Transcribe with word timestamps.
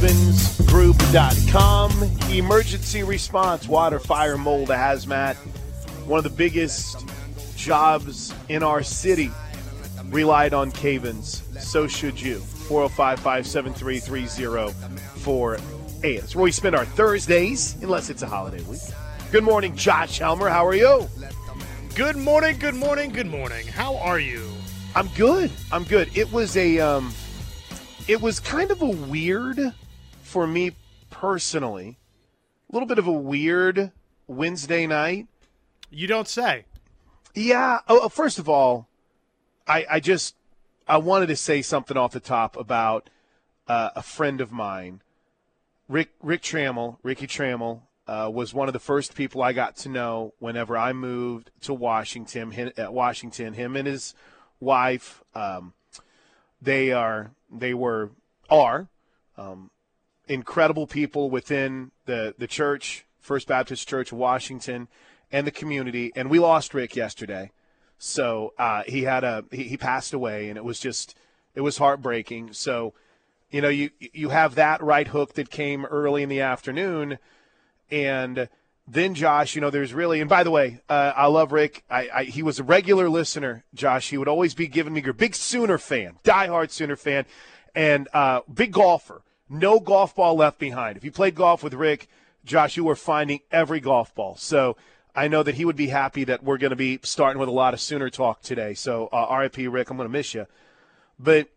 cavensgroup.com. 0.00 2.32
Emergency 2.32 3.02
response, 3.02 3.68
water, 3.68 3.98
fire, 3.98 4.38
mold, 4.38 4.70
hazmat. 4.70 5.34
One 6.06 6.16
of 6.16 6.24
the 6.24 6.30
biggest 6.30 7.06
jobs 7.54 8.32
in 8.48 8.62
our 8.62 8.82
city 8.82 9.30
relied 10.06 10.54
on 10.54 10.70
Cavens. 10.70 11.42
So 11.60 11.86
should 11.86 12.18
you. 12.18 12.38
405 12.38 13.18
573 13.18 13.98
3048. 13.98 15.62
It's 16.02 16.34
where 16.34 16.44
we 16.44 16.52
spend 16.52 16.74
our 16.74 16.86
Thursdays, 16.86 17.76
unless 17.82 18.08
it's 18.08 18.22
a 18.22 18.26
holiday 18.26 18.62
week. 18.62 18.80
Good 19.30 19.44
morning, 19.44 19.76
Josh 19.76 20.18
Helmer. 20.18 20.48
How 20.48 20.66
are 20.66 20.74
you? 20.74 21.06
Good 21.94 22.16
morning, 22.16 22.58
good 22.58 22.74
morning, 22.74 23.10
good 23.10 23.26
morning. 23.26 23.66
How 23.66 23.96
are 23.96 24.18
you? 24.18 24.48
I'm 24.94 25.08
good. 25.08 25.50
I'm 25.70 25.84
good. 25.84 26.08
It 26.16 26.32
was 26.32 26.56
a 26.56 26.78
um 26.78 27.12
it 28.08 28.22
was 28.22 28.40
kind 28.40 28.70
of 28.70 28.80
a 28.80 28.88
weird 28.88 29.74
for 30.30 30.46
me 30.46 30.76
personally. 31.10 31.98
A 32.68 32.72
little 32.72 32.86
bit 32.86 32.98
of 32.98 33.06
a 33.06 33.12
weird 33.12 33.90
Wednesday 34.26 34.86
night. 34.86 35.26
You 35.90 36.06
don't 36.06 36.28
say. 36.28 36.64
Yeah. 37.34 37.80
Oh, 37.88 38.08
first 38.08 38.38
of 38.38 38.48
all, 38.48 38.88
I 39.66 39.84
I 39.90 40.00
just 40.00 40.36
I 40.86 40.98
wanted 40.98 41.26
to 41.26 41.36
say 41.36 41.62
something 41.62 41.96
off 41.96 42.12
the 42.12 42.20
top 42.20 42.56
about 42.56 43.10
uh, 43.66 43.90
a 43.96 44.02
friend 44.02 44.40
of 44.40 44.52
mine, 44.52 45.02
Rick 45.88 46.10
Rick 46.22 46.42
Trammell, 46.42 46.98
Ricky 47.02 47.26
Trammell, 47.26 47.82
uh, 48.06 48.30
was 48.32 48.54
one 48.54 48.68
of 48.68 48.72
the 48.72 48.78
first 48.78 49.14
people 49.16 49.42
I 49.42 49.52
got 49.52 49.76
to 49.78 49.88
know 49.88 50.34
whenever 50.38 50.76
I 50.76 50.92
moved 50.92 51.50
to 51.62 51.74
Washington. 51.74 52.52
Him, 52.52 52.72
at 52.76 52.92
Washington, 52.92 53.54
him 53.54 53.74
and 53.74 53.86
his 53.86 54.14
wife, 54.60 55.22
um, 55.34 55.72
they 56.62 56.92
are 56.92 57.32
they 57.50 57.74
were 57.74 58.10
are 58.48 58.88
um, 59.36 59.70
incredible 60.30 60.86
people 60.86 61.30
within 61.30 61.90
the 62.06 62.34
the 62.38 62.46
church, 62.46 63.04
First 63.20 63.48
Baptist 63.48 63.88
Church 63.88 64.12
Washington, 64.12 64.88
and 65.30 65.46
the 65.46 65.50
community. 65.50 66.12
And 66.14 66.30
we 66.30 66.38
lost 66.38 66.74
Rick 66.74 66.96
yesterday, 66.96 67.50
so 67.98 68.54
uh, 68.58 68.82
he 68.86 69.02
had 69.02 69.24
a 69.24 69.44
he, 69.50 69.64
he 69.64 69.76
passed 69.76 70.14
away, 70.14 70.48
and 70.48 70.56
it 70.56 70.64
was 70.64 70.80
just 70.80 71.14
it 71.54 71.60
was 71.60 71.78
heartbreaking. 71.78 72.52
So 72.52 72.94
you 73.50 73.60
know 73.60 73.68
you 73.68 73.90
you 73.98 74.30
have 74.30 74.54
that 74.54 74.82
right 74.82 75.08
hook 75.08 75.34
that 75.34 75.50
came 75.50 75.84
early 75.86 76.22
in 76.22 76.28
the 76.28 76.40
afternoon 76.40 77.18
and 77.90 78.48
then 78.86 79.14
Josh, 79.14 79.54
you 79.54 79.60
know, 79.60 79.70
there's 79.70 79.94
really, 79.94 80.20
and 80.20 80.28
by 80.28 80.42
the 80.42 80.50
way, 80.50 80.80
uh, 80.88 81.12
I 81.14 81.26
love 81.26 81.52
Rick. 81.52 81.84
I, 81.88 82.08
I, 82.12 82.24
he 82.24 82.42
was 82.42 82.58
a 82.58 82.64
regular 82.64 83.08
listener, 83.08 83.64
Josh. 83.74 84.10
He 84.10 84.18
would 84.18 84.28
always 84.28 84.54
be 84.54 84.66
giving 84.66 84.92
me 84.92 85.02
your 85.02 85.12
big 85.12 85.34
Sooner 85.34 85.78
fan, 85.78 86.18
diehard 86.24 86.70
Sooner 86.70 86.96
fan, 86.96 87.24
and 87.74 88.08
uh, 88.12 88.40
big 88.52 88.72
golfer. 88.72 89.22
No 89.50 89.80
golf 89.80 90.14
ball 90.14 90.36
left 90.36 90.60
behind. 90.60 90.96
If 90.96 91.04
you 91.04 91.10
played 91.10 91.34
golf 91.34 91.64
with 91.64 91.74
Rick, 91.74 92.08
Josh, 92.44 92.76
you 92.76 92.84
were 92.84 92.94
finding 92.94 93.40
every 93.50 93.80
golf 93.80 94.14
ball. 94.14 94.36
So 94.36 94.76
I 95.14 95.26
know 95.26 95.42
that 95.42 95.56
he 95.56 95.64
would 95.64 95.76
be 95.76 95.88
happy 95.88 96.22
that 96.24 96.44
we're 96.44 96.56
going 96.56 96.70
to 96.70 96.76
be 96.76 97.00
starting 97.02 97.40
with 97.40 97.48
a 97.48 97.52
lot 97.52 97.74
of 97.74 97.80
Sooner 97.80 98.10
talk 98.10 98.42
today. 98.42 98.74
So 98.74 99.08
uh, 99.08 99.36
RIP, 99.36 99.56
Rick, 99.68 99.90
I'm 99.90 99.96
going 99.96 100.08
to 100.08 100.12
miss 100.12 100.34
you. 100.34 100.46
But 101.18 101.48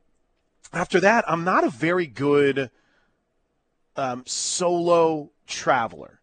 after 0.74 1.00
that, 1.02 1.24
I'm 1.28 1.44
not 1.44 1.64
a 1.64 1.70
very 1.70 2.08
good 2.08 2.72
um, 3.96 4.24
solo 4.26 5.30
traveler. 5.46 6.20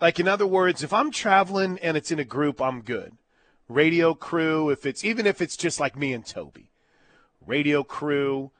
Like 0.00 0.18
in 0.18 0.26
other 0.26 0.46
words, 0.46 0.82
if 0.82 0.92
I'm 0.92 1.12
traveling 1.12 1.78
and 1.78 1.96
it's 1.96 2.10
in 2.10 2.18
a 2.18 2.24
group, 2.24 2.60
I'm 2.60 2.82
good. 2.82 3.12
Radio 3.68 4.14
crew, 4.14 4.68
if 4.68 4.84
it's 4.84 5.04
even 5.04 5.26
if 5.26 5.40
it's 5.40 5.56
just 5.56 5.78
like 5.78 5.96
me 5.96 6.12
and 6.12 6.26
Toby. 6.26 6.70
Radio 7.46 7.82
crew, 7.84 8.50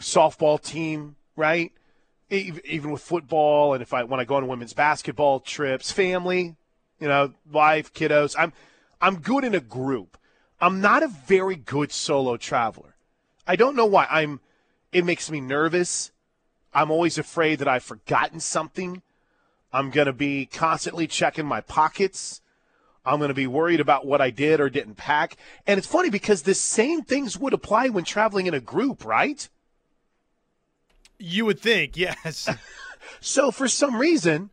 softball 0.00 0.60
team, 0.60 1.16
right? 1.36 1.72
Even 2.30 2.90
with 2.90 3.02
football 3.02 3.74
and 3.74 3.82
if 3.82 3.92
I 3.92 4.04
when 4.04 4.20
I 4.20 4.24
go 4.24 4.36
on 4.36 4.48
women's 4.48 4.72
basketball 4.72 5.40
trips, 5.40 5.92
family, 5.92 6.56
you 6.98 7.08
know, 7.08 7.34
wife, 7.50 7.92
kiddos, 7.92 8.34
I'm 8.38 8.52
I'm 9.00 9.16
good 9.16 9.44
in 9.44 9.54
a 9.54 9.60
group. 9.60 10.16
I'm 10.60 10.80
not 10.80 11.02
a 11.02 11.08
very 11.08 11.56
good 11.56 11.92
solo 11.92 12.36
traveler. 12.36 12.94
I 13.46 13.56
don't 13.56 13.76
know 13.76 13.86
why. 13.86 14.06
I'm 14.10 14.40
it 14.92 15.04
makes 15.04 15.30
me 15.30 15.40
nervous. 15.40 16.10
I'm 16.72 16.90
always 16.90 17.18
afraid 17.18 17.58
that 17.58 17.68
I've 17.68 17.82
forgotten 17.82 18.40
something 18.40 19.02
I'm 19.72 19.90
going 19.90 20.06
to 20.06 20.12
be 20.12 20.46
constantly 20.46 21.06
checking 21.06 21.46
my 21.46 21.62
pockets. 21.62 22.42
I'm 23.04 23.18
going 23.18 23.28
to 23.28 23.34
be 23.34 23.46
worried 23.46 23.80
about 23.80 24.06
what 24.06 24.20
I 24.20 24.30
did 24.30 24.60
or 24.60 24.68
didn't 24.68 24.96
pack. 24.96 25.36
And 25.66 25.78
it's 25.78 25.86
funny 25.86 26.10
because 26.10 26.42
the 26.42 26.54
same 26.54 27.02
things 27.02 27.38
would 27.38 27.54
apply 27.54 27.88
when 27.88 28.04
traveling 28.04 28.46
in 28.46 28.54
a 28.54 28.60
group, 28.60 29.04
right? 29.04 29.48
You 31.22 31.44
would 31.46 31.60
think, 31.60 31.96
yes. 31.96 32.48
so 33.20 33.50
for 33.50 33.68
some 33.68 33.98
reason, 33.98 34.50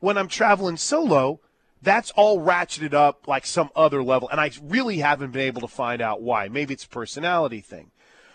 when 0.00 0.16
I'm 0.16 0.28
traveling 0.28 0.76
solo, 0.76 1.40
that's 1.82 2.10
all 2.12 2.40
ratcheted 2.40 2.94
up 2.94 3.28
like 3.28 3.46
some 3.46 3.70
other 3.76 4.02
level. 4.02 4.28
And 4.28 4.40
I 4.40 4.50
really 4.62 4.98
haven't 4.98 5.32
been 5.32 5.42
able 5.42 5.60
to 5.60 5.68
find 5.68 6.00
out 6.00 6.22
why. 6.22 6.48
Maybe 6.48 6.74
it's 6.74 6.84
a 6.84 6.88
personality 6.88 7.60
thing. 7.60 7.90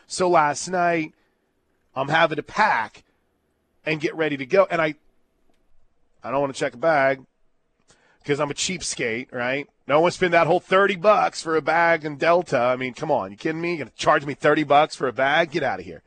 So 0.08 0.30
last 0.30 0.70
night, 0.70 1.14
I'm 1.96 2.10
having 2.10 2.36
to 2.36 2.44
pack 2.44 3.04
and 3.86 4.00
get 4.00 4.16
ready 4.16 4.38
to 4.38 4.46
go. 4.46 4.68
And 4.70 4.82
I 4.82 4.96
I 6.24 6.30
don't 6.30 6.42
want 6.42 6.54
to 6.54 6.60
check 6.60 6.76
a 6.76 6.78
bag 6.78 7.26
because 8.22 8.40
I'm 8.40 8.52
a 8.52 8.54
cheapskate, 8.54 9.34
right? 9.34 9.68
No 9.88 10.02
one 10.02 10.12
spend 10.12 10.34
that 10.34 10.48
whole 10.48 10.60
30 10.60 10.98
bucks 10.98 11.42
for 11.42 11.56
a 11.56 11.62
bag 11.62 12.06
in 12.06 12.18
Delta. 12.18 12.60
I 12.60 12.76
mean, 12.76 12.94
come 12.94 13.10
on. 13.10 13.32
You 13.32 13.38
kidding 13.38 13.60
me? 13.60 13.70
You're 13.70 13.86
going 13.86 13.90
to 13.90 13.96
charge 13.96 14.26
me 14.26 14.36
30 14.36 14.64
bucks 14.64 14.96
for 14.96 15.08
a 15.08 15.14
bag? 15.14 15.52
Get 15.52 15.64
out 15.64 15.80
of 15.80 15.86
here. 15.86 16.04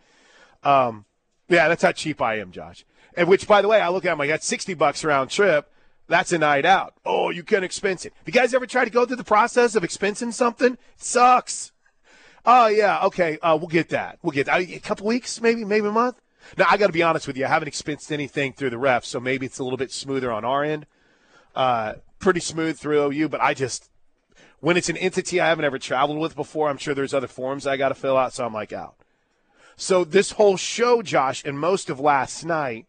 Um, 0.63 1.05
yeah, 1.49 1.69
that's 1.69 1.83
how 1.83 1.93
cheap 1.93 2.21
I 2.23 2.39
am, 2.39 2.51
Josh. 2.51 2.85
And 3.17 3.29
which, 3.29 3.47
by 3.47 3.63
the 3.63 3.69
way, 3.69 3.81
I 3.81 3.89
look 3.89 4.05
at 4.05 4.11
them, 4.11 4.21
I 4.21 4.27
got 4.27 4.43
60 4.43 4.75
bucks 4.75 5.05
round 5.05 5.31
trip. 5.31 5.71
That's 6.07 6.33
a 6.33 6.39
night 6.39 6.67
out. 6.67 6.95
Oh, 7.05 7.31
you 7.31 7.43
can 7.43 7.65
expense 7.65 8.05
it. 8.05 8.13
If 8.21 8.35
you 8.35 8.39
guys 8.39 8.53
ever 8.53 8.67
try 8.67 8.85
to 8.85 8.91
go 8.91 9.07
through 9.07 9.17
the 9.17 9.25
process 9.25 9.75
of 9.75 9.83
expensing 9.83 10.33
something? 10.33 10.75
It 10.75 10.79
sucks. 10.97 11.73
Oh, 12.45 12.67
yeah. 12.67 13.05
Okay. 13.05 13.39
Uh, 13.39 13.57
we'll 13.57 13.69
get 13.69 13.89
that. 13.89 14.19
We'll 14.23 14.33
get 14.33 14.47
that. 14.47 14.61
A 14.61 14.79
couple 14.81 15.07
weeks, 15.07 15.41
maybe, 15.41 15.65
maybe 15.65 15.89
a 15.89 15.93
month. 15.93 16.21
Now, 16.59 16.67
I 16.69 16.77
got 16.77 16.89
to 16.89 16.93
be 16.93 17.03
honest 17.03 17.27
with 17.27 17.39
you. 17.39 17.47
I 17.47 17.49
haven't 17.49 17.69
expensed 17.69 18.13
anything 18.13 18.53
through 18.53 18.71
the 18.71 18.79
ref, 18.79 19.05
so 19.07 19.19
maybe 19.19 19.47
it's 19.47 19.59
a 19.59 19.65
little 19.65 19.79
bit 19.79 19.91
smoother 19.91 20.31
on 20.31 20.45
our 20.45 20.63
end. 20.63 20.87
Uh, 21.55 21.95
pretty 22.19 22.41
smooth 22.41 22.79
through 22.79 23.13
OU, 23.13 23.31
but 23.31 23.41
I 23.41 23.55
just, 23.55 23.89
when 24.61 24.77
it's 24.77 24.91
an 24.91 24.97
entity 24.99 25.41
I 25.41 25.49
haven't 25.49 25.65
ever 25.65 25.79
traveled 25.79 26.19
with 26.19 26.37
before, 26.37 26.69
I'm 26.69 26.77
sure 26.77 26.95
there's 26.95 27.15
other 27.15 27.29
forms 27.29 27.67
I 27.67 27.79
got 27.79 27.91
to 27.91 27.95
fill 27.95 28.19
out, 28.19 28.35
so 28.35 28.45
I'm 28.45 28.53
like 28.53 28.75
out. 28.75 28.97
So 29.77 30.05
this 30.05 30.33
whole 30.33 30.57
show, 30.57 31.03
Josh, 31.03 31.45
and 31.45 31.59
most 31.59 31.91
of 31.91 31.99
last 31.99 32.45
night 32.45 32.87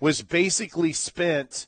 was 0.00 0.22
basically 0.22 0.92
spent, 0.92 1.66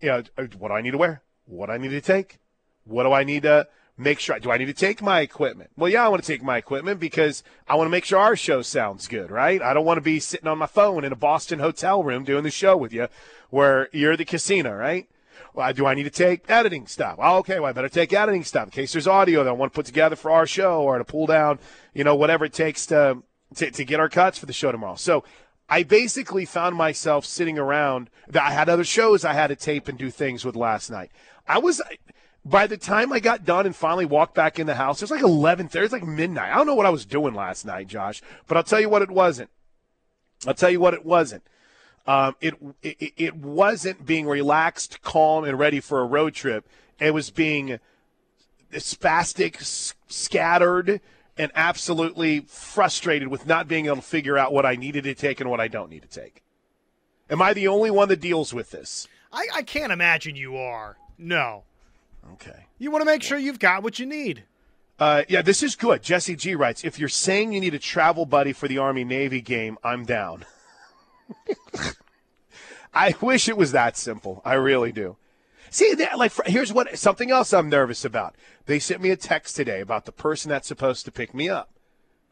you 0.00 0.08
know, 0.08 0.22
uh, 0.36 0.44
what 0.58 0.68
do 0.68 0.74
I 0.74 0.82
need 0.82 0.92
to 0.92 0.98
wear? 0.98 1.22
What 1.46 1.66
do 1.66 1.72
I 1.72 1.78
need 1.78 1.90
to 1.90 2.00
take? 2.00 2.38
What 2.84 3.04
do 3.04 3.12
I 3.12 3.24
need 3.24 3.42
to 3.44 3.68
make 3.96 4.20
sure 4.20 4.38
do 4.38 4.50
I 4.50 4.58
need 4.58 4.66
to 4.66 4.72
take 4.72 5.02
my 5.02 5.20
equipment? 5.20 5.70
Well, 5.76 5.90
yeah, 5.90 6.04
I 6.04 6.08
want 6.08 6.22
to 6.22 6.26
take 6.26 6.42
my 6.42 6.56
equipment 6.56 7.00
because 7.00 7.42
I 7.66 7.74
want 7.74 7.86
to 7.86 7.90
make 7.90 8.04
sure 8.04 8.18
our 8.18 8.36
show 8.36 8.62
sounds 8.62 9.08
good, 9.08 9.30
right? 9.30 9.60
I 9.60 9.74
don't 9.74 9.84
want 9.84 9.96
to 9.96 10.02
be 10.02 10.20
sitting 10.20 10.46
on 10.46 10.58
my 10.58 10.66
phone 10.66 11.04
in 11.04 11.12
a 11.12 11.16
Boston 11.16 11.58
hotel 11.58 12.02
room 12.02 12.24
doing 12.24 12.44
the 12.44 12.50
show 12.50 12.76
with 12.76 12.92
you 12.92 13.08
where 13.50 13.88
you're 13.92 14.16
the 14.16 14.24
casino, 14.24 14.72
right? 14.74 15.08
Well, 15.54 15.72
do 15.72 15.86
I 15.86 15.94
need 15.94 16.04
to 16.04 16.10
take 16.10 16.48
editing 16.48 16.86
stuff? 16.86 17.16
Oh, 17.18 17.38
okay, 17.38 17.58
well, 17.58 17.70
I 17.70 17.72
better 17.72 17.88
take 17.88 18.12
editing 18.12 18.44
stuff 18.44 18.64
in 18.64 18.70
case 18.70 18.92
there's 18.92 19.06
audio 19.06 19.42
that 19.42 19.50
I 19.50 19.52
want 19.54 19.72
to 19.72 19.76
put 19.76 19.86
together 19.86 20.14
for 20.14 20.30
our 20.30 20.46
show 20.46 20.82
or 20.82 20.98
to 20.98 21.04
pull 21.04 21.26
down, 21.26 21.58
you 21.94 22.04
know, 22.04 22.14
whatever 22.14 22.44
it 22.44 22.52
takes 22.52 22.86
to, 22.86 23.22
to, 23.56 23.70
to 23.70 23.84
get 23.84 24.00
our 24.00 24.08
cuts 24.08 24.38
for 24.38 24.46
the 24.46 24.52
show 24.52 24.72
tomorrow. 24.72 24.96
So 24.96 25.24
I 25.68 25.82
basically 25.82 26.44
found 26.44 26.76
myself 26.76 27.24
sitting 27.26 27.58
around. 27.58 28.10
I 28.34 28.52
had 28.52 28.68
other 28.68 28.84
shows 28.84 29.24
I 29.24 29.34
had 29.34 29.48
to 29.48 29.56
tape 29.56 29.88
and 29.88 29.98
do 29.98 30.10
things 30.10 30.44
with 30.44 30.56
last 30.56 30.90
night. 30.90 31.10
I 31.46 31.58
was 31.58 31.80
by 32.44 32.66
the 32.66 32.76
time 32.76 33.12
I 33.12 33.20
got 33.20 33.44
done 33.44 33.66
and 33.66 33.76
finally 33.76 34.06
walked 34.06 34.34
back 34.34 34.58
in 34.58 34.66
the 34.66 34.74
house, 34.74 35.02
it 35.02 35.04
was 35.04 35.10
like 35.10 35.22
11:30. 35.22 35.74
It 35.74 35.80
was 35.80 35.92
like 35.92 36.06
midnight. 36.06 36.52
I 36.52 36.56
don't 36.56 36.66
know 36.66 36.74
what 36.74 36.86
I 36.86 36.90
was 36.90 37.04
doing 37.04 37.34
last 37.34 37.66
night, 37.66 37.88
Josh, 37.88 38.22
but 38.46 38.56
I'll 38.56 38.62
tell 38.62 38.80
you 38.80 38.88
what 38.88 39.02
it 39.02 39.10
wasn't. 39.10 39.50
I'll 40.46 40.54
tell 40.54 40.70
you 40.70 40.80
what 40.80 40.94
it 40.94 41.04
wasn't. 41.04 41.42
Um, 42.06 42.36
it, 42.40 42.54
it 42.82 43.12
it 43.16 43.36
wasn't 43.36 44.06
being 44.06 44.26
relaxed, 44.26 45.02
calm, 45.02 45.44
and 45.44 45.58
ready 45.58 45.80
for 45.80 46.00
a 46.00 46.06
road 46.06 46.34
trip. 46.34 46.66
It 46.98 47.12
was 47.12 47.30
being 47.30 47.80
spastic, 48.72 49.92
scattered, 50.08 51.00
and 51.38 51.52
absolutely 51.54 52.40
frustrated 52.40 53.28
with 53.28 53.46
not 53.46 53.68
being 53.68 53.86
able 53.86 53.96
to 53.96 54.02
figure 54.02 54.36
out 54.36 54.52
what 54.52 54.66
I 54.66 54.74
needed 54.74 55.04
to 55.04 55.14
take 55.14 55.40
and 55.40 55.48
what 55.48 55.60
I 55.60 55.68
don't 55.68 55.90
need 55.90 56.02
to 56.02 56.08
take. 56.08 56.42
Am 57.30 57.40
I 57.40 57.52
the 57.52 57.68
only 57.68 57.90
one 57.90 58.08
that 58.08 58.20
deals 58.20 58.52
with 58.52 58.70
this? 58.70 59.06
I, 59.32 59.46
I 59.54 59.62
can't 59.62 59.92
imagine 59.92 60.34
you 60.36 60.56
are. 60.56 60.96
No. 61.16 61.64
Okay. 62.34 62.66
You 62.78 62.90
want 62.90 63.02
to 63.02 63.06
make 63.06 63.22
sure 63.22 63.38
you've 63.38 63.58
got 63.58 63.82
what 63.82 63.98
you 63.98 64.06
need. 64.06 64.44
Uh, 64.98 65.22
yeah, 65.28 65.42
this 65.42 65.62
is 65.62 65.76
good. 65.76 66.02
Jesse 66.02 66.34
G 66.34 66.54
writes 66.54 66.84
If 66.84 66.98
you're 66.98 67.08
saying 67.08 67.52
you 67.52 67.60
need 67.60 67.74
a 67.74 67.78
travel 67.78 68.26
buddy 68.26 68.52
for 68.52 68.66
the 68.66 68.78
Army 68.78 69.04
Navy 69.04 69.40
game, 69.40 69.78
I'm 69.84 70.04
down. 70.04 70.44
I 72.94 73.14
wish 73.20 73.48
it 73.48 73.56
was 73.56 73.72
that 73.72 73.96
simple. 73.96 74.42
I 74.44 74.54
really 74.54 74.92
do. 74.92 75.16
See, 75.70 75.94
like, 76.16 76.32
here's 76.46 76.72
what 76.72 76.98
something 76.98 77.30
else 77.30 77.52
I'm 77.52 77.68
nervous 77.68 78.04
about. 78.04 78.34
They 78.66 78.78
sent 78.78 79.02
me 79.02 79.10
a 79.10 79.16
text 79.16 79.56
today 79.56 79.80
about 79.80 80.04
the 80.04 80.12
person 80.12 80.48
that's 80.48 80.68
supposed 80.68 81.04
to 81.04 81.12
pick 81.12 81.34
me 81.34 81.48
up. 81.48 81.70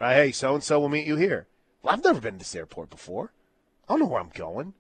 Right? 0.01 0.15
Hey, 0.15 0.33
so 0.33 0.55
and 0.55 0.63
so 0.63 0.81
will 0.81 0.89
meet 0.89 1.07
you 1.07 1.17
here. 1.17 1.47
Well, 1.83 1.95
I've 1.95 2.05
never 2.05 2.21
been 2.21 2.35
to 2.35 2.39
this 2.39 2.55
airport 2.55 2.91
before. 2.91 3.33
I 3.89 3.93
don't 3.93 4.01
know 4.01 4.07
where 4.07 4.21
I'm 4.21 4.33
going. 4.35 4.75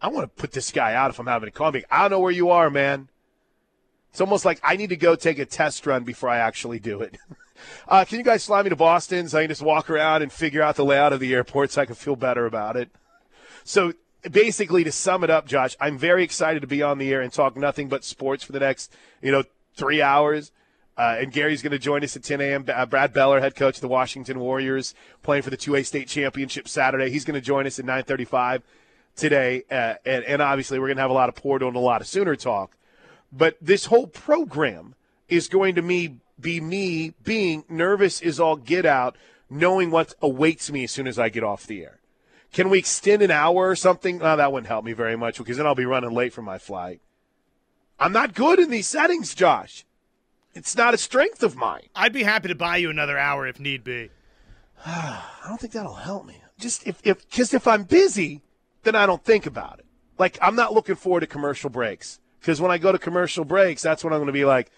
I 0.00 0.08
want 0.08 0.24
to 0.24 0.40
put 0.40 0.52
this 0.52 0.72
guy 0.72 0.94
out 0.94 1.10
if 1.10 1.18
I'm 1.18 1.26
having 1.26 1.48
a 1.48 1.52
coffee. 1.52 1.84
I 1.90 2.02
don't 2.02 2.10
know 2.10 2.20
where 2.20 2.32
you 2.32 2.50
are, 2.50 2.70
man. 2.70 3.08
It's 4.10 4.20
almost 4.20 4.44
like 4.44 4.60
I 4.62 4.76
need 4.76 4.90
to 4.90 4.96
go 4.96 5.14
take 5.14 5.38
a 5.38 5.46
test 5.46 5.86
run 5.86 6.04
before 6.04 6.28
I 6.28 6.38
actually 6.38 6.78
do 6.78 7.00
it. 7.00 7.18
Uh, 7.86 8.04
can 8.04 8.18
you 8.18 8.24
guys 8.24 8.44
fly 8.44 8.60
me 8.60 8.70
to 8.70 8.74
Boston 8.74 9.28
so 9.28 9.38
I 9.38 9.42
can 9.42 9.48
just 9.48 9.62
walk 9.62 9.88
around 9.88 10.22
and 10.22 10.32
figure 10.32 10.62
out 10.62 10.74
the 10.74 10.84
layout 10.84 11.12
of 11.12 11.20
the 11.20 11.32
airport 11.32 11.70
so 11.70 11.82
I 11.82 11.86
can 11.86 11.94
feel 11.94 12.16
better 12.16 12.44
about 12.44 12.76
it? 12.76 12.90
So 13.62 13.92
basically, 14.30 14.84
to 14.84 14.92
sum 14.92 15.24
it 15.24 15.30
up, 15.30 15.46
Josh, 15.46 15.76
I'm 15.80 15.98
very 15.98 16.22
excited 16.22 16.60
to 16.60 16.66
be 16.66 16.82
on 16.82 16.98
the 16.98 17.12
air 17.12 17.20
and 17.20 17.32
talk 17.32 17.56
nothing 17.56 17.88
but 17.88 18.04
sports 18.04 18.44
for 18.44 18.52
the 18.52 18.60
next, 18.60 18.92
you 19.20 19.32
know, 19.32 19.44
three 19.74 20.02
hours. 20.02 20.52
Uh, 20.96 21.16
and 21.18 21.32
Gary's 21.32 21.62
going 21.62 21.72
to 21.72 21.78
join 21.78 22.04
us 22.04 22.16
at 22.16 22.22
10 22.22 22.40
a.m. 22.40 22.64
Uh, 22.68 22.84
Brad 22.84 23.14
Beller, 23.14 23.40
head 23.40 23.54
coach 23.54 23.76
of 23.76 23.80
the 23.80 23.88
Washington 23.88 24.38
Warriors, 24.38 24.94
playing 25.22 25.42
for 25.42 25.50
the 25.50 25.56
2A 25.56 25.86
state 25.86 26.06
championship 26.06 26.68
Saturday. 26.68 27.10
He's 27.10 27.24
going 27.24 27.34
to 27.34 27.40
join 27.40 27.66
us 27.66 27.78
at 27.78 27.86
9:35 27.86 28.62
today, 29.16 29.64
uh, 29.70 29.94
and, 30.04 30.24
and 30.24 30.42
obviously 30.42 30.78
we're 30.78 30.88
going 30.88 30.96
to 30.96 31.02
have 31.02 31.10
a 31.10 31.14
lot 31.14 31.30
of 31.30 31.34
Portal 31.34 31.68
and 31.68 31.76
a 31.76 31.80
lot 31.80 32.02
of 32.02 32.06
Sooner 32.06 32.36
talk. 32.36 32.76
But 33.32 33.56
this 33.60 33.86
whole 33.86 34.06
program 34.06 34.94
is 35.28 35.48
going 35.48 35.76
to 35.76 35.82
me 35.82 36.16
be 36.38 36.60
me 36.60 37.14
being 37.24 37.64
nervous 37.68 38.20
is 38.20 38.38
all 38.38 38.56
get 38.56 38.84
out, 38.84 39.16
knowing 39.48 39.90
what 39.90 40.14
awaits 40.20 40.70
me 40.70 40.84
as 40.84 40.90
soon 40.90 41.06
as 41.06 41.18
I 41.18 41.30
get 41.30 41.42
off 41.42 41.66
the 41.66 41.82
air. 41.82 42.01
Can 42.52 42.68
we 42.68 42.78
extend 42.78 43.22
an 43.22 43.30
hour 43.30 43.68
or 43.68 43.76
something? 43.76 44.20
Oh, 44.22 44.36
that 44.36 44.52
wouldn't 44.52 44.68
help 44.68 44.84
me 44.84 44.92
very 44.92 45.16
much 45.16 45.38
because 45.38 45.56
then 45.56 45.66
I'll 45.66 45.74
be 45.74 45.86
running 45.86 46.12
late 46.12 46.32
for 46.32 46.42
my 46.42 46.58
flight. 46.58 47.00
I'm 47.98 48.12
not 48.12 48.34
good 48.34 48.58
in 48.58 48.70
these 48.70 48.86
settings, 48.86 49.34
Josh. 49.34 49.84
It's 50.54 50.76
not 50.76 50.92
a 50.92 50.98
strength 50.98 51.42
of 51.42 51.56
mine. 51.56 51.88
I'd 51.94 52.12
be 52.12 52.24
happy 52.24 52.48
to 52.48 52.54
buy 52.54 52.76
you 52.76 52.90
another 52.90 53.16
hour 53.16 53.46
if 53.46 53.58
need 53.58 53.82
be. 53.84 54.10
I 54.86 55.22
don't 55.46 55.58
think 55.58 55.72
that'll 55.72 55.94
help 55.94 56.26
me. 56.26 56.42
Just 56.58 56.86
if 56.86 57.00
if 57.04 57.28
because 57.28 57.54
if 57.54 57.66
I'm 57.66 57.84
busy, 57.84 58.42
then 58.82 58.94
I 58.94 59.06
don't 59.06 59.24
think 59.24 59.46
about 59.46 59.78
it. 59.78 59.86
Like 60.18 60.38
I'm 60.42 60.54
not 60.54 60.74
looking 60.74 60.96
forward 60.96 61.20
to 61.20 61.26
commercial 61.26 61.70
breaks 61.70 62.20
because 62.40 62.60
when 62.60 62.70
I 62.70 62.78
go 62.78 62.92
to 62.92 62.98
commercial 62.98 63.44
breaks, 63.44 63.82
that's 63.82 64.04
when 64.04 64.12
I'm 64.12 64.18
going 64.18 64.26
to 64.26 64.32
be 64.32 64.44
like, 64.44 64.70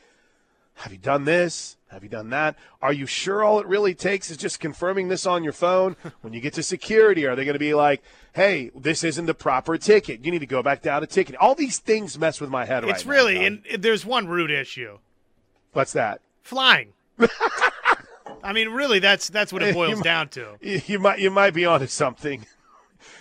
have 0.75 0.93
you 0.93 0.99
done 0.99 1.25
this? 1.25 1.76
Have 1.91 2.03
you 2.03 2.09
done 2.09 2.31
that? 2.31 2.56
Are 2.82 2.93
you 2.93 3.06
sure 3.06 3.44
all 3.44 3.61
it 3.61 3.67
really 3.67 3.94
takes 3.94 4.29
is 4.31 4.37
just 4.37 4.59
confirming 4.59 5.09
this 5.09 5.26
on 5.26 5.44
your 5.44 5.53
phone? 5.53 5.94
when 6.23 6.32
you 6.32 6.41
get 6.41 6.55
to 6.55 6.62
security, 6.62 7.25
are 7.26 7.37
they 7.37 7.44
going 7.44 7.55
to 7.55 7.59
be 7.61 7.75
like, 7.75 8.03
hey, 8.35 8.71
this 8.75 9.05
isn't 9.05 9.26
the 9.26 9.35
proper 9.35 9.79
ticket. 9.79 10.25
You 10.25 10.32
need 10.32 10.41
to 10.41 10.47
go 10.47 10.62
back 10.62 10.82
down 10.82 11.03
to 11.03 11.06
ticket. 11.06 11.37
All 11.37 11.55
these 11.55 11.79
things 11.79 12.19
mess 12.19 12.41
with 12.41 12.50
my 12.50 12.65
head 12.65 12.82
It's 12.85 13.06
right 13.06 13.15
really, 13.15 13.38
now. 13.38 13.59
and 13.71 13.82
there's 13.82 14.05
one 14.05 14.26
root 14.26 14.50
issue 14.50 14.99
What's 15.73 15.93
that? 15.93 16.21
flying. 16.43 16.93
I 18.43 18.53
mean, 18.53 18.69
really, 18.71 18.99
that's 18.99 19.29
that's 19.29 19.53
what 19.53 19.62
it 19.62 19.75
boils 19.75 19.97
might- 19.97 20.05
down 20.05 20.29
to. 20.31 20.56
You, 20.61 20.82
you 20.87 20.99
might 20.99 21.19
you 21.19 21.31
might 21.31 21.55
be 21.55 21.65
onto 21.65 21.87
something. 21.87 22.44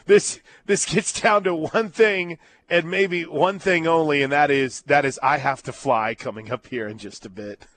This 0.06 0.40
this 0.66 0.86
gets 0.86 1.22
down 1.22 1.44
to 1.46 1.54
one 1.56 1.90
thing 1.90 2.38
and 2.70 2.90
maybe 2.90 3.24
one 3.24 3.60
thing 3.60 3.88
only, 3.88 4.22
and 4.22 4.32
that 4.32 4.52
is 4.52 4.82
that 4.84 5.06
is 5.06 5.20
I 5.22 5.38
have 5.38 5.64
to 5.64 5.74
fly 5.74 6.16
coming 6.16 6.52
up 6.52 6.68
here 6.68 6.88
in 6.88 6.98
just 6.98 7.26
a 7.26 7.30
bit. 7.30 7.68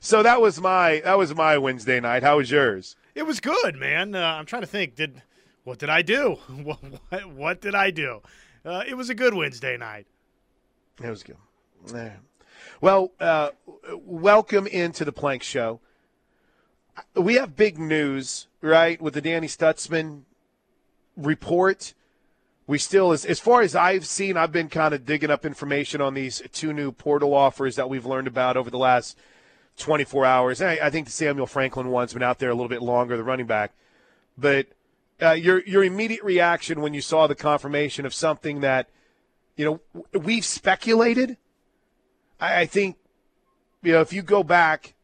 So 0.00 0.22
that 0.22 0.40
was 0.40 0.60
my 0.60 1.00
that 1.04 1.18
was 1.18 1.34
my 1.34 1.58
Wednesday 1.58 2.00
night. 2.00 2.22
How 2.22 2.38
was 2.38 2.50
yours? 2.50 2.96
It 3.14 3.24
was 3.24 3.40
good, 3.40 3.76
man. 3.76 4.14
Uh, 4.14 4.20
I'm 4.20 4.46
trying 4.46 4.62
to 4.62 4.68
think. 4.68 4.96
Did 4.96 5.22
what 5.64 5.78
did 5.78 5.90
I 5.90 6.02
do? 6.02 6.38
what, 6.62 6.78
what, 6.82 7.26
what 7.30 7.60
did 7.60 7.74
I 7.74 7.90
do? 7.90 8.20
Uh, 8.64 8.82
it 8.86 8.94
was 8.94 9.10
a 9.10 9.14
good 9.14 9.34
Wednesday 9.34 9.76
night. 9.76 10.06
It 11.02 11.10
was 11.10 11.22
good. 11.22 11.36
Yeah. 11.92 12.16
Well, 12.80 13.12
uh, 13.20 13.50
welcome 13.92 14.66
into 14.66 15.04
the 15.04 15.12
Plank 15.12 15.42
Show. 15.42 15.80
We 17.14 17.34
have 17.34 17.56
big 17.56 17.78
news, 17.78 18.46
right, 18.60 19.00
with 19.00 19.14
the 19.14 19.20
Danny 19.20 19.48
Stutsman 19.48 20.22
report. 21.16 21.94
We 22.66 22.78
still, 22.78 23.12
as, 23.12 23.24
as 23.26 23.40
far 23.40 23.60
as 23.60 23.76
I've 23.76 24.06
seen, 24.06 24.36
I've 24.36 24.52
been 24.52 24.68
kind 24.68 24.94
of 24.94 25.04
digging 25.04 25.30
up 25.30 25.44
information 25.44 26.00
on 26.00 26.14
these 26.14 26.42
two 26.52 26.72
new 26.72 26.92
portal 26.92 27.34
offers 27.34 27.76
that 27.76 27.90
we've 27.90 28.06
learned 28.06 28.26
about 28.26 28.56
over 28.56 28.70
the 28.70 28.78
last 28.78 29.18
24 29.78 30.24
hours. 30.24 30.62
I, 30.62 30.78
I 30.82 30.90
think 30.90 31.06
the 31.06 31.12
Samuel 31.12 31.46
Franklin 31.46 31.88
one's 31.88 32.14
been 32.14 32.22
out 32.22 32.38
there 32.38 32.50
a 32.50 32.54
little 32.54 32.68
bit 32.68 32.80
longer, 32.80 33.16
the 33.16 33.24
running 33.24 33.46
back. 33.46 33.72
But 34.38 34.68
uh, 35.22 35.32
your 35.32 35.62
your 35.64 35.84
immediate 35.84 36.22
reaction 36.22 36.80
when 36.80 36.94
you 36.94 37.00
saw 37.00 37.26
the 37.26 37.34
confirmation 37.34 38.06
of 38.06 38.14
something 38.14 38.60
that, 38.60 38.88
you 39.56 39.64
know, 39.64 40.02
we've 40.18 40.44
speculated. 40.44 41.36
I, 42.40 42.62
I 42.62 42.66
think, 42.66 42.96
you 43.82 43.92
know, 43.92 44.00
if 44.00 44.12
you 44.12 44.22
go 44.22 44.42
back, 44.42 44.94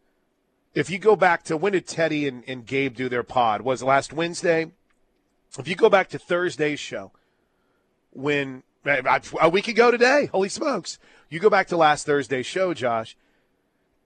if 0.74 0.90
you 0.90 0.98
go 0.98 1.14
back 1.14 1.44
to 1.44 1.56
when 1.56 1.72
did 1.72 1.86
Teddy 1.86 2.26
and, 2.26 2.42
and 2.46 2.66
Gabe 2.66 2.96
do 2.96 3.08
their 3.08 3.22
pod? 3.22 3.62
Was 3.62 3.82
last 3.82 4.12
Wednesday? 4.12 4.72
If 5.58 5.66
you 5.66 5.74
go 5.74 5.90
back 5.90 6.08
to 6.10 6.18
Thursday's 6.18 6.78
show, 6.78 7.12
when 8.12 8.62
a 9.40 9.48
week 9.48 9.68
ago 9.68 9.90
today, 9.90 10.26
holy 10.26 10.48
smokes, 10.48 10.98
you 11.28 11.38
go 11.38 11.50
back 11.50 11.68
to 11.68 11.76
last 11.76 12.06
Thursday's 12.06 12.46
show, 12.46 12.74
Josh, 12.74 13.16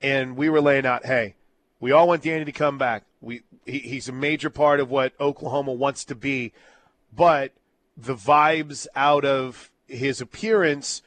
and 0.02 0.36
we 0.36 0.48
were 0.48 0.60
laying 0.60 0.86
out, 0.86 1.06
hey, 1.06 1.34
we 1.80 1.92
all 1.92 2.08
want 2.08 2.22
Danny 2.22 2.44
to 2.44 2.52
come 2.52 2.78
back. 2.78 3.04
We 3.20 3.42
he, 3.64 3.78
he's 3.78 4.08
a 4.08 4.12
major 4.12 4.50
part 4.50 4.80
of 4.80 4.90
what 4.90 5.12
Oklahoma 5.18 5.72
wants 5.72 6.04
to 6.06 6.14
be, 6.14 6.52
but 7.14 7.52
the 7.96 8.14
vibes 8.14 8.86
out 8.94 9.24
of 9.24 9.70
his 9.86 10.20
appearance 10.20 11.02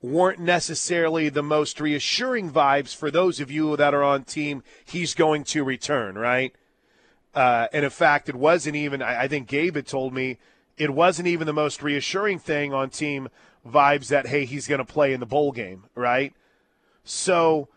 weren't 0.00 0.40
necessarily 0.40 1.28
the 1.28 1.42
most 1.42 1.80
reassuring 1.80 2.50
vibes 2.50 2.94
for 2.94 3.10
those 3.10 3.38
of 3.38 3.50
you 3.50 3.76
that 3.76 3.94
are 3.94 4.02
on 4.02 4.24
team 4.24 4.62
he's 4.84 5.14
going 5.14 5.44
to 5.44 5.62
return, 5.62 6.16
right? 6.16 6.54
Uh, 7.34 7.68
and 7.72 7.84
in 7.84 7.90
fact, 7.90 8.28
it 8.28 8.34
wasn't 8.34 8.74
even, 8.74 9.00
I, 9.00 9.22
I 9.22 9.28
think 9.28 9.46
Gabe 9.46 9.76
had 9.76 9.86
told 9.86 10.12
me, 10.12 10.38
it 10.76 10.90
wasn't 10.90 11.28
even 11.28 11.46
the 11.46 11.52
most 11.52 11.82
reassuring 11.82 12.38
thing 12.38 12.72
on 12.72 12.90
team 12.90 13.28
vibes 13.66 14.08
that, 14.08 14.26
hey, 14.26 14.44
he's 14.44 14.66
going 14.66 14.78
to 14.78 14.84
play 14.84 15.12
in 15.12 15.20
the 15.20 15.26
bowl 15.26 15.52
game, 15.52 15.84
right? 15.94 16.32
So 17.04 17.68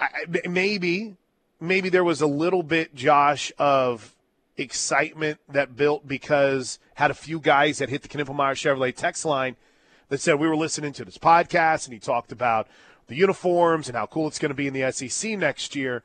I, 0.00 0.08
maybe, 0.48 1.16
maybe 1.60 1.88
there 1.88 2.04
was 2.04 2.20
a 2.20 2.26
little 2.26 2.62
bit, 2.62 2.94
Josh, 2.94 3.52
of 3.58 4.14
excitement 4.56 5.38
that 5.48 5.76
built 5.76 6.06
because 6.06 6.78
had 6.94 7.10
a 7.10 7.14
few 7.14 7.38
guys 7.38 7.78
that 7.78 7.88
hit 7.88 8.02
the 8.02 8.08
Knippelmeyer 8.08 8.54
Chevrolet 8.54 8.94
text 8.94 9.24
line 9.24 9.56
that 10.08 10.20
said 10.20 10.34
we 10.34 10.48
were 10.48 10.56
listening 10.56 10.92
to 10.94 11.04
this 11.04 11.18
podcast 11.18 11.84
and 11.84 11.94
he 11.94 12.00
talked 12.00 12.32
about 12.32 12.66
the 13.06 13.14
uniforms 13.14 13.88
and 13.88 13.96
how 13.96 14.06
cool 14.06 14.26
it's 14.26 14.38
going 14.38 14.50
to 14.50 14.54
be 14.54 14.66
in 14.66 14.74
the 14.74 14.90
SEC 14.90 15.38
next 15.38 15.76
year. 15.76 16.02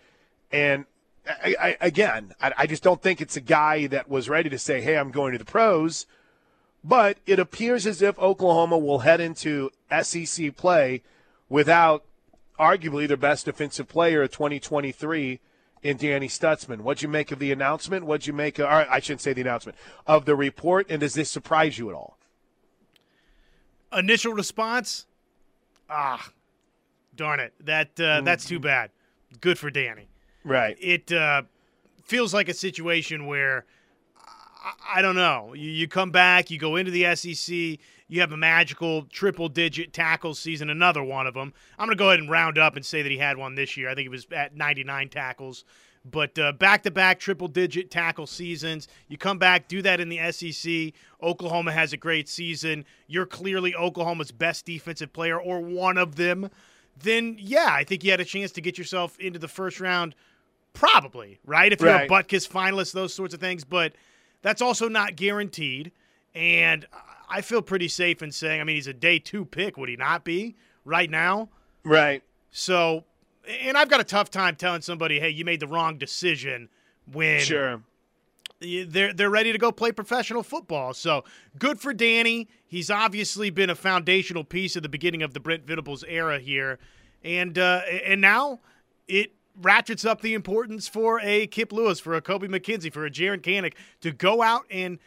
And 0.51 0.85
I, 1.27 1.55
I, 1.59 1.77
again, 1.79 2.33
I, 2.41 2.53
I 2.59 2.67
just 2.67 2.83
don't 2.83 3.01
think 3.01 3.21
it's 3.21 3.37
a 3.37 3.41
guy 3.41 3.87
that 3.87 4.09
was 4.09 4.29
ready 4.29 4.49
to 4.49 4.59
say, 4.59 4.81
hey, 4.81 4.97
I'm 4.97 5.11
going 5.11 5.31
to 5.31 5.37
the 5.37 5.45
pros. 5.45 6.05
But 6.83 7.17
it 7.25 7.39
appears 7.39 7.87
as 7.87 8.01
if 8.01 8.19
Oklahoma 8.19 8.77
will 8.77 8.99
head 8.99 9.21
into 9.21 9.71
SEC 10.01 10.55
play 10.57 11.01
without 11.47 12.03
arguably 12.59 13.07
their 13.07 13.17
best 13.17 13.45
defensive 13.45 13.87
player 13.87 14.23
of 14.23 14.31
2023 14.31 15.39
in 15.81 15.97
Danny 15.97 16.27
Stutsman. 16.27 16.81
What'd 16.81 17.01
you 17.01 17.09
make 17.09 17.31
of 17.31 17.39
the 17.39 17.51
announcement? 17.51 18.05
What'd 18.05 18.27
you 18.27 18.33
make 18.33 18.59
of, 18.59 18.65
or 18.65 18.87
I 18.89 18.99
shouldn't 18.99 19.21
say 19.21 19.33
the 19.33 19.41
announcement, 19.41 19.77
of 20.05 20.25
the 20.25 20.35
report? 20.35 20.87
And 20.89 20.99
does 20.99 21.13
this 21.13 21.29
surprise 21.29 21.77
you 21.77 21.89
at 21.89 21.95
all? 21.95 22.17
Initial 23.91 24.33
response, 24.33 25.05
ah, 25.89 26.31
darn 27.15 27.39
it, 27.39 27.53
that 27.59 27.99
uh, 27.99 28.21
that's 28.21 28.45
too 28.45 28.59
bad. 28.59 28.89
Good 29.39 29.59
for 29.59 29.69
Danny. 29.69 30.07
Right. 30.43 30.77
it 30.79 31.11
uh, 31.11 31.43
feels 32.03 32.33
like 32.33 32.49
a 32.49 32.53
situation 32.53 33.25
where 33.25 33.65
I, 34.93 35.01
don't 35.01 35.15
know. 35.15 35.53
You, 35.53 35.69
you 35.69 35.87
come 35.87 36.11
back, 36.11 36.49
you 36.49 36.57
go 36.57 36.75
into 36.77 36.91
the 36.91 37.15
SEC, 37.15 37.79
you 38.07 38.21
have 38.21 38.31
a 38.31 38.37
magical 38.37 39.03
triple 39.03 39.49
digit 39.49 39.93
tackle 39.93 40.35
season, 40.35 40.69
another 40.69 41.03
one 41.03 41.27
of 41.27 41.33
them. 41.33 41.53
I'm 41.77 41.87
going 41.87 41.97
to 41.97 42.01
go 42.01 42.09
ahead 42.09 42.19
and 42.19 42.29
round 42.29 42.57
up 42.57 42.75
and 42.75 42.85
say 42.85 43.01
that 43.01 43.11
he 43.11 43.17
had 43.17 43.37
one 43.37 43.55
this 43.55 43.75
year. 43.75 43.89
I 43.89 43.95
think 43.95 44.05
he 44.05 44.09
was 44.09 44.27
at 44.31 44.55
99 44.55 45.09
tackles. 45.09 45.65
But 46.05 46.35
back 46.59 46.83
to 46.83 46.91
back 46.91 47.19
triple 47.19 47.47
digit 47.47 47.89
tackle 47.89 48.27
seasons. 48.27 48.89
You 49.07 49.17
come 49.17 49.37
back, 49.37 49.69
do 49.69 49.81
that 49.83 50.01
in 50.01 50.09
the 50.09 50.31
SEC. 50.31 50.93
Oklahoma 51.21 51.71
has 51.71 51.93
a 51.93 51.97
great 51.97 52.27
season. 52.27 52.85
You're 53.07 53.25
clearly 53.25 53.73
Oklahoma's 53.73 54.31
best 54.31 54.65
defensive 54.65 55.13
player, 55.13 55.39
or 55.39 55.61
one 55.61 55.97
of 55.97 56.17
them. 56.17 56.49
Then, 57.01 57.37
yeah, 57.39 57.69
I 57.69 57.85
think 57.85 58.03
you 58.03 58.11
had 58.11 58.19
a 58.19 58.25
chance 58.25 58.51
to 58.51 58.61
get 58.61 58.77
yourself 58.77 59.17
into 59.17 59.39
the 59.39 59.47
first 59.47 59.79
round 59.79 60.13
Probably, 60.73 61.39
right? 61.45 61.71
If 61.71 61.81
you're 61.81 61.89
Right. 61.91 62.09
a 62.09 62.13
Butkus 62.13 62.47
finalist, 62.49 62.93
those 62.93 63.13
sorts 63.13 63.33
of 63.33 63.39
things. 63.39 63.63
But 63.63 63.93
that's 64.41 64.61
also 64.61 64.89
not 64.89 65.15
guaranteed. 65.15 65.91
And 66.35 66.85
I 67.29 67.41
feel 67.41 67.61
pretty 67.61 67.87
safe 67.87 68.21
in 68.21 68.31
saying, 68.31 68.59
I 68.59 68.63
mean, 68.63 68.75
he's 68.75 68.87
a 68.87 68.93
day 68.93 69.19
two 69.19 69.45
pick, 69.45 69.77
would 69.77 69.89
he 69.89 69.95
not 69.95 70.23
be 70.23 70.55
right 70.83 71.09
now? 71.09 71.49
Right. 71.83 72.23
So, 72.51 73.05
and 73.47 73.77
I've 73.77 73.89
got 73.89 73.99
a 73.99 74.03
tough 74.03 74.29
time 74.29 74.55
telling 74.55 74.81
somebody, 74.81 75.19
hey, 75.19 75.29
you 75.29 75.45
made 75.45 75.59
the 75.59 75.67
wrong 75.67 75.97
decision 75.97 76.69
when 77.11 77.39
Sure. 77.41 77.81
they're 78.59 79.13
they're 79.13 79.29
ready 79.29 79.51
to 79.51 79.57
go 79.57 79.71
play 79.71 79.91
professional 79.91 80.41
football. 80.43 80.93
So 80.93 81.23
good 81.59 81.79
for 81.79 81.93
Danny. 81.93 82.47
He's 82.65 82.89
obviously 82.89 83.49
been 83.49 83.69
a 83.69 83.75
foundational 83.75 84.43
piece 84.43 84.75
at 84.77 84.83
the 84.83 84.89
beginning 84.89 85.21
of 85.21 85.33
the 85.33 85.39
Brent 85.39 85.65
Venables 85.67 86.03
era 86.07 86.39
here, 86.39 86.79
and 87.23 87.57
uh, 87.59 87.81
and 88.05 88.21
now 88.21 88.61
it 89.07 89.33
ratchets 89.61 90.05
up 90.05 90.21
the 90.21 90.33
importance 90.33 90.87
for 90.87 91.19
a 91.21 91.47
Kip 91.47 91.71
Lewis, 91.71 91.99
for 91.99 92.15
a 92.15 92.21
Kobie 92.21 92.49
McKinzie, 92.49 92.91
for 92.91 93.05
a 93.05 93.11
Jaren 93.11 93.41
Kanak 93.41 93.73
to 94.01 94.11
go 94.11 94.41
out 94.41 94.65
and 94.69 94.99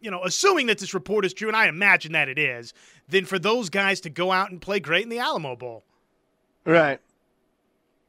you 0.00 0.10
know, 0.10 0.22
assuming 0.24 0.66
that 0.66 0.78
this 0.78 0.94
report 0.94 1.24
is 1.24 1.34
true, 1.34 1.48
and 1.48 1.56
I 1.56 1.68
imagine 1.68 2.12
that 2.12 2.28
it 2.28 2.38
is, 2.38 2.72
then 3.08 3.24
for 3.24 3.38
those 3.38 3.70
guys 3.70 4.00
to 4.02 4.10
go 4.10 4.30
out 4.30 4.50
and 4.50 4.60
play 4.60 4.78
great 4.78 5.02
in 5.02 5.08
the 5.08 5.18
Alamo 5.18 5.56
Bowl. 5.56 5.84
Right. 6.64 7.00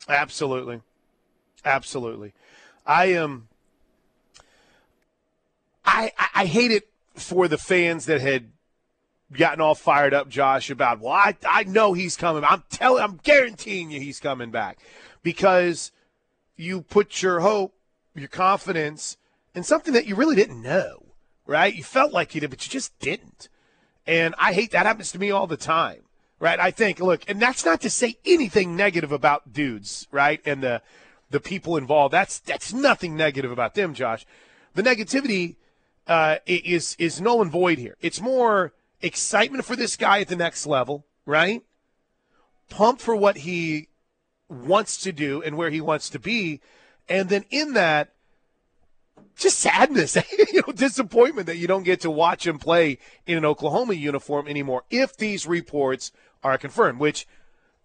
Absolutely. 0.07 0.81
Absolutely. 1.65 2.33
I 2.85 3.07
am. 3.07 3.23
Um, 3.23 3.47
I, 5.83 6.11
I 6.35 6.45
hate 6.45 6.71
it 6.71 6.89
for 7.15 7.47
the 7.47 7.57
fans 7.57 8.05
that 8.05 8.19
had 8.21 8.51
gotten 9.34 9.62
all 9.62 9.75
fired 9.75 10.13
up, 10.13 10.29
Josh, 10.29 10.69
about 10.69 11.00
well, 11.00 11.13
I, 11.13 11.36
I 11.50 11.63
know 11.63 11.93
he's 11.93 12.15
coming. 12.15 12.43
I'm 12.43 12.63
telling, 12.69 13.03
I'm 13.03 13.19
guaranteeing 13.24 13.91
you 13.91 14.00
he's 14.00 14.19
coming 14.19 14.51
back 14.51 14.79
because 15.24 15.91
you 16.55 16.81
put 16.81 17.22
your 17.22 17.41
hope, 17.41 17.74
your 18.15 18.29
confidence 18.29 19.17
in 19.53 19.63
something 19.63 19.93
that 19.93 20.05
you 20.05 20.15
really 20.15 20.36
didn't 20.36 20.62
know, 20.62 21.03
right? 21.46 21.75
You 21.75 21.84
felt 21.84 22.13
like 22.13 22.36
you 22.36 22.41
did, 22.41 22.50
but 22.50 22.65
you 22.65 22.72
just 22.72 22.98
didn't. 23.00 23.50
And 24.05 24.34
I 24.38 24.53
hate 24.53 24.72
that 24.72 24.86
happens 24.86 25.12
to 25.12 25.19
me 25.19 25.31
all 25.31 25.48
the 25.48 25.57
time, 25.57 26.03
right? 26.39 26.60
I 26.60 26.72
think, 26.72 27.00
look, 27.00 27.24
and 27.27 27.41
that's 27.41 27.65
not 27.65 27.81
to 27.81 27.89
say 27.89 28.17
anything 28.25 28.75
negative 28.75 29.12
about 29.12 29.51
dudes, 29.51 30.07
right? 30.12 30.41
And 30.46 30.63
the 30.63 30.81
the 31.29 31.39
people 31.41 31.75
involved. 31.75 32.13
That's 32.13 32.39
that's 32.39 32.72
nothing 32.72 33.17
negative 33.17 33.51
about 33.51 33.75
them, 33.75 33.93
Josh. 33.93 34.25
The 34.75 34.84
negativity 34.84 35.57
uh, 36.07 36.38
is 36.46 36.96
is 36.98 37.19
null 37.19 37.41
and 37.41 37.51
void 37.51 37.77
here. 37.77 37.98
It's 38.00 38.22
more 38.22 38.74
excitement 39.01 39.66
for 39.66 39.75
this 39.75 39.96
guy 39.96 40.20
at 40.22 40.27
the 40.27 40.36
next 40.36 40.66
level, 40.66 41.06
right? 41.25 41.63
Pump 42.70 43.00
for 43.00 43.16
what 43.16 43.38
he 43.38 43.89
wants 44.50 44.98
to 45.01 45.12
do 45.12 45.42
and 45.42 45.58
where 45.58 45.70
he 45.70 45.82
wants 45.82 46.10
to 46.10 46.20
be, 46.20 46.62
and 47.10 47.30
then 47.30 47.46
in 47.50 47.74
that, 47.74 48.13
just 49.38 49.60
sadness, 49.60 50.16
you 50.38 50.62
know, 50.66 50.74
disappointment 50.74 51.48
that 51.48 51.58
you 51.58 51.68
don't 51.68 51.84
get 51.84 52.01
to 52.01 52.12
watch 52.12 52.46
him 52.46 52.58
play 52.58 52.98
in 53.25 53.38
an 53.38 53.46
Oklahoma 53.46 53.94
uniform 53.94 54.48
anymore. 54.48 54.84
If 54.89 55.16
these 55.16 55.46
reports 55.46 56.12
are 56.44 56.58
confirmed, 56.58 57.00
which, 57.00 57.27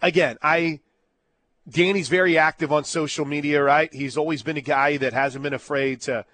again, 0.00 0.38
I. 0.42 0.80
Danny's 1.68 2.08
very 2.08 2.36
active 2.36 2.72
on 2.72 2.82
social 2.82 3.24
media, 3.24 3.62
right? 3.62 3.92
He's 3.94 4.16
always 4.16 4.42
been 4.42 4.56
a 4.56 4.60
guy 4.62 4.96
that 4.96 5.12
hasn't 5.12 5.44
been 5.44 5.54
afraid 5.54 6.00
to 6.02 6.26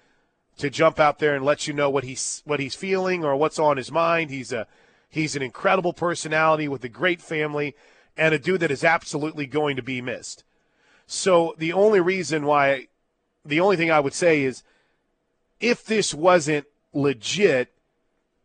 to 0.59 0.69
jump 0.69 0.99
out 0.99 1.19
there 1.19 1.35
and 1.35 1.43
let 1.43 1.67
you 1.67 1.73
know 1.73 1.89
what 1.89 2.03
he's 2.03 2.43
what 2.45 2.59
he's 2.59 2.75
feeling 2.75 3.23
or 3.23 3.35
what's 3.35 3.57
on 3.57 3.77
his 3.77 3.91
mind. 3.91 4.29
He's 4.29 4.51
a 4.51 4.67
he's 5.09 5.35
an 5.35 5.41
incredible 5.41 5.93
personality 5.93 6.67
with 6.67 6.83
a 6.83 6.89
great 6.89 7.21
family 7.21 7.75
and 8.15 8.33
a 8.33 8.39
dude 8.39 8.59
that 8.59 8.71
is 8.71 8.83
absolutely 8.83 9.47
going 9.47 9.77
to 9.77 9.81
be 9.81 10.01
missed. 10.01 10.43
So 11.07 11.55
the 11.57 11.73
only 11.73 12.01
reason 12.01 12.45
why 12.45 12.87
the 13.45 13.61
only 13.61 13.77
thing 13.77 13.89
I 13.89 14.01
would 14.01 14.13
say 14.13 14.43
is 14.43 14.63
if 15.61 15.85
this 15.85 16.13
wasn't 16.13 16.67
legit, 16.93 17.71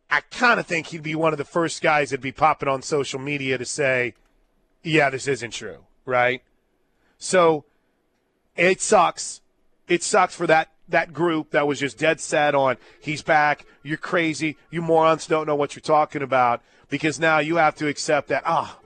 I 0.09 0.21
kind 0.31 0.61
of 0.61 0.67
think 0.67 0.89
he'd 0.89 1.03
be 1.03 1.17
one 1.17 1.33
of 1.33 1.39
the 1.39 1.45
first 1.45 1.83
guys 1.83 2.11
that'd 2.11 2.23
be 2.23 2.33
popping 2.33 2.69
on 2.69 2.81
social 2.83 3.19
media 3.19 3.59
to 3.59 3.65
say, 3.65 4.15
"Yeah, 4.85 5.11
this 5.11 5.27
isn't 5.27 5.51
true," 5.51 5.85
right? 6.05 6.43
So 7.19 7.65
it 8.57 8.81
sucks. 8.81 9.41
It 9.89 10.05
sucks 10.05 10.35
for 10.35 10.47
that 10.47 10.74
that 10.89 11.13
group 11.13 11.51
that 11.51 11.67
was 11.67 11.81
just 11.81 11.99
dead 11.99 12.21
set 12.21 12.55
on 12.55 12.77
he's 13.01 13.23
back. 13.23 13.65
You're 13.83 13.97
crazy. 13.97 14.57
You 14.71 14.83
morons 14.83 15.27
don't 15.27 15.47
know 15.47 15.55
what 15.55 15.75
you're 15.75 15.81
talking 15.81 16.23
about 16.23 16.63
because 16.89 17.19
now 17.19 17.39
you 17.39 17.57
have 17.57 17.75
to 17.77 17.89
accept 17.89 18.29
that 18.29 18.43
ah. 18.47 18.79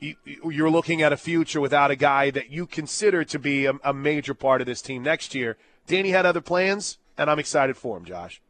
You, 0.00 0.16
you're 0.24 0.70
looking 0.70 1.00
at 1.00 1.12
a 1.12 1.16
future 1.16 1.60
without 1.60 1.92
a 1.92 1.96
guy 1.96 2.30
that 2.30 2.50
you 2.50 2.66
consider 2.66 3.22
to 3.24 3.38
be 3.38 3.66
a, 3.66 3.74
a 3.84 3.94
major 3.94 4.34
part 4.34 4.60
of 4.60 4.66
this 4.66 4.82
team 4.82 5.04
next 5.04 5.32
year. 5.32 5.56
Danny 5.86 6.10
had 6.10 6.26
other 6.26 6.40
plans, 6.40 6.98
and 7.16 7.30
I'm 7.30 7.38
excited 7.38 7.76
for 7.76 7.96
him, 7.96 8.04
Josh. 8.04 8.42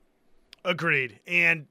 Agreed. 0.64 1.20
And 1.26 1.66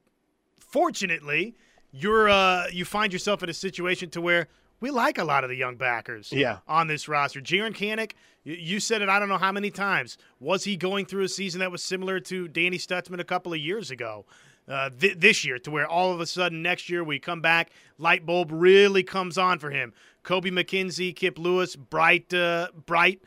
fortunately, 0.60 1.56
you're 1.92 2.30
uh, 2.30 2.68
you 2.72 2.86
find 2.86 3.12
yourself 3.12 3.42
in 3.44 3.50
a 3.50 3.54
situation 3.54 4.10
to 4.12 4.22
where 4.22 4.48
we 4.82 4.92
like 4.92 5.18
a 5.18 5.24
lot 5.24 5.46
of 5.46 5.50
the 5.50 5.56
young 5.56 5.78
backers 5.78 6.32
yeah. 6.34 6.58
on 6.68 6.88
this 6.88 7.08
roster. 7.08 7.40
Jaren 7.40 7.74
Kanak, 7.74 8.12
you 8.44 8.80
said 8.80 9.02
it 9.02 9.08
I 9.08 9.20
don't 9.20 9.30
know 9.30 9.38
how 9.38 9.52
many 9.52 9.72
times. 9.72 10.18
Was 10.40 10.66
he 10.66 10.76
going 10.76 11.06
through 11.06 11.24
a 11.24 11.30
season 11.30 11.60
that 11.60 11.72
was 11.72 11.84
similar 11.84 12.20
to 12.22 12.48
Danny 12.48 12.78
Stutsman 12.78 13.20
a 13.20 13.24
couple 13.24 13.54
of 13.54 13.60
years 13.60 13.92
ago? 13.92 14.26
Uh, 14.68 14.90
th- 14.90 15.18
this 15.18 15.44
year, 15.44 15.58
to 15.60 15.72
where 15.72 15.88
all 15.88 16.14
of 16.14 16.20
a 16.20 16.26
sudden 16.26 16.62
next 16.62 16.90
year 16.90 17.04
we 17.04 17.20
come 17.20 17.42
back, 17.42 17.72
light 17.98 18.26
bulb 18.26 18.50
really 18.52 19.04
comes 19.04 19.38
on 19.38 19.60
for 19.60 19.70
him. 19.70 19.92
Kobie 20.24 20.52
McKinzie, 20.52 21.16
Kip 21.16 21.38
Lewis, 21.40 21.76
bright, 21.76 22.32
uh, 22.34 22.68
bright 22.86 23.22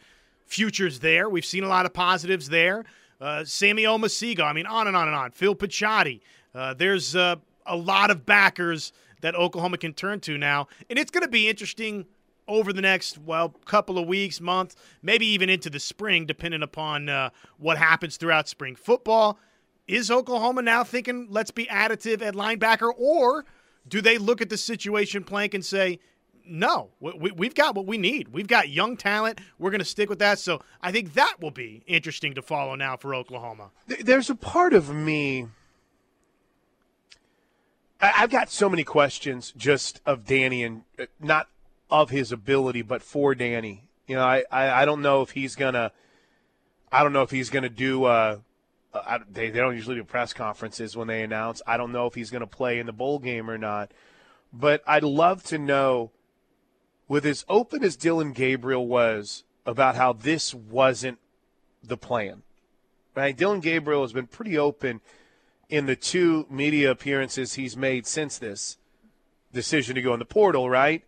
futures 0.46 1.00
there. 1.00 1.28
We've 1.28 1.44
seen 1.44 1.64
a 1.64 1.68
lot 1.68 1.86
of 1.86 1.92
positives 1.92 2.48
there. 2.48 2.84
Uh, 3.20 3.44
Sammy 3.44 3.82
Omosigho, 3.82 4.40
I 4.40 4.52
mean, 4.52 4.66
on 4.66 4.86
and 4.86 4.96
on 4.96 5.08
and 5.08 5.16
on. 5.16 5.32
Phil 5.32 5.54
Picciotti. 5.54 6.20
Uh, 6.54 6.74
there's 6.74 7.16
uh, 7.16 7.36
a 7.66 7.76
lot 7.76 8.10
of 8.10 8.24
backers 8.24 8.92
that 9.24 9.34
Oklahoma 9.34 9.78
can 9.78 9.94
turn 9.94 10.20
to 10.20 10.36
now. 10.36 10.68
And 10.90 10.98
it's 10.98 11.10
going 11.10 11.22
to 11.22 11.30
be 11.30 11.48
interesting 11.48 12.04
over 12.46 12.74
the 12.74 12.82
next, 12.82 13.16
well, 13.16 13.48
couple 13.64 13.98
of 13.98 14.06
weeks, 14.06 14.38
month, 14.38 14.76
maybe 15.02 15.24
even 15.24 15.48
into 15.48 15.70
the 15.70 15.80
spring, 15.80 16.26
depending 16.26 16.62
upon 16.62 17.08
uh, 17.08 17.30
what 17.56 17.78
happens 17.78 18.18
throughout 18.18 18.48
spring 18.48 18.76
football. 18.76 19.38
Is 19.88 20.10
Oklahoma 20.10 20.60
now 20.60 20.84
thinking, 20.84 21.28
let's 21.30 21.50
be 21.50 21.64
additive 21.68 22.20
at 22.20 22.34
linebacker? 22.34 22.92
Or 22.98 23.46
do 23.88 24.02
they 24.02 24.18
look 24.18 24.42
at 24.42 24.50
the 24.50 24.58
situation, 24.58 25.24
Plank, 25.24 25.54
and 25.54 25.64
say, 25.64 26.00
no, 26.44 26.90
we, 27.00 27.46
have 27.46 27.54
got 27.54 27.74
what 27.74 27.86
we 27.86 27.96
need. 27.96 28.28
We've 28.28 28.46
got 28.46 28.68
young 28.68 28.98
talent. 28.98 29.40
We're 29.58 29.70
going 29.70 29.78
to 29.78 29.86
stick 29.86 30.10
with 30.10 30.18
that. 30.18 30.38
So 30.38 30.60
I 30.82 30.92
think 30.92 31.14
that 31.14 31.36
will 31.40 31.50
be 31.50 31.82
interesting 31.86 32.34
to 32.34 32.42
follow 32.42 32.74
now 32.74 32.98
for 32.98 33.14
Oklahoma. 33.14 33.70
There's 33.86 34.28
a 34.28 34.34
part 34.34 34.74
of 34.74 34.94
me 34.94 35.46
I've 38.14 38.30
got 38.30 38.50
so 38.50 38.68
many 38.68 38.84
questions 38.84 39.52
just 39.56 40.00
of 40.04 40.24
Danny 40.24 40.62
and 40.62 40.82
uh, 40.98 41.06
not 41.20 41.48
of 41.90 42.10
his 42.10 42.32
ability, 42.32 42.82
but 42.82 43.02
for 43.02 43.34
Danny. 43.34 43.84
You 44.06 44.16
know, 44.16 44.24
I, 44.24 44.44
I, 44.50 44.82
I 44.82 44.84
don't 44.84 45.02
know 45.02 45.22
if 45.22 45.30
he's 45.30 45.54
gonna. 45.54 45.92
I 46.90 47.02
don't 47.02 47.12
know 47.12 47.22
if 47.22 47.30
he's 47.30 47.50
gonna 47.50 47.68
do. 47.68 48.04
Uh, 48.04 48.38
uh, 48.92 49.18
they 49.30 49.50
they 49.50 49.58
don't 49.58 49.74
usually 49.74 49.96
do 49.96 50.04
press 50.04 50.32
conferences 50.32 50.96
when 50.96 51.08
they 51.08 51.22
announce. 51.22 51.62
I 51.66 51.76
don't 51.76 51.92
know 51.92 52.06
if 52.06 52.14
he's 52.14 52.30
gonna 52.30 52.46
play 52.46 52.78
in 52.78 52.86
the 52.86 52.92
bowl 52.92 53.18
game 53.18 53.50
or 53.50 53.58
not. 53.58 53.92
But 54.52 54.82
I'd 54.86 55.02
love 55.02 55.42
to 55.44 55.58
know, 55.58 56.12
with 57.08 57.26
as 57.26 57.44
open 57.48 57.82
as 57.82 57.96
Dillon 57.96 58.32
Gabriel 58.32 58.86
was 58.86 59.44
about 59.66 59.96
how 59.96 60.12
this 60.12 60.54
wasn't 60.54 61.18
the 61.82 61.96
plan. 61.96 62.42
Right, 63.14 63.36
Dillon 63.36 63.60
Gabriel 63.60 64.02
has 64.02 64.12
been 64.12 64.26
pretty 64.26 64.58
open 64.58 65.00
in 65.68 65.86
the 65.86 65.96
two 65.96 66.46
media 66.50 66.90
appearances 66.90 67.54
he's 67.54 67.76
made 67.76 68.06
since 68.06 68.38
this 68.38 68.78
decision 69.52 69.94
to 69.94 70.02
go 70.02 70.12
in 70.12 70.18
the 70.18 70.24
portal, 70.24 70.68
right? 70.68 71.02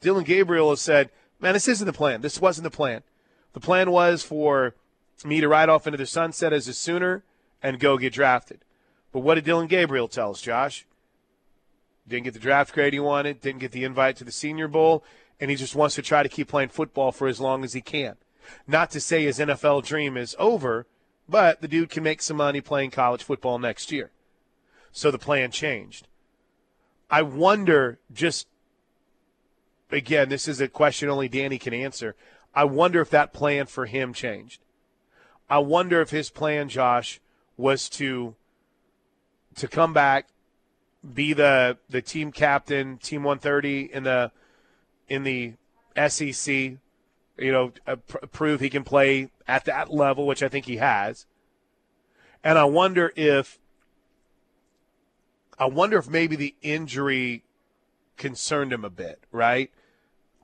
Dillon 0.00 0.24
Gabriel 0.24 0.70
has 0.70 0.80
said, 0.80 1.10
man, 1.40 1.54
this 1.54 1.68
isn't 1.68 1.86
the 1.86 1.92
plan. 1.92 2.20
This 2.20 2.40
wasn't 2.40 2.64
the 2.64 2.70
plan. 2.70 3.02
The 3.52 3.60
plan 3.60 3.90
was 3.90 4.22
for 4.22 4.74
me 5.24 5.40
to 5.40 5.48
ride 5.48 5.68
off 5.68 5.86
into 5.86 5.96
the 5.96 6.06
sunset 6.06 6.52
as 6.52 6.66
a 6.68 6.72
Sooner 6.72 7.22
and 7.62 7.78
go 7.78 7.98
get 7.98 8.12
drafted. 8.12 8.64
But 9.12 9.20
what 9.20 9.34
did 9.34 9.44
Dillon 9.44 9.66
Gabriel 9.66 10.08
tell 10.08 10.30
us, 10.30 10.40
Josh? 10.40 10.86
Didn't 12.08 12.24
get 12.24 12.34
the 12.34 12.40
draft 12.40 12.72
grade 12.72 12.92
he 12.94 13.00
wanted, 13.00 13.40
didn't 13.40 13.60
get 13.60 13.72
the 13.72 13.84
invite 13.84 14.16
to 14.16 14.24
the 14.24 14.32
Senior 14.32 14.66
Bowl, 14.66 15.04
and 15.38 15.50
he 15.50 15.56
just 15.56 15.76
wants 15.76 15.94
to 15.94 16.02
try 16.02 16.22
to 16.22 16.28
keep 16.28 16.48
playing 16.48 16.70
football 16.70 17.12
for 17.12 17.28
as 17.28 17.40
long 17.40 17.62
as 17.62 17.74
he 17.74 17.80
can. 17.80 18.16
Not 18.66 18.90
to 18.90 19.00
say 19.00 19.22
his 19.22 19.38
NFL 19.38 19.84
dream 19.84 20.16
is 20.16 20.34
over, 20.38 20.86
but 21.28 21.60
the 21.60 21.68
dude 21.68 21.90
can 21.90 22.02
make 22.02 22.22
some 22.22 22.36
money 22.36 22.60
playing 22.60 22.90
college 22.90 23.22
football 23.22 23.58
next 23.58 23.92
year. 23.92 24.10
So 24.92 25.10
the 25.10 25.18
plan 25.18 25.50
changed. 25.50 26.08
I 27.10 27.22
wonder 27.22 27.98
just 28.12 28.46
again, 29.90 30.28
this 30.28 30.48
is 30.48 30.60
a 30.60 30.68
question 30.68 31.08
only 31.08 31.28
Danny 31.28 31.58
can 31.58 31.74
answer. 31.74 32.16
I 32.54 32.64
wonder 32.64 33.00
if 33.00 33.10
that 33.10 33.32
plan 33.32 33.66
for 33.66 33.86
him 33.86 34.12
changed. 34.12 34.60
I 35.48 35.58
wonder 35.58 36.00
if 36.00 36.10
his 36.10 36.30
plan, 36.30 36.68
Josh, 36.68 37.20
was 37.56 37.88
to 37.90 38.34
to 39.56 39.68
come 39.68 39.92
back, 39.92 40.28
be 41.14 41.32
the 41.32 41.78
the 41.88 42.02
team 42.02 42.32
captain, 42.32 42.98
team 42.98 43.22
130 43.22 43.90
in 43.92 44.04
the 44.04 44.32
in 45.08 45.24
the 45.24 45.52
SEC, 46.08 46.78
you 47.38 47.52
know, 47.52 47.72
uh, 47.86 47.96
pr- 47.96 48.26
prove 48.26 48.60
he 48.60 48.70
can 48.70 48.84
play 48.84 49.30
at 49.48 49.64
that 49.64 49.92
level, 49.92 50.26
which 50.26 50.42
I 50.42 50.48
think 50.48 50.66
he 50.66 50.76
has. 50.76 51.26
And 52.44 52.58
I 52.58 52.64
wonder 52.64 53.12
if 53.16 53.58
I 55.58 55.66
wonder 55.66 55.98
if 55.98 56.08
maybe 56.08 56.34
the 56.36 56.54
injury 56.62 57.44
concerned 58.16 58.72
him 58.72 58.84
a 58.84 58.90
bit, 58.90 59.22
right? 59.30 59.70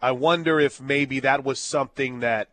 I 0.00 0.12
wonder 0.12 0.61
if 0.61 0.80
maybe 0.80 1.21
that 1.21 1.45
was 1.45 1.59
something 1.59 2.21
that 2.21 2.49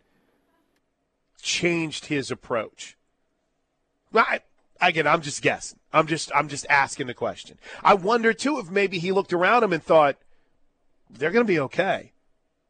changed 1.42 2.06
his 2.06 2.32
approach. 2.32 2.98
Right. 4.12 4.42
Again, 4.82 5.06
I'm 5.08 5.22
just 5.22 5.42
guessing. 5.42 5.80
I'm 5.94 6.08
just 6.08 6.32
I'm 6.36 6.48
just 6.48 6.66
asking 6.70 7.08
the 7.08 7.14
question. 7.14 7.58
I 7.84 7.94
wonder 7.94 8.34
too 8.34 8.60
if 8.60 8.70
maybe 8.70 9.00
he 9.00 9.12
looked 9.12 9.32
around 9.32 9.64
him 9.64 9.74
and 9.74 9.84
thought 9.84 10.18
they're 11.10 11.32
going 11.32 11.46
to 11.46 11.54
be 11.54 11.60
okay. 11.60 12.12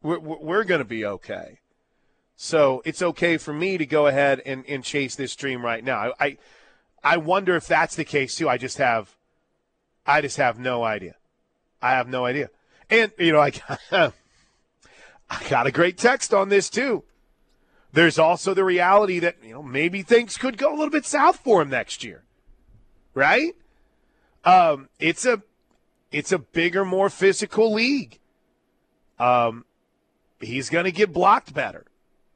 We're, 0.06 0.20
we're 0.20 0.64
going 0.64 0.78
to 0.78 0.84
be 0.84 1.04
okay. 1.04 1.58
So 2.36 2.80
it's 2.84 3.02
okay 3.02 3.38
for 3.38 3.52
me 3.52 3.76
to 3.76 3.84
go 3.84 4.06
ahead 4.06 4.40
and, 4.46 4.64
and 4.68 4.84
chase 4.84 5.16
this 5.16 5.34
dream 5.34 5.64
right 5.64 5.82
now. 5.82 6.12
I, 6.20 6.38
I 7.02 7.16
wonder 7.16 7.56
if 7.56 7.66
that's 7.66 7.96
the 7.96 8.04
case 8.04 8.36
too. 8.36 8.48
I 8.48 8.56
just 8.56 8.78
have, 8.78 9.16
I 10.06 10.20
just 10.20 10.36
have 10.36 10.60
no 10.60 10.84
idea. 10.84 11.16
I 11.82 11.92
have 11.92 12.08
no 12.08 12.24
idea. 12.24 12.50
And 12.88 13.10
you 13.18 13.32
know, 13.32 13.40
I 13.40 13.50
got, 13.90 14.14
I 15.28 15.48
got 15.48 15.66
a 15.66 15.72
great 15.72 15.98
text 15.98 16.32
on 16.32 16.50
this 16.50 16.70
too. 16.70 17.02
There's 17.92 18.18
also 18.18 18.54
the 18.54 18.64
reality 18.64 19.18
that 19.18 19.36
you 19.42 19.54
know 19.54 19.62
maybe 19.62 20.02
things 20.02 20.36
could 20.36 20.56
go 20.56 20.70
a 20.70 20.76
little 20.76 20.90
bit 20.90 21.06
south 21.06 21.38
for 21.38 21.62
him 21.62 21.70
next 21.70 22.04
year, 22.04 22.22
right? 23.14 23.54
Um, 24.44 24.88
it's 25.00 25.26
a, 25.26 25.42
it's 26.12 26.30
a 26.30 26.38
bigger, 26.38 26.84
more 26.84 27.10
physical 27.10 27.72
league. 27.72 28.20
Um, 29.18 29.64
he's 30.40 30.70
going 30.70 30.84
to 30.84 30.92
get 30.92 31.12
blocked 31.12 31.54
better. 31.54 31.84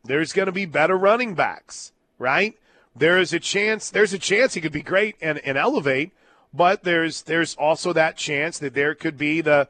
There's 0.05 0.33
going 0.33 0.47
to 0.47 0.53
be 0.53 0.67
better 0.67 0.97
running 0.97 1.35
backs, 1.35 1.93
right? 2.19 2.57
There 2.97 3.19
is 3.19 3.33
a 3.33 3.41
chance. 3.41 3.91
There's 3.91 4.13
a 4.13 4.19
chance 4.19 4.55
he 4.55 4.61
could 4.61 4.73
be 4.73 4.83
great 4.83 5.17
and, 5.21 5.39
and 5.39 5.57
elevate, 5.57 6.13
but 6.53 6.83
there's 6.83 7.23
there's 7.23 7.55
also 7.55 7.93
that 7.93 8.17
chance 8.17 8.59
that 8.59 8.75
there 8.75 8.95
could 8.95 9.17
be 9.17 9.41
the 9.41 9.69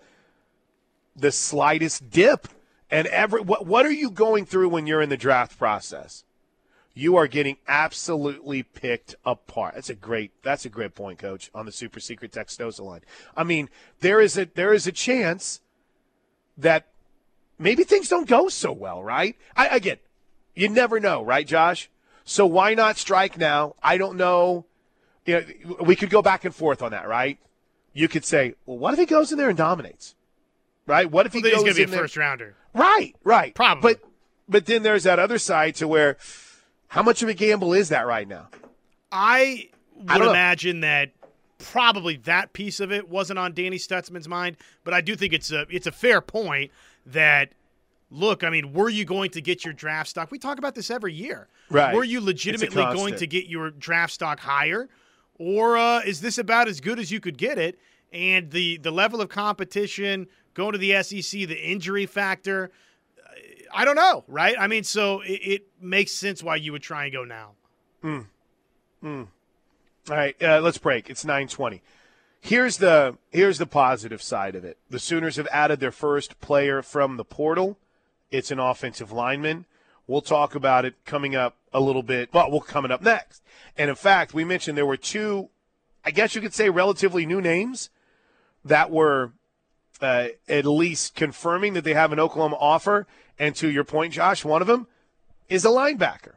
the 1.16 1.32
slightest 1.32 2.10
dip. 2.10 2.48
And 2.90 3.06
every 3.08 3.40
what 3.40 3.66
what 3.66 3.86
are 3.86 3.92
you 3.92 4.10
going 4.10 4.46
through 4.46 4.68
when 4.70 4.86
you're 4.86 5.02
in 5.02 5.10
the 5.10 5.16
draft 5.16 5.58
process? 5.58 6.24
You 6.92 7.16
are 7.16 7.28
getting 7.28 7.56
absolutely 7.68 8.62
picked 8.62 9.14
apart. 9.24 9.74
That's 9.74 9.90
a 9.90 9.94
great 9.94 10.32
that's 10.42 10.64
a 10.64 10.70
great 10.70 10.94
point, 10.94 11.18
Coach, 11.18 11.50
on 11.54 11.66
the 11.66 11.72
super 11.72 12.00
secret 12.00 12.32
Textosa 12.32 12.80
line. 12.80 13.02
I 13.36 13.44
mean, 13.44 13.68
there 14.00 14.20
is 14.20 14.38
a 14.38 14.46
there 14.46 14.72
is 14.72 14.86
a 14.86 14.92
chance 14.92 15.60
that 16.56 16.89
maybe 17.60 17.84
things 17.84 18.08
don't 18.08 18.26
go 18.28 18.48
so 18.48 18.72
well, 18.72 19.02
right? 19.04 19.36
I 19.54 19.68
again, 19.68 19.98
you 20.56 20.68
never 20.68 20.98
know, 20.98 21.22
right, 21.22 21.46
Josh? 21.46 21.88
So 22.24 22.46
why 22.46 22.74
not 22.74 22.96
strike 22.96 23.38
now? 23.38 23.74
I 23.82 23.98
don't 23.98 24.16
know. 24.16 24.66
You 25.26 25.44
know, 25.64 25.76
we 25.82 25.94
could 25.94 26.10
go 26.10 26.22
back 26.22 26.44
and 26.44 26.54
forth 26.54 26.82
on 26.82 26.90
that, 26.90 27.06
right? 27.06 27.38
You 27.92 28.08
could 28.08 28.24
say, 28.24 28.54
well, 28.66 28.78
what 28.78 28.94
if 28.94 28.98
he 29.00 29.06
goes 29.06 29.30
in 29.30 29.38
there 29.38 29.48
and 29.48 29.58
dominates? 29.58 30.14
Right? 30.86 31.08
What 31.10 31.26
if 31.26 31.32
he 31.32 31.38
Well, 31.40 31.50
then 31.50 31.52
goes 31.52 31.60
he's 31.60 31.76
going 31.76 31.76
to 31.76 31.82
in 31.82 31.88
be 31.88 31.92
a 31.92 31.96
there? 31.96 32.04
first 32.04 32.16
rounder. 32.16 32.56
Right, 32.74 33.14
right. 33.22 33.54
Probably. 33.54 33.94
But 33.94 34.02
but 34.48 34.66
then 34.66 34.82
there's 34.82 35.04
that 35.04 35.18
other 35.20 35.38
side 35.38 35.76
to 35.76 35.86
where 35.86 36.16
how 36.88 37.02
much 37.02 37.22
of 37.22 37.28
a 37.28 37.34
gamble 37.34 37.72
is 37.72 37.90
that 37.90 38.06
right 38.06 38.26
now? 38.26 38.48
I 39.12 39.68
would 39.96 40.10
I 40.10 40.18
don't 40.18 40.26
know. 40.26 40.30
imagine 40.32 40.80
that 40.80 41.10
probably 41.58 42.16
that 42.16 42.52
piece 42.52 42.80
of 42.80 42.90
it 42.90 43.08
wasn't 43.08 43.38
on 43.38 43.52
Danny 43.52 43.76
Stutsman's 43.76 44.28
mind, 44.28 44.56
but 44.84 44.94
I 44.94 45.00
do 45.00 45.14
think 45.14 45.32
it's 45.32 45.52
a 45.52 45.66
it's 45.70 45.86
a 45.86 45.92
fair 45.92 46.20
point 46.20 46.70
that 47.12 47.52
look, 48.10 48.42
I 48.42 48.50
mean, 48.50 48.72
were 48.72 48.88
you 48.88 49.04
going 49.04 49.30
to 49.30 49.40
get 49.40 49.64
your 49.64 49.72
draft 49.72 50.10
stock? 50.10 50.30
We 50.30 50.38
talk 50.38 50.58
about 50.58 50.74
this 50.74 50.90
every 50.90 51.14
year. 51.14 51.48
Right. 51.70 51.94
Were 51.94 52.04
you 52.04 52.20
legitimately 52.20 52.82
going 52.82 53.16
to 53.16 53.26
get 53.26 53.46
your 53.46 53.70
draft 53.70 54.12
stock 54.12 54.40
higher? 54.40 54.88
Or 55.38 55.76
uh, 55.76 56.00
is 56.00 56.20
this 56.20 56.36
about 56.38 56.68
as 56.68 56.80
good 56.80 56.98
as 56.98 57.10
you 57.10 57.20
could 57.20 57.38
get 57.38 57.58
it? 57.58 57.78
And 58.12 58.50
the 58.50 58.78
the 58.78 58.90
level 58.90 59.20
of 59.20 59.28
competition, 59.28 60.26
going 60.54 60.72
to 60.72 60.78
the 60.78 61.02
SEC, 61.02 61.46
the 61.48 61.58
injury 61.58 62.06
factor, 62.06 62.70
I 63.72 63.84
don't 63.84 63.96
know, 63.96 64.24
right? 64.26 64.56
I 64.58 64.66
mean, 64.66 64.84
so 64.84 65.20
it, 65.20 65.40
it 65.42 65.66
makes 65.80 66.12
sense 66.12 66.42
why 66.42 66.56
you 66.56 66.72
would 66.72 66.82
try 66.82 67.04
and 67.04 67.12
go 67.12 67.24
now. 67.24 67.52
All 70.10 70.16
right, 70.16 70.42
uh, 70.42 70.60
let's 70.60 70.78
break. 70.78 71.08
It's 71.08 71.24
9:20. 71.24 71.80
Here's 72.40 72.78
the 72.78 73.18
here's 73.30 73.58
the 73.58 73.66
positive 73.66 74.22
side 74.22 74.54
of 74.54 74.64
it. 74.64 74.78
The 74.88 74.98
Sooners 74.98 75.36
have 75.36 75.48
added 75.52 75.78
their 75.78 75.92
first 75.92 76.40
player 76.40 76.82
from 76.82 77.16
the 77.16 77.24
portal. 77.24 77.78
It's 78.30 78.50
an 78.50 78.58
offensive 78.58 79.12
lineman. 79.12 79.66
We'll 80.06 80.22
talk 80.22 80.54
about 80.54 80.84
it 80.84 81.04
coming 81.04 81.36
up 81.36 81.56
a 81.72 81.80
little 81.80 82.02
bit. 82.02 82.30
Well, 82.32 82.50
we'll 82.50 82.60
come 82.60 82.82
coming 82.82 82.90
up 82.90 83.02
next. 83.02 83.42
And 83.76 83.90
in 83.90 83.96
fact, 83.96 84.34
we 84.34 84.44
mentioned 84.44 84.76
there 84.76 84.86
were 84.86 84.96
two, 84.96 85.50
I 86.04 86.10
guess 86.10 86.34
you 86.34 86.40
could 86.40 86.54
say, 86.54 86.70
relatively 86.70 87.26
new 87.26 87.40
names 87.40 87.90
that 88.64 88.90
were 88.90 89.32
uh, 90.00 90.28
at 90.48 90.66
least 90.66 91.14
confirming 91.14 91.74
that 91.74 91.84
they 91.84 91.94
have 91.94 92.12
an 92.12 92.18
Oklahoma 92.18 92.56
offer. 92.58 93.06
And 93.38 93.54
to 93.56 93.70
your 93.70 93.84
point, 93.84 94.14
Josh, 94.14 94.44
one 94.44 94.62
of 94.62 94.68
them 94.68 94.86
is 95.48 95.64
a 95.64 95.68
linebacker, 95.68 96.34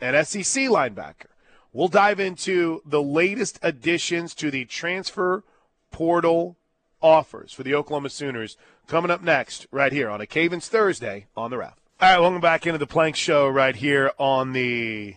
an 0.00 0.24
SEC 0.24 0.64
linebacker. 0.64 1.26
We'll 1.72 1.88
dive 1.88 2.18
into 2.18 2.82
the 2.86 3.02
latest 3.02 3.58
additions 3.62 4.34
to 4.36 4.50
the 4.50 4.64
transfer 4.64 5.44
portal 5.90 6.56
offers 7.02 7.52
for 7.52 7.62
the 7.62 7.74
Oklahoma 7.74 8.08
Sooners 8.08 8.56
coming 8.86 9.10
up 9.10 9.22
next, 9.22 9.66
right 9.70 9.92
here 9.92 10.08
on 10.08 10.20
a 10.20 10.26
Cavens 10.26 10.68
Thursday 10.68 11.26
on 11.36 11.50
the 11.50 11.58
Ref. 11.58 11.78
All 12.00 12.10
right, 12.10 12.20
welcome 12.20 12.40
back 12.40 12.66
into 12.66 12.78
the 12.78 12.86
Plank 12.86 13.16
Show 13.16 13.48
right 13.48 13.76
here 13.76 14.12
on 14.18 14.52
the 14.52 15.16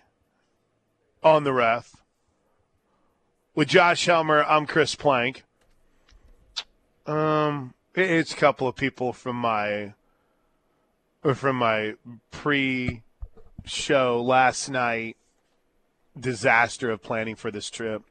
on 1.24 1.44
the 1.44 1.54
Ref 1.54 1.96
with 3.56 3.70
Josh 3.70 4.06
Helmer. 4.06 4.44
I'm 4.44 4.66
Chris 4.66 4.96
Plank. 4.96 5.44
Um, 7.06 7.74
it's 7.96 8.34
a 8.34 8.38
couple 8.38 8.68
of 8.68 8.76
people 8.76 9.14
from 9.14 9.38
my 9.38 9.94
from 11.34 11.56
my 11.56 11.94
pre-show 12.32 13.04
last 14.22 14.70
night 14.70 15.18
disaster 16.20 16.92
of 16.92 17.02
planning 17.02 17.36
for 17.36 17.52
this 17.52 17.70
trip. 17.70 18.04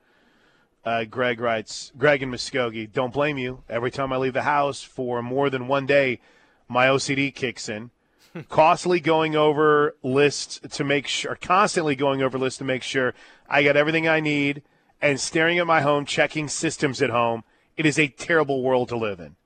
Uh, 0.84 1.04
Greg 1.04 1.40
writes, 1.40 1.92
Greg 1.98 2.22
and 2.22 2.32
Muskogee, 2.32 2.90
don't 2.90 3.12
blame 3.12 3.36
you. 3.36 3.62
Every 3.68 3.90
time 3.90 4.12
I 4.12 4.16
leave 4.16 4.32
the 4.32 4.42
house 4.42 4.82
for 4.82 5.22
more 5.22 5.50
than 5.50 5.68
one 5.68 5.86
day, 5.86 6.20
my 6.68 6.86
OCD 6.86 7.34
kicks 7.34 7.68
in. 7.68 7.90
Costly 8.48 9.00
going 9.00 9.36
over 9.36 9.96
lists 10.02 10.60
to 10.70 10.84
make 10.84 11.06
sure, 11.06 11.36
constantly 11.36 11.96
going 11.96 12.22
over 12.22 12.38
lists 12.38 12.58
to 12.58 12.64
make 12.64 12.82
sure 12.82 13.12
I 13.48 13.62
got 13.62 13.76
everything 13.76 14.08
I 14.08 14.20
need, 14.20 14.62
and 15.02 15.20
staring 15.20 15.58
at 15.58 15.66
my 15.66 15.80
home, 15.80 16.06
checking 16.06 16.48
systems 16.48 17.02
at 17.02 17.10
home. 17.10 17.44
It 17.76 17.86
is 17.86 17.98
a 17.98 18.08
terrible 18.08 18.62
world 18.62 18.88
to 18.90 18.96
live 18.96 19.20
in. 19.20 19.36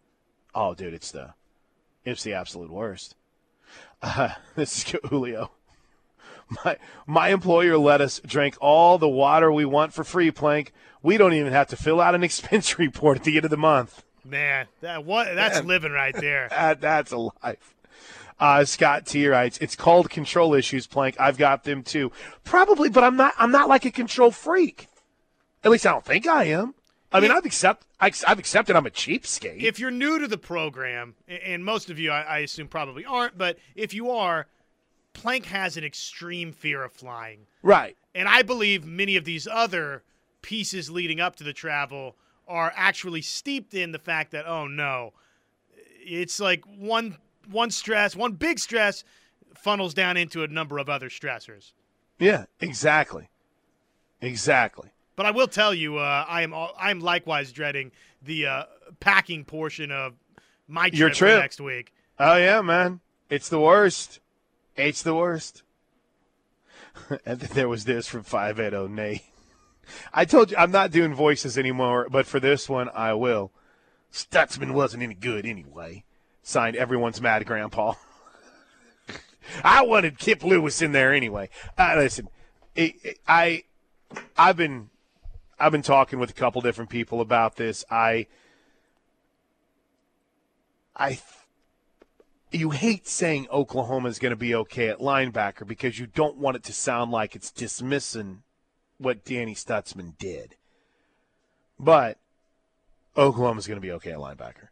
Oh, 0.54 0.74
dude, 0.74 0.94
it's 0.94 1.10
the, 1.10 1.34
it's 2.04 2.22
the 2.22 2.34
absolute 2.34 2.70
worst. 2.70 3.16
Uh, 4.02 4.30
this 4.54 4.78
is 4.78 4.94
Julio. 5.08 5.50
My 6.64 6.76
my 7.06 7.28
employer 7.28 7.78
let 7.78 8.00
us 8.00 8.20
drink 8.26 8.56
all 8.60 8.98
the 8.98 9.08
water 9.08 9.50
we 9.50 9.64
want 9.64 9.92
for 9.92 10.04
free, 10.04 10.30
Plank. 10.30 10.72
We 11.02 11.16
don't 11.16 11.32
even 11.32 11.52
have 11.52 11.68
to 11.68 11.76
fill 11.76 12.00
out 12.00 12.14
an 12.14 12.22
expense 12.30 12.78
report 12.78 13.18
at 13.18 13.24
the 13.24 13.36
end 13.36 13.44
of 13.44 13.50
the 13.50 13.56
month. 13.56 14.04
Man, 14.24 14.66
that 14.80 15.04
what 15.04 15.34
that's 15.34 15.56
Man. 15.58 15.66
living 15.66 15.92
right 15.92 16.14
there. 16.14 16.48
That, 16.50 16.80
that's 16.80 17.12
a 17.12 17.18
life. 17.18 17.74
Uh, 18.40 18.64
Scott 18.64 19.06
T 19.06 19.26
writes, 19.28 19.58
"It's 19.58 19.76
called 19.76 20.10
control 20.10 20.54
issues, 20.54 20.86
Plank. 20.86 21.16
I've 21.20 21.38
got 21.38 21.64
them 21.64 21.82
too. 21.82 22.10
Probably, 22.42 22.88
but 22.90 23.04
I'm 23.04 23.16
not. 23.16 23.34
I'm 23.38 23.50
not 23.52 23.68
like 23.68 23.84
a 23.84 23.90
control 23.90 24.30
freak. 24.30 24.88
At 25.62 25.70
least 25.70 25.86
I 25.86 25.92
don't 25.92 26.04
think 26.04 26.26
I 26.26 26.44
am. 26.44 26.74
I 27.12 27.20
mean, 27.20 27.30
I've 27.30 27.46
accept. 27.46 27.86
I- 28.00 28.10
I've 28.26 28.38
accepted 28.40 28.74
I'm 28.76 28.86
a 28.86 28.90
cheapskate. 28.90 29.62
if 29.62 29.78
you're 29.78 29.90
new 29.92 30.18
to 30.18 30.26
the 30.26 30.36
program, 30.36 31.14
and 31.28 31.64
most 31.64 31.88
of 31.90 31.98
you, 31.98 32.10
I 32.10 32.38
assume, 32.40 32.66
probably 32.68 33.04
aren't, 33.04 33.38
but 33.38 33.56
if 33.76 33.94
you 33.94 34.10
are, 34.10 34.46
Plank 35.14 35.46
has 35.46 35.76
an 35.78 35.84
extreme 35.84 36.52
fear 36.52 36.84
of 36.84 36.92
flying. 36.92 37.46
right. 37.62 37.96
And 38.16 38.28
I 38.28 38.42
believe 38.42 38.84
many 38.84 39.16
of 39.16 39.24
these 39.24 39.48
other 39.50 40.04
pieces 40.42 40.88
leading 40.90 41.18
up 41.20 41.34
to 41.36 41.42
the 41.44 41.52
travel 41.52 42.14
are 42.46 42.72
actually 42.76 43.22
steeped 43.22 43.74
in 43.74 43.90
the 43.90 43.98
fact 43.98 44.30
that, 44.32 44.46
oh 44.46 44.66
no, 44.68 45.14
it's 46.00 46.38
like 46.38 46.64
one 46.66 47.16
one 47.50 47.70
stress, 47.70 48.14
one 48.14 48.32
big 48.32 48.58
stress 48.58 49.02
funnels 49.56 49.94
down 49.94 50.16
into 50.16 50.42
a 50.44 50.48
number 50.48 50.78
of 50.78 50.88
other 50.88 51.08
stressors. 51.08 51.72
Yeah. 52.18 52.44
Exactly. 52.60 53.28
Exactly. 54.20 54.90
But 55.16 55.26
I 55.26 55.30
will 55.30 55.48
tell 55.48 55.74
you, 55.74 55.98
uh, 55.98 56.24
I 56.28 56.42
am 56.42 56.52
al- 56.52 56.74
I 56.78 56.90
am 56.90 57.00
likewise 57.00 57.52
dreading 57.52 57.92
the 58.22 58.46
uh, 58.46 58.62
packing 59.00 59.44
portion 59.44 59.90
of 59.90 60.14
my 60.68 60.88
trip, 60.88 60.98
Your 60.98 61.10
trip. 61.10 61.40
next 61.40 61.60
week. 61.60 61.92
Oh 62.18 62.36
yeah, 62.36 62.60
man. 62.62 63.00
It's 63.30 63.48
the 63.48 63.60
worst. 63.60 64.20
It's 64.76 65.02
the 65.02 65.14
worst. 65.14 65.62
and 67.26 67.40
then 67.40 67.50
there 67.54 67.68
was 67.68 67.84
this 67.84 68.06
from 68.06 68.22
580 68.22 68.92
Nay. 68.92 69.22
I 70.12 70.24
told 70.24 70.50
you 70.50 70.56
I'm 70.56 70.70
not 70.70 70.90
doing 70.90 71.14
voices 71.14 71.58
anymore, 71.58 72.08
but 72.10 72.26
for 72.26 72.40
this 72.40 72.68
one 72.68 72.88
I 72.94 73.14
will. 73.14 73.52
Stutsman 74.12 74.72
wasn't 74.72 75.02
any 75.02 75.14
good 75.14 75.44
anyway. 75.44 76.04
Signed 76.42 76.76
everyone's 76.76 77.20
mad 77.20 77.44
grandpa. 77.46 77.94
I 79.64 79.82
wanted 79.82 80.18
Kip 80.18 80.42
Lewis 80.42 80.80
in 80.80 80.92
there 80.92 81.12
anyway. 81.12 81.50
Uh, 81.76 81.94
listen, 81.96 82.28
it, 82.74 82.94
it- 83.02 83.18
I 83.26 83.64
I've 84.36 84.56
been 84.56 84.90
I've 85.58 85.72
been 85.72 85.82
talking 85.82 86.18
with 86.18 86.30
a 86.30 86.34
couple 86.34 86.60
different 86.62 86.90
people 86.90 87.20
about 87.20 87.56
this. 87.56 87.84
I 87.90 88.26
I 90.96 91.18
you 92.54 92.70
hate 92.70 93.08
saying 93.08 93.48
Oklahoma 93.50 94.08
is 94.08 94.18
going 94.18 94.30
to 94.30 94.36
be 94.36 94.54
okay 94.54 94.88
at 94.88 94.98
linebacker 94.98 95.66
because 95.66 95.98
you 95.98 96.06
don't 96.06 96.36
want 96.36 96.56
it 96.56 96.62
to 96.64 96.72
sound 96.72 97.10
like 97.10 97.34
it's 97.34 97.50
dismissing 97.50 98.42
what 98.98 99.24
Danny 99.24 99.54
Stutsman 99.54 100.16
did. 100.18 100.54
But 101.78 102.18
Oklahoma 103.16 103.58
is 103.58 103.66
going 103.66 103.80
to 103.80 103.86
be 103.86 103.92
okay 103.92 104.12
at 104.12 104.18
linebacker. 104.18 104.68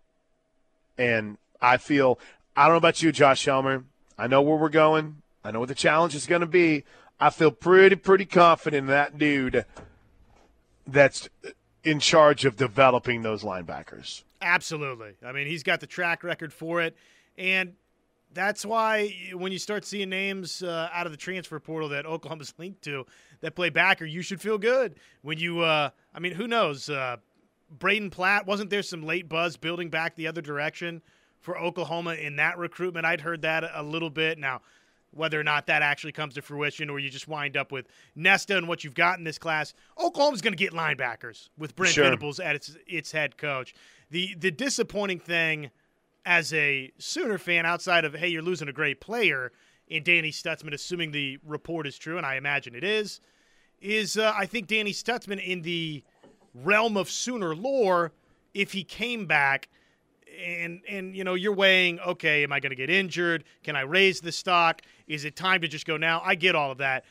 And 0.97 1.39
I 1.61 1.77
feel, 1.77 2.19
I 2.57 2.65
don't 2.65 2.75
know 2.75 2.79
about 2.79 3.03
you, 3.03 3.11
Josh 3.11 3.45
Helmer. 3.45 3.85
I 4.17 4.27
know 4.27 4.43
where 4.43 4.57
we're 4.57 4.69
going. 4.69 5.23
I 5.45 5.51
know 5.51 5.61
what 5.61 5.69
the 5.69 5.75
challenge 5.75 6.15
is 6.15 6.27
going 6.27 6.41
to 6.41 6.47
be. 6.47 6.85
I 7.19 7.31
feel 7.31 7.51
pretty, 7.51 7.97
pretty 7.97 8.27
confident 8.27 8.83
in 8.83 8.87
that 8.89 9.19
dude 9.19 9.65
that's 10.87 11.29
in 11.83 11.99
charge 11.99 12.45
of 12.45 12.57
developing 12.57 13.23
those 13.23 13.43
linebackers. 13.43 14.23
Absolutely. 14.41 15.13
I 15.25 15.33
mean, 15.33 15.47
he's 15.47 15.63
got 15.63 15.81
the 15.81 15.87
track 15.87 16.23
record 16.23 16.53
for 16.53 16.81
it. 16.81 16.97
And 17.37 17.75
that's 18.35 18.65
why 18.65 19.15
when 19.35 19.53
you 19.53 19.59
start 19.59 19.85
seeing 19.85 20.09
names 20.09 20.63
uh, 20.63 20.89
out 20.93 21.07
of 21.07 21.13
the 21.13 21.19
transfer 21.19 21.59
portal 21.61 21.91
that 21.91 22.07
Oklahoma's 22.07 22.55
linked 22.59 22.83
to 22.83 23.07
that 23.41 23.55
play 23.55 23.71
backer, 23.71 24.05
you 24.05 24.23
should 24.23 24.41
feel 24.41 24.59
good. 24.59 24.97
When 25.23 25.39
you, 25.39 25.61
uh, 25.61 25.91
I 26.15 26.19
mean, 26.21 26.33
who 26.33 26.47
knows? 26.47 26.89
Uh, 26.89 27.17
Braden 27.71 28.11
Platt, 28.11 28.47
wasn't 28.47 28.71
there 28.71 28.83
some 28.83 29.03
late 29.03 29.29
buzz 29.29 29.57
building 29.57 29.89
back 29.89 30.15
the 30.15 30.27
other 30.27 30.43
direction 30.43 31.03
for 31.41 31.59
Oklahoma 31.59 32.15
in 32.15 32.37
that 32.37 32.59
recruitment? 32.59 33.07
I'd 33.07 33.21
heard 33.21 33.43
that 33.43 33.65
a 33.73 33.83
little 33.83 34.11
bit. 34.11 34.39
Now, 34.39 34.61
whether 35.11 35.39
or 35.39 35.45
not 35.45 35.67
that 35.67 35.83
actually 35.83 36.13
comes 36.13 36.35
to 36.35 36.43
fruition 36.43 36.89
or 36.89 36.99
you 36.99 37.11
just 37.11 37.29
wind 37.29 37.57
up 37.57 37.73
with 37.73 37.87
Nesta 38.15 38.57
and 38.57 38.69
what 38.69 38.85
you've 38.85 38.95
got 38.95 39.19
in 39.19 39.25
this 39.25 39.39
class, 39.39 39.75
Oklahoma's 39.99 40.41
going 40.41 40.55
to 40.55 40.59
get 40.59 40.73
linebackers 40.73 41.49
with 41.59 41.75
Brent 41.77 41.95
sure. 41.95 42.05
Venables 42.05 42.41
at 42.41 42.57
its, 42.57 42.77
its 42.87 43.13
head 43.13 43.37
coach. 43.37 43.75
The, 44.11 44.35
the 44.39 44.51
disappointing 44.51 45.19
thing– 45.19 45.71
as 46.25 46.53
a 46.53 46.93
Sooner 46.99 47.39
fan, 47.39 47.67
outside 47.67 48.05
of 48.05 48.15
hey, 48.15 48.29
you're 48.29 48.43
losing 48.43 48.69
a 48.69 48.73
great 48.73 49.01
player 49.01 49.53
in 49.89 50.03
Danny 50.03 50.31
Stutsman, 50.31 50.73
assuming 50.73 51.11
the 51.11 51.39
report 51.45 51.87
is 51.87 51.99
true, 51.99 52.17
and 52.17 52.25
I 52.25 52.37
imagine 52.37 52.75
it 52.75 52.85
is, 52.85 53.21
is 53.81 54.17
uh, 54.17 54.33
I 54.35 54.47
think 54.47 54.69
Danny 54.69 54.93
Stutsman 54.93 55.45
in 55.45 55.63
the 55.63 56.03
realm 56.55 56.97
of 56.97 57.11
Sooner 57.11 57.55
lore, 57.55 58.13
if 58.55 58.73
he 58.73 58.85
came 58.85 59.27
back 59.27 59.69
and 60.43 60.81
and 60.89 61.15
you 61.15 61.25
know 61.25 61.35
you're 61.35 61.55
weighing 61.55 62.01
okay 62.01 62.43
am 62.43 62.53
i 62.53 62.61
going 62.61 62.71
to 62.71 62.77
get 62.77 62.89
injured? 62.91 63.45
Can 63.63 63.77
i 63.77 63.83
raise 63.83 64.21
the 64.21 64.33
stock? 64.33 64.83
Is 65.07 65.25
it 65.25 65.37
time 65.37 65.61
to 65.61 65.69
just 65.69 65.87
go 65.87 65.97
now? 65.97 66.23
I 66.25 66.35
get 66.35 66.55
all 66.55 66.71
of 66.71 66.79
that. 66.79 67.05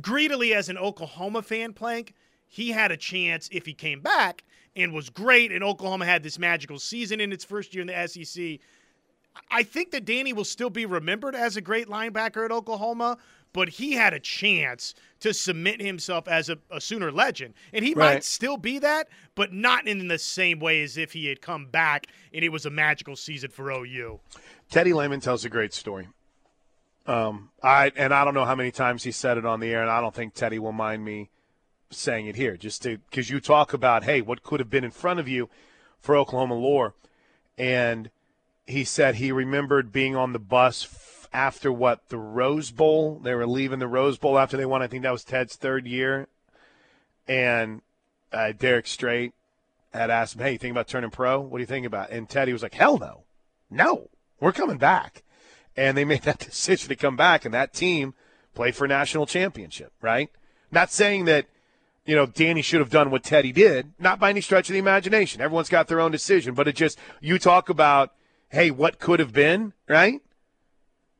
Greedily 0.00 0.54
as 0.54 0.68
an 0.68 0.78
oklahoma 0.78 1.42
fan 1.42 1.72
plank 1.72 2.14
he 2.46 2.70
had 2.70 2.90
a 2.90 2.96
chance 2.96 3.48
if 3.52 3.66
he 3.66 3.74
came 3.74 4.00
back 4.00 4.44
and 4.76 4.92
was 4.92 5.10
great, 5.10 5.52
and 5.52 5.62
Oklahoma 5.64 6.06
had 6.06 6.22
this 6.22 6.38
magical 6.38 6.78
season 6.78 7.20
in 7.20 7.32
its 7.32 7.44
first 7.44 7.74
year 7.74 7.82
in 7.82 7.88
the 7.88 8.08
SEC. 8.08 8.60
I 9.50 9.62
think 9.62 9.92
that 9.92 10.04
Danny 10.04 10.32
will 10.32 10.44
still 10.44 10.70
be 10.70 10.86
remembered 10.86 11.34
as 11.34 11.56
a 11.56 11.60
great 11.60 11.88
linebacker 11.88 12.44
at 12.44 12.52
Oklahoma, 12.52 13.18
but 13.52 13.68
he 13.68 13.92
had 13.92 14.12
a 14.12 14.20
chance 14.20 14.94
to 15.20 15.32
submit 15.32 15.80
himself 15.80 16.28
as 16.28 16.48
a, 16.48 16.58
a 16.70 16.80
Sooner 16.80 17.10
legend. 17.10 17.54
And 17.72 17.84
he 17.84 17.94
right. 17.94 18.14
might 18.14 18.24
still 18.24 18.56
be 18.56 18.78
that, 18.80 19.08
but 19.34 19.52
not 19.52 19.86
in 19.86 20.08
the 20.08 20.18
same 20.18 20.58
way 20.60 20.82
as 20.82 20.96
if 20.96 21.12
he 21.12 21.26
had 21.26 21.40
come 21.40 21.66
back 21.66 22.08
and 22.32 22.44
it 22.44 22.50
was 22.50 22.66
a 22.66 22.70
magical 22.70 23.16
season 23.16 23.50
for 23.50 23.70
OU. 23.70 24.20
Teddy 24.70 24.92
Lehman 24.92 25.20
tells 25.20 25.44
a 25.44 25.48
great 25.48 25.72
story. 25.72 26.08
Um, 27.06 27.50
I 27.62 27.90
and 27.96 28.12
I 28.12 28.24
don't 28.24 28.34
know 28.34 28.44
how 28.44 28.54
many 28.54 28.70
times 28.70 29.02
he 29.02 29.12
said 29.12 29.38
it 29.38 29.46
on 29.46 29.60
the 29.60 29.72
air, 29.72 29.80
and 29.80 29.90
I 29.90 30.02
don't 30.02 30.14
think 30.14 30.34
Teddy 30.34 30.58
will 30.58 30.72
mind 30.72 31.02
me 31.02 31.30
saying 31.90 32.26
it 32.26 32.36
here, 32.36 32.56
just 32.56 32.82
to 32.82 32.98
because 32.98 33.30
you 33.30 33.40
talk 33.40 33.72
about 33.72 34.04
hey, 34.04 34.20
what 34.20 34.42
could 34.42 34.60
have 34.60 34.70
been 34.70 34.84
in 34.84 34.90
front 34.90 35.20
of 35.20 35.28
you 35.28 35.48
for 36.00 36.16
Oklahoma 36.16 36.54
lore, 36.54 36.94
and 37.56 38.10
he 38.66 38.84
said 38.84 39.16
he 39.16 39.32
remembered 39.32 39.92
being 39.92 40.14
on 40.14 40.32
the 40.32 40.38
bus 40.38 40.84
f- 40.84 41.28
after 41.32 41.72
what 41.72 42.08
the 42.08 42.18
Rose 42.18 42.70
Bowl. 42.70 43.18
They 43.18 43.34
were 43.34 43.46
leaving 43.46 43.78
the 43.78 43.88
Rose 43.88 44.18
Bowl 44.18 44.38
after 44.38 44.56
they 44.56 44.66
won. 44.66 44.82
I 44.82 44.86
think 44.86 45.02
that 45.02 45.12
was 45.12 45.24
Ted's 45.24 45.56
third 45.56 45.86
year, 45.86 46.28
and 47.26 47.82
uh, 48.32 48.52
Derrick 48.52 48.86
Strait 48.86 49.32
had 49.92 50.10
asked 50.10 50.36
him, 50.36 50.42
"Hey, 50.42 50.52
you 50.52 50.58
think 50.58 50.72
about 50.72 50.88
turning 50.88 51.10
pro? 51.10 51.40
What 51.40 51.58
do 51.58 51.62
you 51.62 51.66
think 51.66 51.86
about?" 51.86 52.10
And 52.10 52.28
Teddy 52.28 52.52
was 52.52 52.62
like, 52.62 52.74
"Hell 52.74 52.98
no, 52.98 53.24
no, 53.70 54.10
we're 54.40 54.52
coming 54.52 54.78
back." 54.78 55.22
And 55.76 55.96
they 55.96 56.04
made 56.06 56.22
that 56.22 56.38
decision 56.38 56.88
to 56.88 56.96
come 56.96 57.16
back, 57.16 57.44
and 57.44 57.54
that 57.54 57.72
team 57.72 58.14
played 58.54 58.76
for 58.76 58.84
a 58.84 58.88
national 58.88 59.26
championship. 59.26 59.92
Right? 60.02 60.30
Not 60.70 60.92
saying 60.92 61.24
that 61.24 61.46
you 62.08 62.16
know, 62.16 62.24
Danny 62.24 62.62
should 62.62 62.80
have 62.80 62.88
done 62.88 63.10
what 63.10 63.22
Teddy 63.22 63.52
did, 63.52 63.92
not 63.98 64.18
by 64.18 64.30
any 64.30 64.40
stretch 64.40 64.70
of 64.70 64.72
the 64.72 64.78
imagination. 64.78 65.42
Everyone's 65.42 65.68
got 65.68 65.88
their 65.88 66.00
own 66.00 66.10
decision, 66.10 66.54
but 66.54 66.66
it 66.66 66.74
just, 66.74 66.98
you 67.20 67.38
talk 67.38 67.68
about, 67.68 68.14
hey, 68.48 68.70
what 68.70 68.98
could 68.98 69.20
have 69.20 69.34
been, 69.34 69.74
right? 69.86 70.22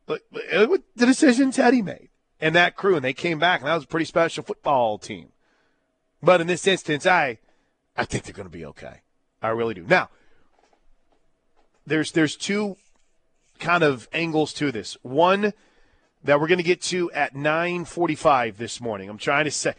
But 0.07 0.23
uh, 0.51 0.79
the 0.97 1.05
decision 1.05 1.51
Teddy 1.51 1.83
made 1.83 2.09
and 2.41 2.55
that 2.55 2.75
crew, 2.75 2.97
and 2.97 3.05
they 3.05 3.13
came 3.13 3.39
back, 3.39 3.61
and 3.61 3.69
that 3.69 3.75
was 3.75 3.85
a 3.85 3.87
pretty 3.87 4.07
special 4.07 4.43
football 4.43 4.97
team. 4.97 5.29
But 6.23 6.41
in 6.41 6.47
this 6.47 6.67
instance, 6.67 7.05
I, 7.05 7.37
I 7.95 8.07
think 8.07 8.25
they're 8.25 8.33
going 8.33 8.49
to 8.49 8.51
be 8.51 8.65
okay. 8.65 9.03
I 9.43 9.49
really 9.49 9.75
do. 9.75 9.85
Now, 9.87 10.09
there's 11.87 12.13
there's 12.13 12.35
two 12.35 12.77
kind 13.59 13.83
of 13.83 14.09
angles 14.15 14.55
to 14.55 14.73
this. 14.73 14.97
One 15.03 15.53
that 16.25 16.41
we're 16.41 16.49
going 16.49 16.59
to 16.59 16.65
get 16.65 16.81
to 16.85 17.13
at 17.13 17.35
9:45 17.35 18.57
this 18.57 18.81
morning. 18.81 19.11
I'm 19.11 19.19
trying 19.19 19.45
to 19.45 19.51
say 19.51 19.75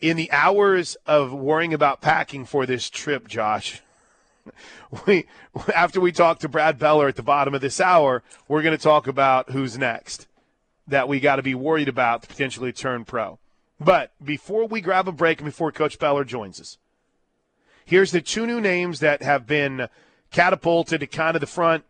in 0.00 0.16
the 0.16 0.30
hours 0.32 0.96
of 1.06 1.32
worrying 1.32 1.74
about 1.74 2.00
packing 2.00 2.44
for 2.44 2.66
this 2.66 2.90
trip, 2.90 3.28
Josh, 3.28 3.80
we 5.06 5.26
after 5.74 6.00
we 6.00 6.12
talk 6.12 6.40
to 6.40 6.48
Brad 6.48 6.78
Beller 6.78 7.08
at 7.08 7.16
the 7.16 7.22
bottom 7.22 7.54
of 7.54 7.60
this 7.60 7.80
hour, 7.80 8.22
we're 8.48 8.62
going 8.62 8.76
to 8.76 8.82
talk 8.82 9.06
about 9.06 9.50
who's 9.50 9.78
next 9.78 10.26
that 10.86 11.08
we 11.08 11.20
got 11.20 11.36
to 11.36 11.42
be 11.42 11.54
worried 11.54 11.88
about 11.88 12.22
to 12.22 12.28
potentially 12.28 12.72
turn 12.72 13.04
pro. 13.04 13.38
But 13.80 14.12
before 14.22 14.66
we 14.66 14.80
grab 14.80 15.08
a 15.08 15.12
break 15.12 15.38
and 15.38 15.46
before 15.46 15.72
Coach 15.72 15.98
Beller 15.98 16.24
joins 16.24 16.60
us, 16.60 16.78
here's 17.84 18.12
the 18.12 18.20
two 18.20 18.46
new 18.46 18.60
names 18.60 19.00
that 19.00 19.22
have 19.22 19.46
been 19.46 19.88
catapulted 20.30 21.00
to 21.00 21.06
kind 21.06 21.36
of 21.36 21.40
the 21.40 21.46
front 21.46 21.84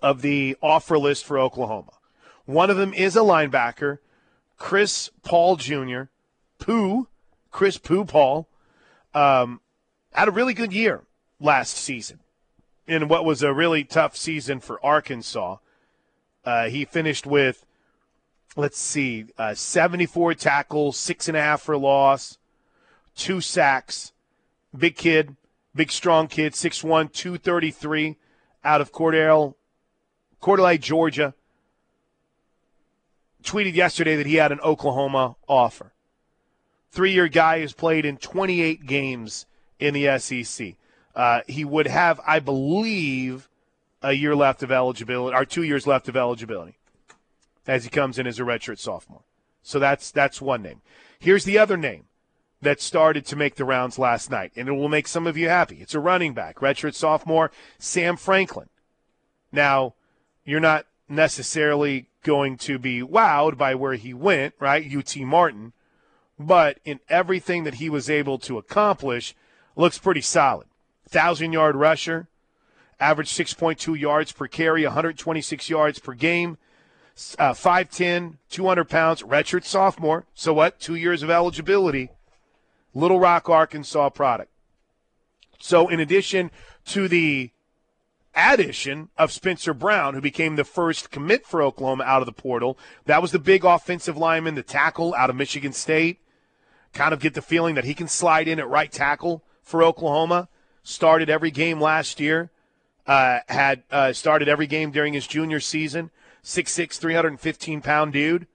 of 0.00 0.22
the 0.22 0.56
offer 0.60 0.98
list 0.98 1.24
for 1.24 1.38
Oklahoma. 1.38 1.92
One 2.44 2.70
of 2.70 2.76
them 2.76 2.92
is 2.92 3.14
a 3.14 3.20
linebacker, 3.20 3.98
Chris 4.58 5.10
Paul 5.22 5.56
Jr., 5.56 6.04
Pooh, 6.62 7.08
Chris 7.50 7.76
Pooh 7.76 8.04
Paul, 8.04 8.48
um, 9.14 9.60
had 10.12 10.28
a 10.28 10.30
really 10.30 10.54
good 10.54 10.72
year 10.72 11.02
last 11.40 11.76
season 11.76 12.20
in 12.86 13.08
what 13.08 13.24
was 13.24 13.42
a 13.42 13.52
really 13.52 13.82
tough 13.82 14.16
season 14.16 14.60
for 14.60 14.84
Arkansas. 14.86 15.56
Uh, 16.44 16.68
he 16.68 16.84
finished 16.84 17.26
with, 17.26 17.66
let's 18.54 18.78
see, 18.78 19.24
uh, 19.38 19.54
74 19.54 20.34
tackles, 20.34 20.96
six 20.96 21.26
and 21.26 21.36
a 21.36 21.40
half 21.40 21.62
for 21.62 21.76
loss, 21.76 22.38
two 23.16 23.40
sacks. 23.40 24.12
Big 24.76 24.94
kid, 24.94 25.34
big 25.74 25.90
strong 25.90 26.28
kid, 26.28 26.52
6'1, 26.52 27.12
233 27.12 28.16
out 28.62 28.80
of 28.80 28.92
Cordell, 28.92 29.56
Cordele, 30.40 30.80
Georgia. 30.80 31.34
Tweeted 33.42 33.74
yesterday 33.74 34.14
that 34.14 34.26
he 34.26 34.36
had 34.36 34.52
an 34.52 34.60
Oklahoma 34.60 35.34
offer 35.48 35.92
three 36.92 37.12
year 37.12 37.26
guy 37.26 37.60
who's 37.60 37.72
played 37.72 38.04
in 38.04 38.18
28 38.18 38.86
games 38.86 39.46
in 39.80 39.94
the 39.94 40.18
SEC. 40.18 40.74
Uh, 41.14 41.40
he 41.48 41.64
would 41.64 41.86
have, 41.86 42.20
I 42.26 42.38
believe, 42.38 43.48
a 44.02 44.12
year 44.12 44.36
left 44.36 44.62
of 44.62 44.70
eligibility, 44.70 45.36
or 45.36 45.44
two 45.44 45.62
years 45.62 45.86
left 45.86 46.08
of 46.08 46.16
eligibility, 46.16 46.76
as 47.66 47.84
he 47.84 47.90
comes 47.90 48.18
in 48.18 48.26
as 48.26 48.38
a 48.38 48.42
redshirt 48.42 48.78
sophomore. 48.78 49.22
So 49.62 49.78
that's 49.78 50.10
that's 50.10 50.40
one 50.40 50.62
name. 50.62 50.80
Here's 51.18 51.44
the 51.44 51.58
other 51.58 51.76
name 51.76 52.04
that 52.60 52.80
started 52.80 53.26
to 53.26 53.36
make 53.36 53.56
the 53.56 53.64
rounds 53.64 53.98
last 53.98 54.30
night, 54.30 54.52
and 54.56 54.68
it 54.68 54.72
will 54.72 54.88
make 54.88 55.08
some 55.08 55.26
of 55.26 55.36
you 55.36 55.48
happy. 55.48 55.78
It's 55.80 55.94
a 55.94 56.00
running 56.00 56.32
back, 56.32 56.56
redshirt 56.56 56.94
sophomore 56.94 57.50
Sam 57.78 58.16
Franklin. 58.16 58.68
Now, 59.50 59.94
you're 60.44 60.60
not 60.60 60.86
necessarily 61.08 62.08
going 62.22 62.56
to 62.56 62.78
be 62.78 63.02
wowed 63.02 63.58
by 63.58 63.74
where 63.74 63.94
he 63.94 64.14
went, 64.14 64.54
right? 64.58 64.84
UT 64.96 65.16
Martin 65.18 65.72
but 66.46 66.78
in 66.84 67.00
everything 67.08 67.64
that 67.64 67.74
he 67.74 67.88
was 67.90 68.10
able 68.10 68.38
to 68.38 68.58
accomplish, 68.58 69.34
looks 69.76 69.98
pretty 69.98 70.20
solid. 70.20 70.66
Thousand 71.08 71.52
yard 71.52 71.76
rusher, 71.76 72.28
average 72.98 73.32
6.2 73.32 73.98
yards 73.98 74.32
per 74.32 74.46
carry, 74.46 74.84
126 74.84 75.68
yards 75.68 75.98
per 75.98 76.14
game, 76.14 76.58
uh, 77.38 77.52
5'10, 77.52 78.38
200 78.48 78.88
pounds, 78.88 79.22
redshirt 79.22 79.64
sophomore. 79.64 80.26
So 80.34 80.54
what? 80.54 80.80
Two 80.80 80.94
years 80.94 81.22
of 81.22 81.30
eligibility. 81.30 82.10
Little 82.94 83.20
Rock, 83.20 83.48
Arkansas 83.48 84.10
product. 84.10 84.50
So 85.58 85.88
in 85.88 86.00
addition 86.00 86.50
to 86.86 87.08
the 87.08 87.50
addition 88.34 89.10
of 89.18 89.30
Spencer 89.30 89.74
Brown, 89.74 90.14
who 90.14 90.20
became 90.20 90.56
the 90.56 90.64
first 90.64 91.10
commit 91.10 91.46
for 91.46 91.62
Oklahoma 91.62 92.04
out 92.04 92.22
of 92.22 92.26
the 92.26 92.32
portal. 92.32 92.78
That 93.04 93.20
was 93.20 93.32
the 93.32 93.38
big 93.38 93.64
offensive 93.64 94.16
lineman, 94.16 94.54
the 94.54 94.62
tackle 94.62 95.14
out 95.14 95.30
of 95.30 95.36
Michigan 95.36 95.72
State 95.72 96.21
kind 96.92 97.14
of 97.14 97.20
get 97.20 97.34
the 97.34 97.42
feeling 97.42 97.74
that 97.74 97.84
he 97.84 97.94
can 97.94 98.08
slide 98.08 98.48
in 98.48 98.58
at 98.58 98.68
right 98.68 98.90
tackle 98.90 99.42
for 99.62 99.82
Oklahoma. 99.82 100.48
Started 100.82 101.30
every 101.30 101.50
game 101.50 101.80
last 101.80 102.20
year. 102.20 102.50
Uh, 103.06 103.40
had 103.48 103.82
uh, 103.90 104.12
started 104.12 104.48
every 104.48 104.66
game 104.66 104.90
during 104.90 105.12
his 105.12 105.26
junior 105.26 105.60
season. 105.60 106.10
6'6", 106.44 106.98
315 106.98 107.80
pound 107.80 108.12
dude. 108.12 108.46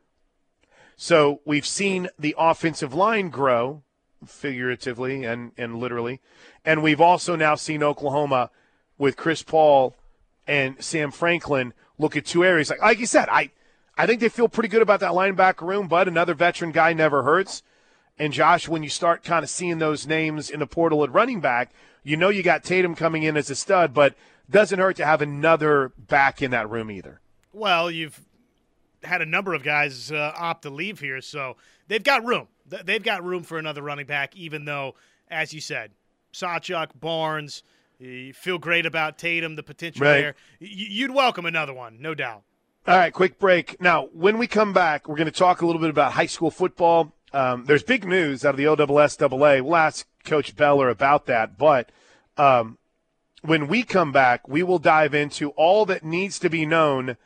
So 0.96 1.42
we've 1.46 1.66
seen 1.66 2.10
the 2.18 2.36
offensive 2.38 2.94
line 2.94 3.30
grow, 3.30 3.84
figuratively 4.26 5.24
and, 5.24 5.52
and 5.58 5.76
literally. 5.76 6.20
And 6.66 6.82
we've 6.82 7.02
also 7.02 7.36
now 7.36 7.56
seen 7.56 7.84
Oklahoma 7.84 8.50
with 8.98 9.16
Chris 9.16 9.44
Paul 9.44 9.96
and 10.48 10.84
Sam 10.84 11.12
Franklin 11.12 11.74
look 11.98 12.16
at 12.16 12.26
two 12.26 12.44
areas. 12.44 12.70
Like, 12.70 12.82
like 12.82 13.00
you 13.00 13.06
said, 13.06 13.30
I, 13.30 13.52
I 13.98 14.06
think 14.06 14.22
they 14.22 14.30
feel 14.30 14.48
pretty 14.48 14.70
good 14.70 14.82
about 14.82 15.00
that 15.02 15.12
linebacker 15.12 15.68
room, 15.68 15.88
but 15.88 16.08
another 16.08 16.34
veteran 16.34 16.72
guy 16.72 16.94
never 16.94 17.24
hurts. 17.24 17.64
And 18.20 18.34
Josh, 18.34 18.68
when 18.68 18.84
you 18.84 18.90
start 18.90 19.24
kind 19.24 19.44
of 19.44 19.50
seeing 19.50 19.80
those 19.80 20.08
names 20.08 20.50
in 20.50 20.60
the 20.60 20.68
portal 20.68 21.04
at 21.04 21.14
running 21.14 21.40
back, 21.40 21.72
you 22.04 22.18
know 22.18 22.30
you 22.30 22.42
got 22.42 22.64
Tatum 22.64 22.96
coming 22.96 23.24
in 23.24 23.38
as 23.38 23.50
a 23.50 23.56
stud, 23.56 23.94
but 23.94 24.16
doesn't 24.50 24.80
hurt 24.80 24.96
to 24.96 25.06
have 25.06 25.22
another 25.22 25.92
back 25.98 26.42
in 26.42 26.52
that 26.52 26.70
room 26.70 26.90
either. 26.90 27.20
Well, 27.54 27.92
you've 27.92 28.20
had 29.04 29.22
a 29.22 29.26
number 29.26 29.54
of 29.54 29.64
guys 29.64 30.12
uh, 30.12 30.34
opt 30.36 30.64
to 30.64 30.70
leave 30.70 31.00
here, 31.00 31.22
so 31.22 31.58
they've 31.88 32.04
got 32.04 32.26
room. 32.26 32.48
They've 32.66 33.04
got 33.04 33.24
room 33.24 33.44
for 33.44 33.58
another 33.58 33.82
running 33.82 34.06
back, 34.06 34.36
even 34.36 34.66
though, 34.66 34.96
as 35.30 35.54
you 35.54 35.62
said, 35.62 35.92
Sawchuk, 36.34 36.90
Barnes, 37.00 37.64
you 38.00 38.34
feel 38.34 38.58
great 38.58 38.86
about 38.86 39.18
Tatum, 39.18 39.56
the 39.56 39.64
potential 39.64 40.06
right. 40.06 40.22
there. 40.22 40.36
You'd 40.60 41.12
welcome 41.12 41.46
another 41.46 41.74
one, 41.74 42.02
no 42.02 42.14
doubt. 42.14 42.44
All 42.88 42.96
right, 42.96 43.12
quick 43.12 43.38
break. 43.40 43.82
Now, 43.82 44.08
when 44.14 44.38
we 44.38 44.48
come 44.48 44.72
back, 44.72 45.08
we're 45.08 45.18
going 45.18 45.26
to 45.26 45.32
talk 45.32 45.62
a 45.62 45.66
little 45.66 45.82
bit 45.82 45.90
about 45.90 46.14
high 46.14 46.26
school 46.26 46.52
football. 46.52 47.14
Um, 47.34 47.66
there's 47.66 47.84
big 47.84 48.06
news 48.06 48.46
out 48.46 48.52
of 48.52 48.58
the 48.58 48.64
OSSAA. 48.64 49.62
We'll 49.62 49.76
ask 49.76 50.08
Coach 50.24 50.56
Beller 50.56 50.90
about 50.90 51.26
that. 51.26 51.58
But 51.58 51.92
um, 52.38 52.78
when 53.42 53.68
we 53.68 53.84
come 53.84 54.12
back, 54.12 54.48
we 54.48 54.64
will 54.64 54.80
dive 54.80 55.14
into 55.14 55.50
all 55.52 55.86
that 55.86 56.04
needs 56.04 56.40
to 56.40 56.50
be 56.50 56.66
known 56.66 57.18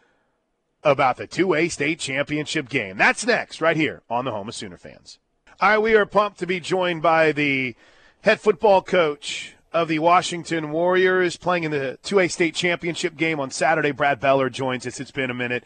about 0.83 1.17
the 1.17 1.27
2A 1.27 1.71
state 1.71 1.99
championship 1.99 2.67
game. 2.67 2.97
That's 2.97 3.25
next, 3.25 3.61
right 3.61 3.77
here 3.77 4.01
on 4.09 4.25
the 4.25 4.31
Home 4.31 4.49
of 4.49 4.55
Sooner 4.55 4.77
fans. 4.77 5.19
All 5.59 5.69
right, 5.69 5.77
we 5.77 5.95
are 5.95 6.07
pumped 6.07 6.39
to 6.39 6.47
be 6.47 6.59
joined 6.59 7.03
by 7.03 7.31
the 7.31 7.75
head 8.21 8.41
football 8.41 8.81
coach 8.81 9.53
of 9.73 9.87
the 9.87 9.99
Washington 9.99 10.71
Warriors 10.71 11.37
playing 11.37 11.63
in 11.63 11.71
the 11.71 11.97
2A 12.03 12.31
state 12.31 12.55
championship 12.55 13.15
game 13.15 13.39
on 13.39 13.51
Saturday. 13.51 13.91
Brad 13.91 14.19
Beller 14.19 14.49
joins 14.49 14.85
us. 14.87 14.99
It's 14.99 15.11
been 15.11 15.29
a 15.29 15.35
minute. 15.35 15.63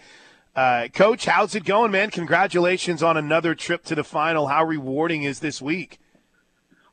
Uh, 0.56 0.88
Coach, 0.94 1.26
how's 1.26 1.54
it 1.54 1.66
going, 1.66 1.92
man? 1.92 2.10
Congratulations 2.10 3.04
on 3.04 3.18
another 3.18 3.56
trip 3.56 3.84
to 3.86 3.96
the 3.96 4.04
final. 4.04 4.48
How 4.48 4.64
rewarding 4.64 5.24
is 5.24 5.40
this 5.40 5.62
week? 5.62 6.00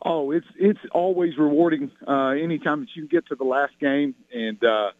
Oh, 0.04 0.32
it's 0.32 0.46
it's 0.56 0.80
always 0.90 1.38
rewarding 1.38 1.92
uh, 2.06 2.30
anytime 2.30 2.80
that 2.80 2.88
you 2.96 3.06
get 3.06 3.26
to 3.26 3.36
the 3.36 3.44
last 3.44 3.74
game, 3.78 4.16
and 4.34 4.62
uh, 4.64 4.90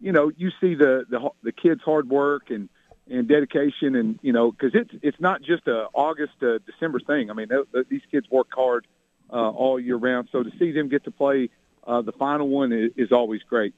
you 0.00 0.10
know 0.10 0.32
you 0.36 0.50
see 0.60 0.74
the 0.74 1.04
the, 1.08 1.30
the 1.44 1.52
kids' 1.52 1.80
hard 1.84 2.08
work 2.08 2.50
and 2.50 2.68
and 3.08 3.28
dedication, 3.28 3.94
and 3.94 4.18
you 4.20 4.32
know 4.32 4.50
because 4.50 4.72
it's 4.74 4.90
it's 5.00 5.20
not 5.20 5.42
just 5.42 5.68
a 5.68 5.86
August 5.94 6.32
to 6.40 6.58
December 6.58 6.98
thing. 6.98 7.30
I 7.30 7.34
mean, 7.34 7.48
these 7.88 8.02
kids 8.10 8.28
work 8.28 8.48
hard 8.52 8.88
uh, 9.32 9.50
all 9.50 9.78
year 9.78 9.96
round, 9.96 10.28
so 10.32 10.42
to 10.42 10.50
see 10.58 10.72
them 10.72 10.88
get 10.88 11.04
to 11.04 11.12
play 11.12 11.50
uh, 11.86 12.02
the 12.02 12.12
final 12.12 12.48
one 12.48 12.72
is, 12.72 12.90
is 12.96 13.12
always 13.12 13.42
great. 13.42 13.74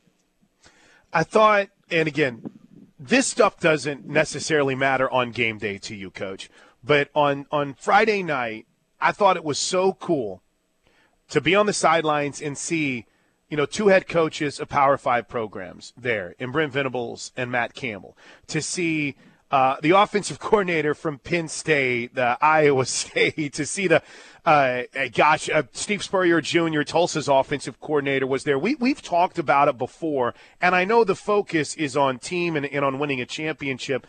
I 1.12 1.24
thought, 1.24 1.68
and 1.90 2.08
again, 2.08 2.42
this 3.00 3.26
stuff 3.26 3.58
doesn't 3.58 4.06
necessarily 4.06 4.74
matter 4.74 5.10
on 5.10 5.30
game 5.30 5.56
day 5.56 5.78
to 5.78 5.94
you, 5.94 6.10
Coach. 6.10 6.50
But 6.84 7.08
on 7.14 7.46
on 7.50 7.74
Friday 7.74 8.22
night, 8.22 8.66
I 9.00 9.12
thought 9.12 9.36
it 9.36 9.44
was 9.44 9.58
so 9.58 9.94
cool 9.94 10.42
to 11.30 11.40
be 11.40 11.54
on 11.54 11.64
the 11.64 11.72
sidelines 11.72 12.42
and 12.42 12.58
see, 12.58 13.06
you 13.48 13.56
know, 13.56 13.64
two 13.64 13.88
head 13.88 14.06
coaches 14.06 14.60
of 14.60 14.68
Power 14.68 14.98
Five 14.98 15.28
programs 15.28 15.94
there, 15.96 16.34
in 16.38 16.52
Brent 16.52 16.72
Venables 16.72 17.32
and 17.36 17.50
Matt 17.50 17.72
Campbell, 17.72 18.16
to 18.48 18.60
see 18.60 19.16
uh, 19.50 19.76
the 19.82 19.90
offensive 19.90 20.38
coordinator 20.40 20.94
from 20.94 21.18
Penn 21.18 21.48
State, 21.48 22.14
the 22.14 22.38
Iowa 22.40 22.84
State, 22.86 23.52
to 23.54 23.66
see 23.66 23.86
the 23.86 24.02
uh, 24.44 24.82
gosh, 25.12 25.50
uh, 25.50 25.64
Steve 25.72 26.02
Spurrier 26.02 26.40
Jr., 26.40 26.82
Tulsa's 26.82 27.28
offensive 27.28 27.80
coordinator, 27.80 28.26
was 28.26 28.44
there. 28.44 28.58
We 28.58 28.74
we've 28.76 29.02
talked 29.02 29.38
about 29.38 29.68
it 29.68 29.76
before, 29.76 30.34
and 30.60 30.74
I 30.74 30.84
know 30.84 31.04
the 31.04 31.14
focus 31.14 31.74
is 31.74 31.96
on 31.96 32.18
team 32.18 32.56
and, 32.56 32.64
and 32.66 32.84
on 32.84 32.98
winning 32.98 33.20
a 33.20 33.26
championship. 33.26 34.06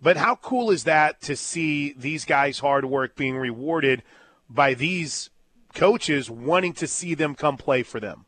But 0.00 0.16
how 0.16 0.36
cool 0.36 0.70
is 0.70 0.84
that 0.84 1.20
to 1.22 1.36
see 1.36 1.92
these 1.92 2.24
guys' 2.24 2.58
hard 2.58 2.84
work 2.84 3.16
being 3.16 3.36
rewarded 3.36 4.02
by 4.50 4.74
these 4.74 5.30
coaches 5.74 6.30
wanting 6.30 6.72
to 6.74 6.86
see 6.86 7.14
them 7.14 7.34
come 7.34 7.56
play 7.56 7.82
for 7.82 8.00
them? 8.00 8.26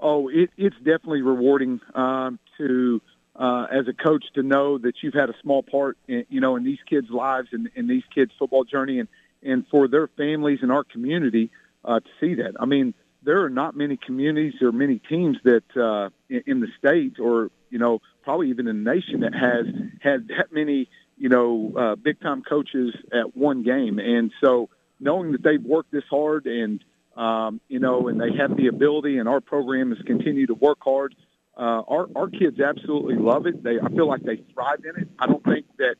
Oh, 0.00 0.28
it, 0.28 0.50
it's 0.56 0.76
definitely 0.76 1.22
rewarding 1.22 1.80
um, 1.94 2.38
to 2.56 3.00
uh, 3.38 3.66
as 3.70 3.86
a 3.86 3.92
coach 3.92 4.24
to 4.34 4.42
know 4.42 4.78
that 4.78 4.94
you've 5.00 5.14
had 5.14 5.30
a 5.30 5.34
small 5.42 5.62
part, 5.62 5.96
in, 6.08 6.26
you 6.28 6.40
know, 6.40 6.56
in 6.56 6.64
these 6.64 6.78
kids' 6.88 7.08
lives 7.08 7.48
and 7.52 7.70
in 7.76 7.86
these 7.86 8.02
kids' 8.12 8.32
football 8.38 8.64
journey, 8.64 8.98
and 8.98 9.08
and 9.42 9.64
for 9.70 9.86
their 9.86 10.08
families 10.08 10.58
and 10.62 10.72
our 10.72 10.82
community 10.82 11.50
uh, 11.84 12.00
to 12.00 12.08
see 12.20 12.34
that. 12.34 12.54
I 12.58 12.66
mean, 12.66 12.92
there 13.22 13.44
are 13.44 13.50
not 13.50 13.76
many 13.76 13.96
communities 13.96 14.54
or 14.60 14.72
many 14.72 14.98
teams 14.98 15.36
that 15.44 15.62
uh, 15.76 16.10
in, 16.28 16.60
the 16.60 16.66
state, 16.78 17.20
or 17.20 17.50
you 17.70 17.78
know, 17.78 18.00
probably 18.24 18.50
even 18.50 18.66
in 18.66 18.82
the 18.82 18.90
nation, 18.90 19.20
that 19.20 19.34
has 19.34 19.66
had 20.00 20.28
that 20.28 20.52
many, 20.52 20.88
you 21.16 21.28
know, 21.28 21.72
uh, 21.78 21.94
big 21.94 22.20
time 22.20 22.42
coaches 22.42 22.92
at 23.12 23.36
one 23.36 23.62
game, 23.62 24.00
and 24.00 24.32
so 24.42 24.68
knowing 24.98 25.30
that 25.30 25.44
they've 25.44 25.62
worked 25.62 25.92
this 25.92 26.04
hard 26.10 26.46
and 26.46 26.82
um, 27.16 27.60
you 27.68 27.78
know, 27.78 28.08
and 28.08 28.20
they 28.20 28.36
have 28.36 28.56
the 28.56 28.68
ability, 28.68 29.18
and 29.18 29.28
our 29.28 29.40
program 29.40 29.90
has 29.90 30.04
continued 30.06 30.48
to 30.48 30.54
work 30.54 30.78
hard 30.80 31.14
uh, 31.58 31.82
our 31.88 32.08
our 32.14 32.28
kids 32.28 32.60
absolutely 32.60 33.16
love 33.16 33.46
it. 33.46 33.62
They 33.62 33.80
I 33.80 33.88
feel 33.88 34.06
like 34.06 34.22
they 34.22 34.36
thrive 34.54 34.80
in 34.84 35.02
it. 35.02 35.08
I 35.18 35.26
don't 35.26 35.42
think 35.44 35.66
that 35.78 35.96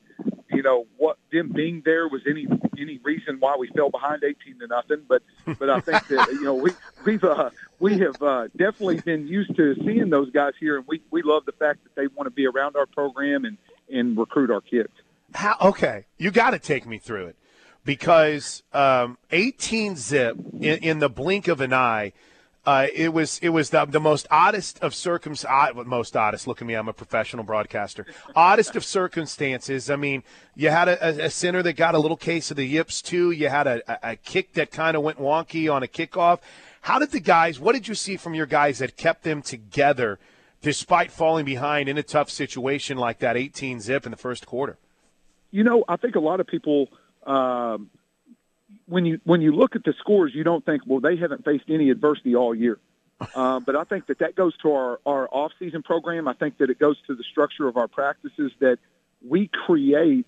you 0.49 0.63
know 0.63 0.87
what 0.97 1.17
them 1.33 1.51
being 1.53 1.81
there 1.83 2.07
was 2.07 2.21
any 2.27 2.47
any 2.79 2.99
reason 3.03 3.37
why 3.39 3.57
we 3.59 3.67
fell 3.75 3.89
behind 3.89 4.23
eighteen 4.23 4.57
to 4.59 4.67
nothing. 4.67 5.03
But 5.07 5.21
but 5.59 5.69
I 5.69 5.81
think 5.81 6.07
that 6.07 6.29
you 6.31 6.43
know 6.43 6.55
we 6.55 6.71
we've 7.05 7.23
uh, 7.23 7.49
we 7.79 7.99
have 7.99 8.21
uh, 8.21 8.47
definitely 8.57 9.01
been 9.01 9.27
used 9.27 9.53
to 9.57 9.75
seeing 9.85 10.09
those 10.09 10.31
guys 10.31 10.53
here, 10.59 10.77
and 10.77 10.87
we 10.87 11.01
we 11.11 11.23
love 11.23 11.45
the 11.45 11.51
fact 11.51 11.83
that 11.83 11.95
they 11.95 12.07
want 12.07 12.27
to 12.27 12.31
be 12.31 12.47
around 12.47 12.77
our 12.77 12.85
program 12.85 13.43
and 13.43 13.57
and 13.91 14.17
recruit 14.17 14.49
our 14.49 14.61
kids. 14.61 14.93
How, 15.33 15.57
okay, 15.61 16.05
you 16.17 16.31
got 16.31 16.51
to 16.51 16.59
take 16.59 16.87
me 16.87 16.99
through 16.99 17.27
it 17.27 17.35
because 17.83 18.63
um, 18.73 19.17
18 19.31 19.95
zip 19.95 20.37
in, 20.59 20.79
in 20.79 20.99
the 20.99 21.09
blink 21.09 21.47
of 21.47 21.61
an 21.61 21.73
eye 21.73 22.13
uh, 22.65 22.87
it 22.93 23.13
was 23.13 23.39
it 23.41 23.49
was 23.49 23.69
the, 23.69 23.85
the 23.85 23.99
most 23.99 24.27
oddest 24.29 24.79
of 24.79 24.93
circumstances. 24.93 25.85
Most 25.85 26.15
oddest. 26.15 26.45
Look 26.45 26.61
at 26.61 26.67
me, 26.67 26.73
I'm 26.73 26.89
a 26.89 26.93
professional 26.93 27.43
broadcaster. 27.43 28.05
oddest 28.35 28.75
of 28.75 28.83
circumstances. 28.83 29.89
I 29.89 29.95
mean, 29.95 30.23
you 30.55 30.69
had 30.69 30.89
a, 30.89 31.25
a, 31.25 31.29
center 31.29 31.63
that 31.63 31.73
got 31.73 31.95
a 31.95 31.99
little 31.99 32.17
case 32.17 32.51
of 32.51 32.57
the 32.57 32.65
yips 32.65 33.01
too. 33.01 33.31
You 33.31 33.47
had 33.49 33.65
a, 33.65 33.81
a, 33.87 34.11
a 34.11 34.15
kick 34.17 34.53
that 34.53 34.71
kind 34.71 34.97
of 34.97 35.03
went 35.03 35.19
wonky 35.19 35.73
on 35.73 35.83
a 35.83 35.87
kickoff. 35.87 36.39
How 36.81 36.99
did 36.99 37.11
the 37.11 37.21
guys? 37.21 37.59
What 37.59 37.73
did 37.73 37.87
you 37.87 37.95
see 37.95 38.17
from 38.17 38.33
your 38.33 38.45
guys 38.45 38.79
that 38.79 38.97
kept 38.97 39.23
them 39.23 39.41
together 39.41 40.19
despite 40.61 41.11
falling 41.11 41.45
behind 41.45 41.87
in 41.87 41.97
a 41.97 42.03
tough 42.03 42.29
situation 42.29 42.97
like 42.97 43.19
that? 43.19 43.37
18 43.37 43.79
zip 43.79 44.05
in 44.05 44.11
the 44.11 44.17
first 44.17 44.45
quarter. 44.45 44.77
You 45.51 45.63
know, 45.63 45.85
I 45.87 45.95
think 45.95 46.15
a 46.15 46.19
lot 46.19 46.39
of 46.39 46.47
people. 46.47 46.89
Um, 47.25 47.89
when 48.89 49.05
you 49.05 49.19
when 49.23 49.41
you 49.41 49.51
look 49.51 49.75
at 49.75 49.83
the 49.83 49.93
scores, 49.99 50.33
you 50.33 50.43
don't 50.43 50.65
think, 50.65 50.81
well, 50.85 50.99
they 50.99 51.15
haven't 51.15 51.45
faced 51.45 51.65
any 51.69 51.89
adversity 51.89 52.35
all 52.35 52.53
year. 52.53 52.77
Uh, 53.35 53.59
but 53.59 53.75
I 53.75 53.83
think 53.83 54.07
that 54.07 54.19
that 54.19 54.33
goes 54.33 54.55
to 54.59 54.71
our 54.71 54.99
our 55.05 55.27
off 55.29 55.51
season 55.59 55.83
program. 55.83 56.29
I 56.29 56.33
think 56.33 56.57
that 56.59 56.69
it 56.69 56.79
goes 56.79 56.95
to 57.07 57.15
the 57.15 57.23
structure 57.29 57.67
of 57.67 57.75
our 57.75 57.89
practices 57.89 58.53
that 58.61 58.79
we 59.27 59.49
create 59.65 60.25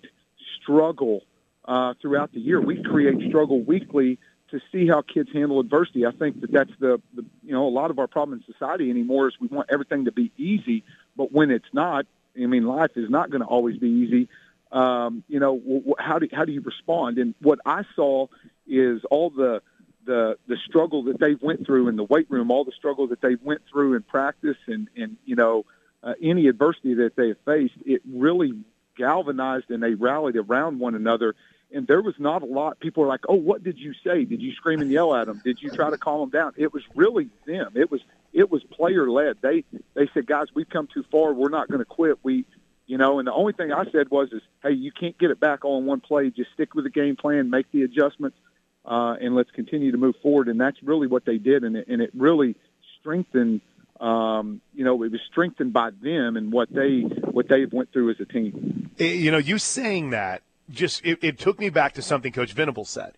struggle 0.60 1.22
uh, 1.64 1.94
throughout 2.02 2.32
the 2.32 2.40
year. 2.40 2.60
We 2.60 2.82
create 2.82 3.16
struggle 3.30 3.62
weekly 3.62 4.18
to 4.50 4.60
see 4.70 4.86
how 4.86 5.00
kids 5.00 5.30
handle 5.32 5.58
adversity. 5.58 6.04
I 6.04 6.10
think 6.10 6.42
that 6.42 6.52
that's 6.52 6.70
the, 6.78 7.00
the 7.14 7.24
you 7.42 7.52
know 7.52 7.66
a 7.66 7.70
lot 7.70 7.90
of 7.90 7.98
our 7.98 8.06
problem 8.06 8.38
in 8.38 8.52
society 8.52 8.90
anymore 8.90 9.28
is 9.28 9.34
we 9.40 9.48
want 9.48 9.70
everything 9.72 10.04
to 10.04 10.12
be 10.12 10.30
easy, 10.36 10.84
but 11.16 11.32
when 11.32 11.50
it's 11.50 11.72
not, 11.72 12.04
I 12.36 12.44
mean, 12.44 12.66
life 12.66 12.90
is 12.96 13.08
not 13.08 13.30
going 13.30 13.40
to 13.40 13.46
always 13.46 13.78
be 13.78 13.88
easy. 13.88 14.28
Um, 14.72 15.22
you 15.28 15.38
know, 15.38 15.94
how 15.98 16.18
do 16.18 16.28
how 16.32 16.44
do 16.44 16.52
you 16.52 16.62
respond? 16.62 17.18
And 17.18 17.34
what 17.40 17.58
I 17.66 17.84
saw 17.94 18.28
is 18.66 19.02
all 19.10 19.30
the 19.30 19.62
the 20.04 20.38
the 20.48 20.56
struggle 20.66 21.04
that 21.04 21.20
they 21.20 21.34
went 21.34 21.66
through 21.66 21.88
in 21.88 21.96
the 21.96 22.04
weight 22.04 22.30
room, 22.30 22.50
all 22.50 22.64
the 22.64 22.72
struggle 22.72 23.08
that 23.08 23.20
they 23.20 23.36
went 23.42 23.62
through 23.70 23.94
in 23.94 24.02
practice, 24.02 24.56
and 24.66 24.88
and 24.96 25.16
you 25.24 25.36
know 25.36 25.66
uh, 26.02 26.14
any 26.22 26.48
adversity 26.48 26.94
that 26.94 27.16
they 27.16 27.28
have 27.28 27.38
faced, 27.44 27.74
it 27.84 28.02
really 28.10 28.52
galvanized 28.96 29.70
and 29.70 29.82
they 29.82 29.94
rallied 29.94 30.36
around 30.36 30.78
one 30.78 30.94
another. 30.94 31.34
And 31.74 31.86
there 31.86 32.02
was 32.02 32.14
not 32.18 32.42
a 32.42 32.46
lot. 32.46 32.80
People 32.80 33.02
were 33.02 33.08
like, 33.08 33.24
"Oh, 33.28 33.34
what 33.34 33.62
did 33.62 33.78
you 33.78 33.94
say? 34.04 34.24
Did 34.24 34.42
you 34.42 34.52
scream 34.52 34.80
and 34.80 34.90
yell 34.90 35.14
at 35.14 35.26
them? 35.26 35.40
Did 35.42 35.62
you 35.62 35.70
try 35.70 35.90
to 35.90 35.96
calm 35.96 36.20
them 36.20 36.30
down?" 36.30 36.52
It 36.56 36.72
was 36.72 36.82
really 36.94 37.30
them. 37.46 37.72
It 37.74 37.90
was 37.90 38.02
it 38.32 38.50
was 38.50 38.62
player 38.64 39.10
led. 39.10 39.38
They 39.40 39.64
they 39.94 40.08
said, 40.12 40.26
"Guys, 40.26 40.48
we've 40.54 40.68
come 40.68 40.86
too 40.92 41.04
far. 41.10 41.32
We're 41.32 41.48
not 41.48 41.68
going 41.68 41.78
to 41.78 41.86
quit. 41.86 42.18
We 42.22 42.44
you 42.92 42.98
know, 42.98 43.18
and 43.18 43.26
the 43.26 43.32
only 43.32 43.54
thing 43.54 43.72
I 43.72 43.84
said 43.90 44.10
was, 44.10 44.28
is, 44.32 44.42
hey, 44.62 44.72
you 44.72 44.92
can't 44.92 45.16
get 45.16 45.30
it 45.30 45.40
back 45.40 45.64
all 45.64 45.80
one 45.82 46.00
play. 46.00 46.28
Just 46.28 46.50
stick 46.52 46.74
with 46.74 46.84
the 46.84 46.90
game 46.90 47.16
plan, 47.16 47.48
make 47.48 47.72
the 47.72 47.84
adjustments, 47.84 48.36
uh, 48.84 49.14
and 49.18 49.34
let's 49.34 49.50
continue 49.52 49.92
to 49.92 49.96
move 49.96 50.14
forward. 50.22 50.46
And 50.46 50.60
that's 50.60 50.76
really 50.82 51.06
what 51.06 51.24
they 51.24 51.38
did, 51.38 51.64
and 51.64 51.74
it, 51.74 51.88
and 51.88 52.02
it 52.02 52.10
really 52.12 52.54
strengthened. 53.00 53.62
Um, 53.98 54.60
you 54.74 54.84
know, 54.84 55.02
it 55.04 55.10
was 55.10 55.22
strengthened 55.30 55.72
by 55.72 55.88
them 56.02 56.36
and 56.36 56.52
what 56.52 56.68
they 56.70 57.00
what 57.30 57.48
they 57.48 57.64
went 57.64 57.94
through 57.94 58.10
as 58.10 58.16
a 58.20 58.26
team. 58.26 58.90
Eh, 58.98 59.04
you 59.04 59.30
know, 59.30 59.38
you 59.38 59.56
saying 59.56 60.10
that 60.10 60.42
just 60.68 61.02
it, 61.02 61.18
it 61.22 61.38
took 61.38 61.58
me 61.58 61.70
back 61.70 61.94
to 61.94 62.02
something 62.02 62.30
Coach 62.30 62.52
Venable 62.52 62.84
said. 62.84 63.16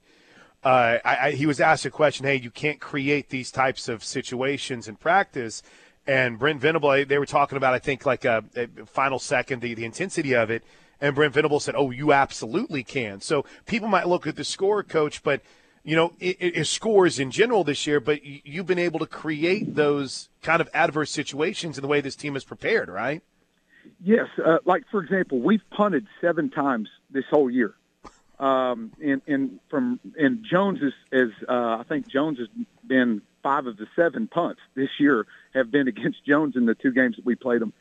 Uh, 0.63 0.99
I, 1.05 1.17
I, 1.17 1.31
he 1.33 1.47
was 1.47 1.61
asked 1.61 1.85
a 1.85 1.91
question, 1.91 2.27
"Hey, 2.27 2.37
you 2.37 2.53
can't 2.53 2.81
create 2.81 3.31
these 3.31 3.51
types 3.51 3.89
of 3.89 4.05
situations 4.05 4.87
in 4.87 4.95
practice." 4.95 5.65
And 6.07 6.39
Brent 6.39 6.61
Venable, 6.61 7.05
they 7.05 7.19
were 7.19 7.27
talking 7.27 7.57
about, 7.57 7.75
I 7.75 7.79
think, 7.79 8.05
like 8.05 8.25
a, 8.25 8.45
a 8.57 8.67
final 8.87 9.19
second, 9.19 9.63
the, 9.63 9.75
the 9.75 9.85
intensity 9.85 10.35
of 10.35 10.51
it. 10.51 10.63
And 11.01 11.15
Brent 11.15 11.35
Venable 11.35 11.61
said, 11.61 11.75
"Oh, 11.77 11.91
you 11.91 12.13
absolutely 12.13 12.83
can." 12.83 13.21
So 13.21 13.45
people 13.67 13.89
might 13.89 14.07
look 14.07 14.27
at 14.27 14.37
the 14.37 14.45
score, 14.45 14.83
coach, 14.83 15.23
but 15.23 15.41
you 15.85 15.95
know, 15.95 16.15
it, 16.19 16.37
it 16.41 16.67
scores 16.67 17.19
in 17.19 17.31
general 17.31 17.63
this 17.63 17.87
year, 17.87 18.01
but 18.01 18.25
you've 18.25 18.67
been 18.67 18.79
able 18.79 18.99
to 19.01 19.07
create 19.07 19.75
those 19.75 20.31
kind 20.43 20.63
of 20.63 20.69
adverse 20.73 21.11
situations 21.11 21.77
in 21.77 21.83
the 21.83 21.89
way 21.89 22.01
this 22.01 22.17
team 22.17 22.37
is 22.37 22.45
prepared, 22.45 22.89
right? 22.89 23.23
Yes. 24.03 24.29
Uh, 24.43 24.59
like, 24.65 24.85
for 24.91 25.03
example, 25.03 25.41
we've 25.41 25.63
punted 25.71 26.07
seven 26.23 26.49
times 26.49 26.89
this 27.11 27.25
whole 27.31 27.51
year. 27.51 27.75
Um, 28.41 28.93
and, 29.03 29.21
and 29.27 29.61
from 29.69 30.01
and 30.19 30.45
Jones 30.51 30.81
is, 30.83 30.95
is 31.13 31.31
uh, 31.49 31.77
I 31.79 31.85
think 31.87 32.09
Jones 32.09 32.39
has 32.39 32.49
been 32.87 33.21
five 33.45 33.67
of 33.67 33.77
the 33.77 33.87
seven 33.95 34.27
punts 34.27 34.61
this 34.75 34.89
year 34.99 35.27
have 35.55 35.71
been 35.71 35.87
against 35.95 36.25
Jones 36.27 36.57
in 36.57 36.67
the 36.67 36.75
two 36.75 36.91
games 36.91 37.15
that 37.15 37.25
we 37.25 37.37
played 37.37 37.61
them. 37.61 37.73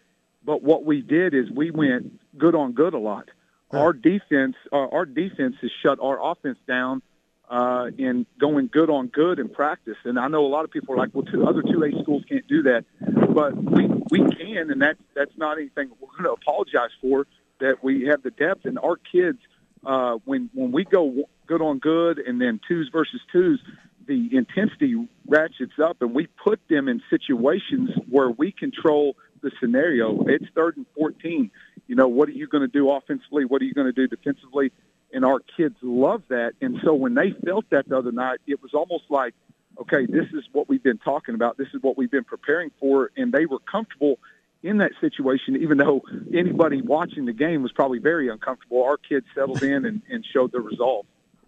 But 0.45 0.61
what 0.61 0.85
we 0.85 1.01
did 1.01 1.33
is 1.33 1.49
we 1.49 1.71
went 1.71 2.19
good 2.37 2.53
on 2.53 2.73
good 2.73 2.93
a 2.93 2.99
lot. 2.99 3.29
Our 3.71 3.91
defense, 3.91 4.55
uh, 4.71 4.87
our 4.89 5.05
defense 5.05 5.55
has 5.61 5.71
shut 5.81 5.97
our 5.99 6.23
offense 6.23 6.59
down 6.67 7.01
uh, 7.49 7.87
in 7.97 8.27
going 8.39 8.69
good 8.71 8.89
on 8.91 9.07
good 9.07 9.39
in 9.39 9.49
practice. 9.49 9.97
And 10.03 10.19
I 10.19 10.27
know 10.27 10.45
a 10.45 10.47
lot 10.47 10.63
of 10.63 10.69
people 10.69 10.93
are 10.93 10.97
like, 10.97 11.09
well, 11.13 11.23
two 11.23 11.47
other 11.47 11.63
two 11.63 11.83
A 11.83 12.03
schools 12.03 12.23
can't 12.29 12.47
do 12.47 12.63
that, 12.63 12.85
but 13.33 13.55
we 13.55 13.87
we 14.11 14.19
can, 14.35 14.69
and 14.69 14.81
that 14.81 14.97
that's 15.15 15.35
not 15.37 15.57
anything 15.57 15.89
we're 15.99 16.09
going 16.09 16.23
to 16.23 16.33
apologize 16.33 16.91
for. 17.01 17.25
That 17.59 17.83
we 17.83 18.05
have 18.07 18.21
the 18.21 18.31
depth, 18.31 18.65
and 18.65 18.77
our 18.77 18.97
kids, 18.97 19.39
uh, 19.85 20.17
when 20.25 20.49
when 20.53 20.71
we 20.71 20.83
go 20.83 21.23
good 21.47 21.61
on 21.61 21.79
good, 21.79 22.19
and 22.19 22.39
then 22.39 22.59
twos 22.67 22.89
versus 22.91 23.21
twos, 23.31 23.59
the 24.07 24.29
intensity 24.31 25.07
ratchets 25.27 25.73
up, 25.83 25.97
and 26.01 26.13
we 26.13 26.27
put 26.43 26.59
them 26.69 26.87
in 26.87 27.01
situations 27.09 27.89
where 28.09 28.29
we 28.29 28.51
control 28.51 29.15
the 29.41 29.51
scenario. 29.59 30.25
It's 30.27 30.45
third 30.55 30.77
and 30.77 30.85
fourteen. 30.95 31.51
You 31.87 31.95
know, 31.95 32.07
what 32.07 32.29
are 32.29 32.33
you 32.33 32.47
going 32.47 32.61
to 32.61 32.67
do 32.67 32.89
offensively? 32.89 33.45
What 33.45 33.61
are 33.61 33.65
you 33.65 33.73
going 33.73 33.87
to 33.87 33.93
do 33.93 34.07
defensively? 34.07 34.71
and 35.13 35.23
our 35.23 35.39
kids 35.55 35.75
love 35.81 36.23
that. 36.29 36.53
And 36.59 36.79
so 36.83 36.93
when 36.93 37.13
they 37.13 37.31
felt 37.45 37.65
that 37.69 37.87
the 37.87 37.97
other 37.97 38.11
night, 38.11 38.39
it 38.47 38.61
was 38.61 38.73
almost 38.73 39.03
like, 39.09 39.33
okay, 39.79 40.05
this 40.05 40.25
is 40.33 40.43
what 40.51 40.67
we've 40.67 40.83
been 40.83 40.97
talking 40.97 41.35
about. 41.35 41.57
This 41.57 41.67
is 41.73 41.81
what 41.81 41.97
we've 41.97 42.11
been 42.11 42.23
preparing 42.23 42.71
for, 42.79 43.11
and 43.15 43.31
they 43.31 43.45
were 43.45 43.59
comfortable 43.59 44.19
in 44.63 44.77
that 44.79 44.91
situation, 44.99 45.57
even 45.57 45.77
though 45.77 46.01
anybody 46.33 46.81
watching 46.81 47.25
the 47.25 47.33
game 47.33 47.63
was 47.63 47.71
probably 47.71 47.99
very 47.99 48.29
uncomfortable. 48.29 48.83
Our 48.83 48.97
kids 48.97 49.25
settled 49.35 49.61
in 49.61 49.85
and, 49.85 50.01
and 50.09 50.25
showed 50.33 50.51
their 50.51 50.61
resolve. 50.61 51.05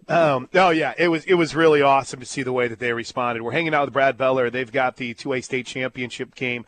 Um, 0.08 0.50
oh 0.54 0.70
yeah, 0.70 0.94
it 0.98 1.08
was 1.08 1.26
it 1.26 1.34
was 1.34 1.56
really 1.56 1.82
awesome 1.82 2.20
to 2.20 2.26
see 2.26 2.44
the 2.44 2.54
way 2.54 2.68
that 2.68 2.80
they 2.80 2.94
responded. 2.94 3.42
We're 3.42 3.52
hanging 3.52 3.74
out 3.74 3.86
with 3.86 3.94
Brad 3.94 4.18
Beller. 4.18 4.50
They've 4.50 4.72
got 4.72 4.98
the 4.98 5.14
two 5.14 5.34
A 5.34 5.42
state 5.42 5.66
championship 5.66 6.36
game 6.36 6.66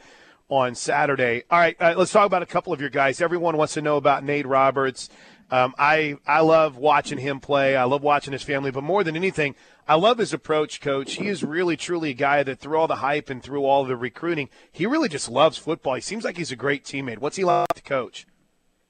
on 0.50 0.74
Saturday. 0.76 1.44
All 1.52 1.60
right, 1.60 1.76
uh, 1.80 1.94
let's 1.98 2.12
talk 2.12 2.26
about 2.26 2.42
a 2.42 2.48
couple 2.48 2.74
of 2.74 2.82
your 2.82 2.90
guys. 2.90 3.22
Everyone 3.22 3.58
wants 3.58 3.76
to 3.76 3.82
know 3.82 3.98
about 3.98 4.24
Nate 4.24 4.48
Roberts. 4.48 5.10
Um, 5.52 5.76
I 5.78 6.18
I 6.26 6.42
love 6.42 6.78
watching 6.78 7.20
him 7.20 7.40
play. 7.40 7.76
I 7.76 7.84
love 7.84 8.02
watching 8.02 8.34
his 8.34 8.44
family, 8.44 8.72
but 8.72 8.84
more 8.84 9.04
than 9.04 9.16
anything, 9.16 9.56
I 9.88 9.96
love 9.96 10.18
his 10.18 10.34
approach, 10.34 10.82
Coach. 10.82 11.14
He 11.14 11.28
is 11.28 11.44
really 11.44 11.78
truly 11.78 12.10
a 12.10 12.14
guy 12.14 12.44
that 12.44 12.60
through 12.60 12.78
all 12.78 12.88
the 12.88 12.98
hype 12.98 13.30
and 13.30 13.42
through 13.42 13.64
all 13.64 13.86
the 13.86 13.96
recruiting, 13.96 14.50
he 14.72 14.86
really 14.86 15.10
just 15.10 15.30
loves 15.30 15.58
football. 15.58 15.94
He 15.94 16.02
seems 16.02 16.26
like 16.26 16.38
he's 16.38 16.52
a 16.52 16.58
great 16.58 16.84
teammate. 16.84 17.20
What's 17.20 17.38
he 17.38 17.46
like 17.46 17.68
to 17.76 17.82
coach? 17.82 18.26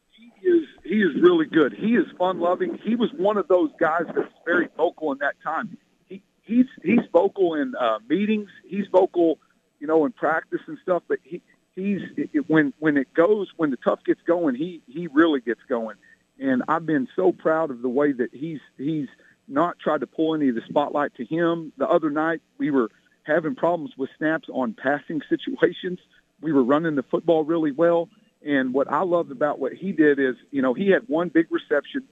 He 0.09 0.31
is 0.47 0.65
he 0.87 1.01
is 1.01 1.21
really 1.21 1.45
good. 1.45 1.73
He 1.73 1.95
is 1.95 2.05
fun 2.17 2.39
loving. 2.39 2.79
He 2.83 2.95
was 2.95 3.09
one 3.17 3.37
of 3.37 3.47
those 3.47 3.69
guys 3.79 4.03
that's 4.07 4.31
very 4.45 4.69
vocal 4.77 5.11
in 5.11 5.17
that 5.19 5.35
time. 5.43 5.77
He 6.05 6.21
he's 6.43 6.67
he's 6.83 7.05
vocal 7.11 7.55
in 7.55 7.73
uh, 7.79 7.99
meetings. 8.09 8.49
He's 8.65 8.85
vocal, 8.91 9.39
you 9.79 9.87
know, 9.87 10.05
in 10.05 10.11
practice 10.11 10.61
and 10.67 10.77
stuff. 10.81 11.03
But 11.07 11.19
he 11.23 11.41
he's 11.75 12.01
it, 12.15 12.49
when 12.49 12.73
when 12.79 12.97
it 12.97 13.13
goes 13.13 13.47
when 13.57 13.71
the 13.71 13.77
tough 13.77 13.99
gets 14.05 14.21
going, 14.27 14.55
he 14.55 14.81
he 14.87 15.07
really 15.07 15.41
gets 15.41 15.61
going 15.67 15.97
and 16.39 16.63
I've 16.67 16.85
been 16.85 17.07
so 17.15 17.31
proud 17.31 17.71
of 17.71 17.81
the 17.81 17.89
way 17.89 18.11
that 18.11 18.29
he's 18.33 18.59
he's 18.77 19.07
not 19.47 19.79
tried 19.79 20.01
to 20.01 20.07
pull 20.07 20.35
any 20.35 20.49
of 20.49 20.55
the 20.55 20.61
spotlight 20.67 21.15
to 21.15 21.25
him. 21.25 21.71
The 21.77 21.87
other 21.87 22.09
night 22.09 22.41
we 22.57 22.71
were 22.71 22.89
having 23.23 23.55
problems 23.55 23.91
with 23.97 24.09
snaps 24.17 24.47
on 24.51 24.73
passing 24.73 25.21
situations. 25.29 25.99
We 26.41 26.51
were 26.51 26.63
running 26.63 26.95
the 26.95 27.03
football 27.03 27.43
really 27.43 27.71
well, 27.71 28.09
and 28.45 28.73
what 28.73 28.91
I 28.91 29.01
loved 29.01 29.31
about 29.31 29.59
what 29.59 29.73
he 29.73 29.91
did 29.91 30.19
is, 30.19 30.35
you 30.51 30.61
know, 30.61 30.73
he 30.73 30.89
had 30.89 31.03
one 31.07 31.29
big 31.29 31.47
reception, 31.51 32.03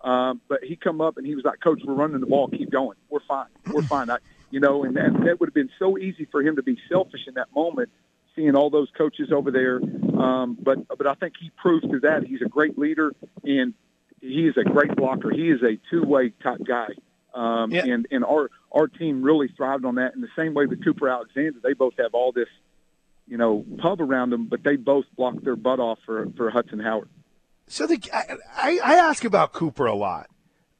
um, 0.00 0.40
but 0.48 0.64
he 0.64 0.76
come 0.76 1.00
up 1.00 1.16
and 1.16 1.26
he 1.26 1.34
was 1.34 1.44
like, 1.44 1.60
"Coach, 1.60 1.80
we're 1.84 1.94
running 1.94 2.20
the 2.20 2.26
ball. 2.26 2.48
Keep 2.48 2.70
going. 2.70 2.96
We're 3.08 3.20
fine. 3.26 3.48
We're 3.72 3.82
fine." 3.82 4.10
I, 4.10 4.18
you 4.50 4.60
know, 4.60 4.84
and 4.84 4.96
that 4.96 5.12
that 5.24 5.40
would 5.40 5.48
have 5.48 5.54
been 5.54 5.70
so 5.78 5.98
easy 5.98 6.26
for 6.30 6.42
him 6.42 6.56
to 6.56 6.62
be 6.62 6.78
selfish 6.88 7.22
in 7.26 7.34
that 7.34 7.48
moment 7.54 7.90
seeing 8.34 8.54
all 8.54 8.70
those 8.70 8.88
coaches 8.96 9.30
over 9.32 9.50
there. 9.50 9.76
Um, 9.78 10.56
but 10.60 10.86
but 10.88 11.06
I 11.06 11.14
think 11.14 11.34
he 11.40 11.50
proved 11.50 11.86
through 11.88 12.00
that 12.00 12.24
he's 12.24 12.42
a 12.42 12.48
great 12.48 12.78
leader 12.78 13.12
and 13.44 13.74
he 14.20 14.46
is 14.46 14.56
a 14.56 14.64
great 14.64 14.94
blocker. 14.94 15.30
He 15.30 15.50
is 15.50 15.62
a 15.62 15.78
two 15.90 16.04
way 16.04 16.32
type 16.42 16.60
guy. 16.66 16.88
Um, 17.34 17.70
yeah. 17.70 17.84
And 17.86 18.06
and 18.10 18.24
our 18.24 18.50
our 18.70 18.88
team 18.88 19.22
really 19.22 19.48
thrived 19.56 19.84
on 19.84 19.96
that. 19.96 20.14
In 20.14 20.20
the 20.20 20.28
same 20.36 20.54
way 20.54 20.66
with 20.66 20.84
Cooper 20.84 21.08
Alexander, 21.08 21.58
they 21.62 21.72
both 21.72 21.94
have 21.98 22.14
all 22.14 22.32
this, 22.32 22.48
you 23.32 23.38
know, 23.38 23.64
pub 23.78 24.02
around 24.02 24.28
them, 24.28 24.44
but 24.46 24.62
they 24.62 24.76
both 24.76 25.06
blocked 25.16 25.42
their 25.42 25.56
butt 25.56 25.80
off 25.80 25.98
for 26.04 26.26
for 26.36 26.50
Hudson 26.50 26.78
Howard. 26.80 27.08
So 27.66 27.86
the 27.86 27.98
I, 28.12 28.78
I 28.84 28.94
ask 28.96 29.24
about 29.24 29.54
Cooper 29.54 29.86
a 29.86 29.94
lot. 29.94 30.28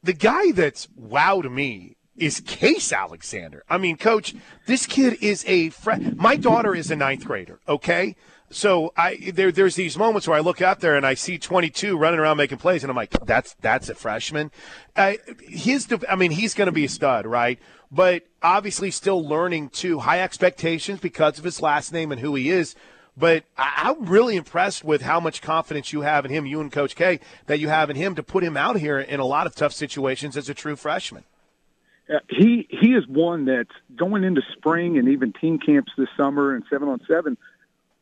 The 0.03 0.13
guy 0.13 0.53
that's 0.53 0.87
wowed 0.89 1.51
me 1.51 1.97
is 2.15 2.41
Case 2.41 2.93
Alexander. 2.93 3.65
I 3.71 3.79
mean, 3.79 3.97
coach, 3.97 4.35
this 4.67 4.85
kid 4.85 5.17
is 5.23 5.47
a 5.49 5.71
friend. 5.71 6.15
My 6.19 6.37
daughter 6.37 6.75
is 6.75 6.91
a 6.91 6.97
ninth 6.97 7.25
grader, 7.25 7.61
okay? 7.67 8.17
So 8.53 8.93
I 8.97 9.33
there 9.33 9.51
there's 9.51 9.75
these 9.75 9.97
moments 9.97 10.29
where 10.29 10.37
I 10.37 10.41
look 10.41 10.61
out 10.61 10.81
there 10.81 10.95
and 10.95 11.07
I 11.07 11.15
see 11.15 11.39
22 11.39 11.97
running 11.97 12.21
around 12.21 12.37
making 12.37 12.59
plays, 12.59 12.85
and 12.85 12.91
I'm 12.91 12.97
like, 12.97 13.11
that's 13.25 13.55
that's 13.61 13.89
a 13.89 13.95
freshman. 13.95 14.51
Uh, 14.95 15.15
his, 15.41 15.89
I 16.09 16.17
mean, 16.17 16.31
he's 16.31 16.55
going 16.55 16.67
to 16.67 16.73
be 16.73 16.85
a 16.85 16.89
stud, 16.89 17.27
right? 17.27 17.59
But 17.91 18.25
obviously, 18.43 18.91
still 18.91 19.27
learning 19.27 19.71
too. 19.71 20.01
High 20.01 20.21
expectations 20.21 21.01
because 21.01 21.39
of 21.39 21.45
his 21.45 21.61
last 21.63 21.93
name 21.93 22.13
and 22.13 22.21
who 22.21 22.35
he 22.35 22.51
is. 22.51 22.75
But 23.17 23.45
I, 23.57 23.73
I'm 23.91 24.07
really 24.07 24.37
impressed 24.37 24.85
with 24.85 25.03
how 25.03 25.21
much 25.21 25.43
confidence 25.43 25.93
you 25.93 26.03
have 26.03 26.25
in 26.25 26.31
him, 26.31 26.47
you 26.47 26.61
and 26.61 26.71
Coach 26.71 26.95
K, 26.95 27.21
that 27.47 27.59
you 27.59 27.69
have 27.69 27.91
in 27.91 27.97
him 27.97 28.15
to 28.15 28.23
put 28.23 28.45
him 28.45 28.57
out 28.57 28.79
here 28.79 28.99
in 28.99 29.21
a 29.21 29.25
lot 29.25 29.47
of 29.47 29.55
tough 29.55 29.73
situations 29.73 30.37
as 30.37 30.49
a 30.49 30.55
true 30.55 30.77
freshman. 30.77 31.25
Uh, 32.13 32.19
he 32.29 32.67
he 32.69 32.89
is 32.89 33.07
one 33.07 33.45
that's 33.45 33.71
going 33.97 34.25
into 34.25 34.43
spring 34.57 34.99
and 34.99 35.09
even 35.09 35.33
team 35.33 35.59
camps 35.59 35.93
this 35.97 36.09
summer 36.17 36.55
and 36.55 36.65
seven 36.69 36.89
on 36.89 37.01
seven. 37.07 37.39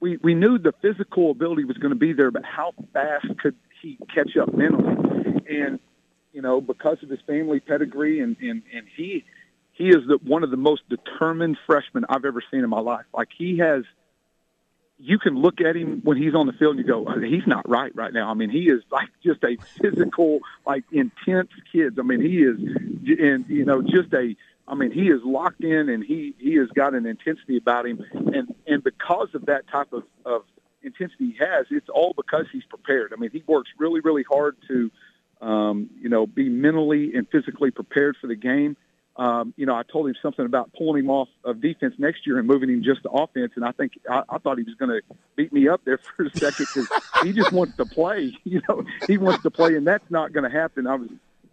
We 0.01 0.17
we 0.23 0.35
knew 0.35 0.59
the 0.59 0.73
physical 0.81 1.31
ability 1.31 1.65
was 1.65 1.77
going 1.77 1.93
to 1.93 1.99
be 1.99 2.13
there, 2.13 2.31
but 2.31 2.45
how 2.45 2.73
fast 2.93 3.27
could 3.39 3.55
he 3.83 3.99
catch 4.15 4.37
up 4.37 4.55
mentally? 4.55 4.97
And 5.49 5.79
you 6.33 6.43
know, 6.43 6.61
because 6.61 6.99
of 7.03 7.11
his 7.11 7.21
family 7.27 7.61
pedigree 7.61 8.21
and 8.21 8.37
and 8.41 8.63
and 8.75 8.87
he 8.97 9.25
he 9.73 9.89
is 9.89 10.07
the, 10.09 10.19
one 10.23 10.43
of 10.43 10.51
the 10.51 10.57
most 10.57 10.83
determined 10.89 11.59
freshmen 11.67 12.05
I've 12.09 12.25
ever 12.25 12.43
seen 12.51 12.61
in 12.61 12.71
my 12.71 12.81
life. 12.81 13.05
Like 13.15 13.29
he 13.37 13.59
has 13.59 13.85
you 15.03 15.19
can 15.19 15.35
look 15.35 15.61
at 15.61 15.77
him 15.77 16.01
when 16.05 16.19
he's 16.19 16.35
on 16.35 16.47
the 16.47 16.53
field 16.53 16.77
and 16.77 16.87
you 16.87 16.93
go, 16.93 17.07
oh, 17.09 17.21
he's 17.21 17.47
not 17.47 17.69
right 17.69 17.95
right 17.95 18.13
now. 18.13 18.31
I 18.31 18.35
mean, 18.35 18.51
he 18.51 18.65
is 18.65 18.83
like 18.91 19.09
just 19.25 19.43
a 19.43 19.57
physical, 19.81 20.41
like 20.67 20.85
intense 20.93 21.51
kid. 21.73 21.99
I 21.99 22.03
mean, 22.03 22.21
he 22.21 22.39
is, 22.39 22.59
and 23.19 23.47
you 23.49 23.65
know, 23.65 23.83
just 23.83 24.13
a. 24.13 24.37
I 24.71 24.75
mean, 24.75 24.93
he 24.93 25.09
is 25.09 25.21
locked 25.25 25.63
in 25.63 25.89
and 25.89 26.05
he 26.05 26.35
he 26.39 26.55
has 26.57 26.69
got 26.69 26.95
an 26.95 27.05
intensity 27.05 27.57
about 27.57 27.87
him, 27.87 28.05
and 28.13 28.55
and 28.67 28.83
because 28.83 29.29
of 29.35 29.47
that 29.47 29.69
type 29.69 29.93
of 29.93 30.05
of 30.25 30.43
intensity 30.83 31.33
he 31.33 31.37
has, 31.39 31.67
it's 31.71 31.89
all 31.89 32.15
because 32.17 32.47
he's 32.53 32.65
prepared. 32.65 33.13
I 33.13 33.17
mean, 33.17 33.31
he 33.33 33.43
works 33.47 33.71
really 33.79 34.01
really 34.01 34.25
hard 34.31 34.57
to, 34.69 34.91
um, 35.43 35.91
you 36.01 36.09
know, 36.09 36.27
be 36.27 36.49
mentally 36.49 37.15
and 37.15 37.29
physically 37.29 37.71
prepared 37.71 38.17
for 38.21 38.29
the 38.29 38.37
game 38.37 38.77
um, 39.21 39.53
you 39.57 39.67
know, 39.67 39.75
I 39.75 39.83
told 39.83 40.09
him 40.09 40.15
something 40.23 40.47
about 40.47 40.73
pulling 40.73 41.05
him 41.05 41.11
off 41.11 41.29
of 41.45 41.61
defense 41.61 41.95
next 41.99 42.27
year 42.27 42.39
and 42.39 42.49
moving 42.49 42.71
him 42.71 42.83
just 42.83 43.03
to 43.03 43.11
offense, 43.11 43.53
and 43.55 43.67
I 43.67 43.73
think 43.73 43.93
I, 44.09 44.23
I 44.29 44.39
thought 44.39 44.57
he 44.57 44.65
was 44.65 44.75
going 44.77 44.91
to 44.91 45.03
beat 45.37 45.53
me 45.53 45.69
up 45.69 45.83
there 45.85 45.99
for 46.17 46.25
a 46.25 46.31
second 46.31 46.67
because 46.75 46.89
he 47.23 47.33
just 47.33 47.53
wants 47.53 47.77
to 47.77 47.85
play. 47.85 48.37
You 48.45 48.63
know, 48.69 48.85
he 49.07 49.17
wants 49.17 49.43
to 49.43 49.51
play, 49.51 49.77
and 49.77 49.87
that's 49.87 50.11
not 50.11 50.33
going 50.33 50.51
to 50.51 50.51
happen. 50.51 50.87
I 50.87 50.97
was 50.97 51.09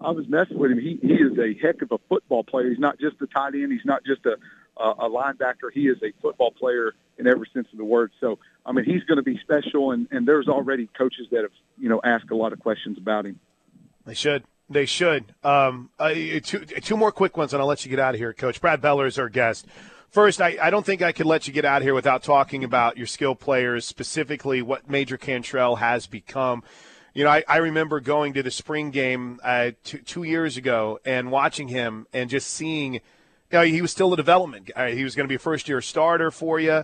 I 0.08 0.12
was 0.12 0.26
messing 0.30 0.58
with 0.58 0.72
him. 0.72 0.80
He 0.80 0.98
he 1.02 1.16
is 1.16 1.38
a 1.38 1.54
heck 1.62 1.82
of 1.82 1.92
a 1.92 1.98
football 2.08 2.42
player. 2.42 2.70
He's 2.70 2.80
not 2.80 2.98
just 2.98 3.22
a 3.22 3.28
tight 3.28 3.56
end. 3.56 3.74
He's 3.74 3.86
not 3.86 4.06
just 4.06 4.26
a 4.26 4.38
a, 4.82 5.10
linebacker. 5.10 5.70
He 5.74 5.88
is 5.88 5.98
a 6.02 6.14
football 6.22 6.52
player 6.52 6.94
in 7.18 7.28
every 7.28 7.50
sense 7.54 7.68
of 7.74 7.78
the 7.78 7.84
word. 7.84 8.12
So 8.22 8.40
I 8.66 8.72
mean, 8.72 8.86
he's 8.86 9.04
going 9.04 9.18
to 9.18 9.24
be 9.24 9.38
special, 9.42 9.92
and 9.92 10.08
and 10.12 10.26
there's 10.26 10.48
already 10.48 10.90
coaches 10.98 11.28
that 11.32 11.42
have 11.42 11.52
you 11.78 11.90
know 11.90 12.00
asked 12.06 12.32
a 12.32 12.38
lot 12.38 12.54
of 12.54 12.60
questions 12.60 12.98
about 12.98 13.26
him. 13.26 13.38
They 14.06 14.14
should. 14.14 14.44
They 14.70 14.86
should. 14.86 15.34
Um, 15.44 15.90
uh, 16.00 16.14
two, 16.42 16.60
two 16.66 16.96
more 16.96 17.12
quick 17.12 17.36
ones, 17.36 17.52
and 17.52 17.62
I'll 17.62 17.68
let 17.68 17.84
you 17.84 17.90
get 17.90 18.00
out 18.00 18.14
of 18.14 18.20
here, 18.20 18.32
Coach. 18.32 18.62
Brad 18.62 18.80
Beller 18.80 19.08
is 19.08 19.20
our 19.20 19.30
guest. 19.30 19.66
First, 20.10 20.42
I, 20.42 20.58
I 20.62 20.70
don't 20.70 20.86
think 20.86 21.02
I 21.02 21.12
could 21.12 21.26
let 21.26 21.48
you 21.48 21.54
get 21.54 21.66
out 21.66 21.82
of 21.82 21.84
here 21.84 21.94
without 21.94 22.24
talking 22.24 22.64
about 22.64 22.98
your 22.98 23.08
skill 23.08 23.36
players, 23.36 23.86
specifically 23.86 24.62
what 24.62 24.90
Major 24.90 25.18
Cantrell 25.18 25.78
has 25.78 26.08
become. 26.08 26.64
You 27.18 27.24
know, 27.24 27.32
I, 27.32 27.44
I 27.48 27.58
remember 27.58 28.00
going 28.00 28.34
to 28.34 28.44
the 28.44 28.52
spring 28.52 28.92
game 28.92 29.40
uh, 29.44 29.72
two, 29.84 29.98
two 29.98 30.24
years 30.24 30.56
ago 30.56 31.00
and 31.04 31.32
watching 31.32 31.68
him 31.68 32.06
and 32.14 32.30
just 32.30 32.48
seeing, 32.48 32.94
you 32.94 33.02
know, 33.52 33.64
he 33.64 33.82
was 33.82 33.92
still 33.92 34.14
a 34.14 34.18
development. 34.18 34.70
Uh, 34.76 34.88
he 34.88 35.04
was 35.04 35.16
going 35.16 35.26
to 35.26 35.28
be 35.28 35.36
a 35.36 35.40
first 35.40 35.68
year 35.68 35.82
starter 35.82 36.30
for 36.30 36.60
you 36.60 36.84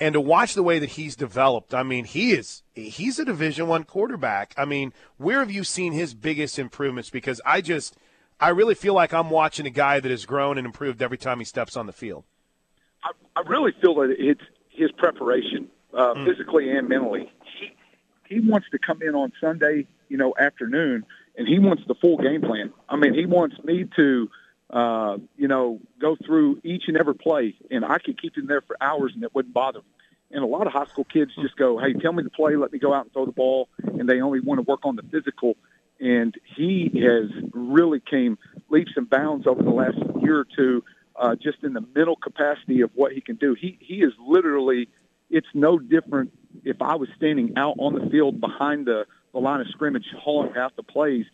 and 0.00 0.14
to 0.14 0.20
watch 0.20 0.54
the 0.54 0.62
way 0.62 0.80
that 0.80 0.90
he's 0.90 1.14
developed 1.14 1.72
i 1.72 1.84
mean 1.84 2.04
he 2.04 2.32
is 2.32 2.64
he's 2.74 3.20
a 3.20 3.24
division 3.24 3.68
one 3.68 3.84
quarterback 3.84 4.52
i 4.56 4.64
mean 4.64 4.92
where 5.18 5.38
have 5.38 5.52
you 5.52 5.62
seen 5.62 5.92
his 5.92 6.14
biggest 6.14 6.58
improvements 6.58 7.10
because 7.10 7.40
i 7.46 7.60
just 7.60 7.96
I 8.40 8.48
really 8.48 8.74
feel 8.74 8.94
like 8.94 9.14
I'm 9.14 9.30
watching 9.30 9.66
a 9.66 9.70
guy 9.70 10.00
that 10.00 10.10
has 10.10 10.26
grown 10.26 10.58
and 10.58 10.66
improved 10.66 11.00
every 11.02 11.18
time 11.18 11.38
he 11.38 11.44
steps 11.44 11.76
on 11.76 11.86
the 11.86 11.92
field. 11.92 12.24
I, 13.02 13.10
I 13.36 13.48
really 13.48 13.72
feel 13.80 13.94
that 13.96 14.14
it's 14.18 14.40
his 14.70 14.90
preparation, 14.92 15.68
uh, 15.96 16.14
mm. 16.14 16.26
physically 16.26 16.70
and 16.70 16.88
mentally. 16.88 17.32
He 17.58 17.70
he 18.28 18.40
wants 18.40 18.68
to 18.70 18.78
come 18.78 19.02
in 19.02 19.14
on 19.14 19.32
Sunday, 19.40 19.86
you 20.08 20.16
know, 20.16 20.34
afternoon, 20.38 21.04
and 21.36 21.48
he 21.48 21.58
wants 21.58 21.82
the 21.86 21.94
full 21.94 22.18
game 22.18 22.42
plan. 22.42 22.72
I 22.88 22.96
mean, 22.96 23.14
he 23.14 23.26
wants 23.26 23.56
me 23.64 23.86
to, 23.96 24.30
uh, 24.70 25.18
you 25.36 25.48
know, 25.48 25.80
go 26.00 26.16
through 26.24 26.60
each 26.64 26.84
and 26.88 26.96
every 26.96 27.14
play, 27.14 27.54
and 27.70 27.84
I 27.84 27.98
could 27.98 28.20
keep 28.20 28.36
him 28.36 28.46
there 28.46 28.60
for 28.60 28.76
hours, 28.80 29.12
and 29.14 29.22
it 29.22 29.34
wouldn't 29.34 29.54
bother 29.54 29.80
him. 29.80 29.84
And 30.30 30.42
a 30.42 30.46
lot 30.46 30.66
of 30.66 30.72
high 30.72 30.86
school 30.86 31.04
kids 31.04 31.32
just 31.40 31.56
go, 31.56 31.78
"Hey, 31.78 31.92
tell 31.92 32.12
me 32.12 32.22
the 32.22 32.30
play, 32.30 32.56
let 32.56 32.72
me 32.72 32.78
go 32.78 32.92
out 32.92 33.04
and 33.04 33.12
throw 33.12 33.26
the 33.26 33.32
ball," 33.32 33.68
and 33.82 34.08
they 34.08 34.20
only 34.20 34.40
want 34.40 34.58
to 34.58 34.62
work 34.62 34.84
on 34.84 34.96
the 34.96 35.02
physical. 35.02 35.56
And 36.00 36.34
he 36.56 36.90
has 37.06 37.30
really 37.52 38.00
came 38.00 38.36
leaps 38.68 38.92
and 38.96 39.08
bounds 39.08 39.46
over 39.46 39.62
the 39.62 39.70
last 39.70 39.96
year 40.22 40.40
or 40.40 40.46
two, 40.56 40.82
uh, 41.16 41.36
just 41.36 41.62
in 41.62 41.72
the 41.72 41.84
mental 41.94 42.16
capacity 42.16 42.80
of 42.80 42.90
what 42.94 43.12
he 43.12 43.20
can 43.20 43.36
do. 43.36 43.54
He 43.54 43.78
he 43.80 44.02
is 44.02 44.12
literally, 44.18 44.88
it's 45.30 45.46
no 45.54 45.78
different 45.78 46.32
if 46.64 46.80
I 46.80 46.94
was 46.94 47.08
standing 47.16 47.54
out 47.56 47.76
on 47.78 47.94
the 47.94 48.08
field 48.10 48.40
behind 48.40 48.86
the, 48.86 49.06
the 49.32 49.40
line 49.40 49.60
of 49.60 49.66
scrimmage, 49.68 50.06
hauling 50.18 50.56
out 50.56 50.76
the 50.76 50.82
plays. 50.82 51.26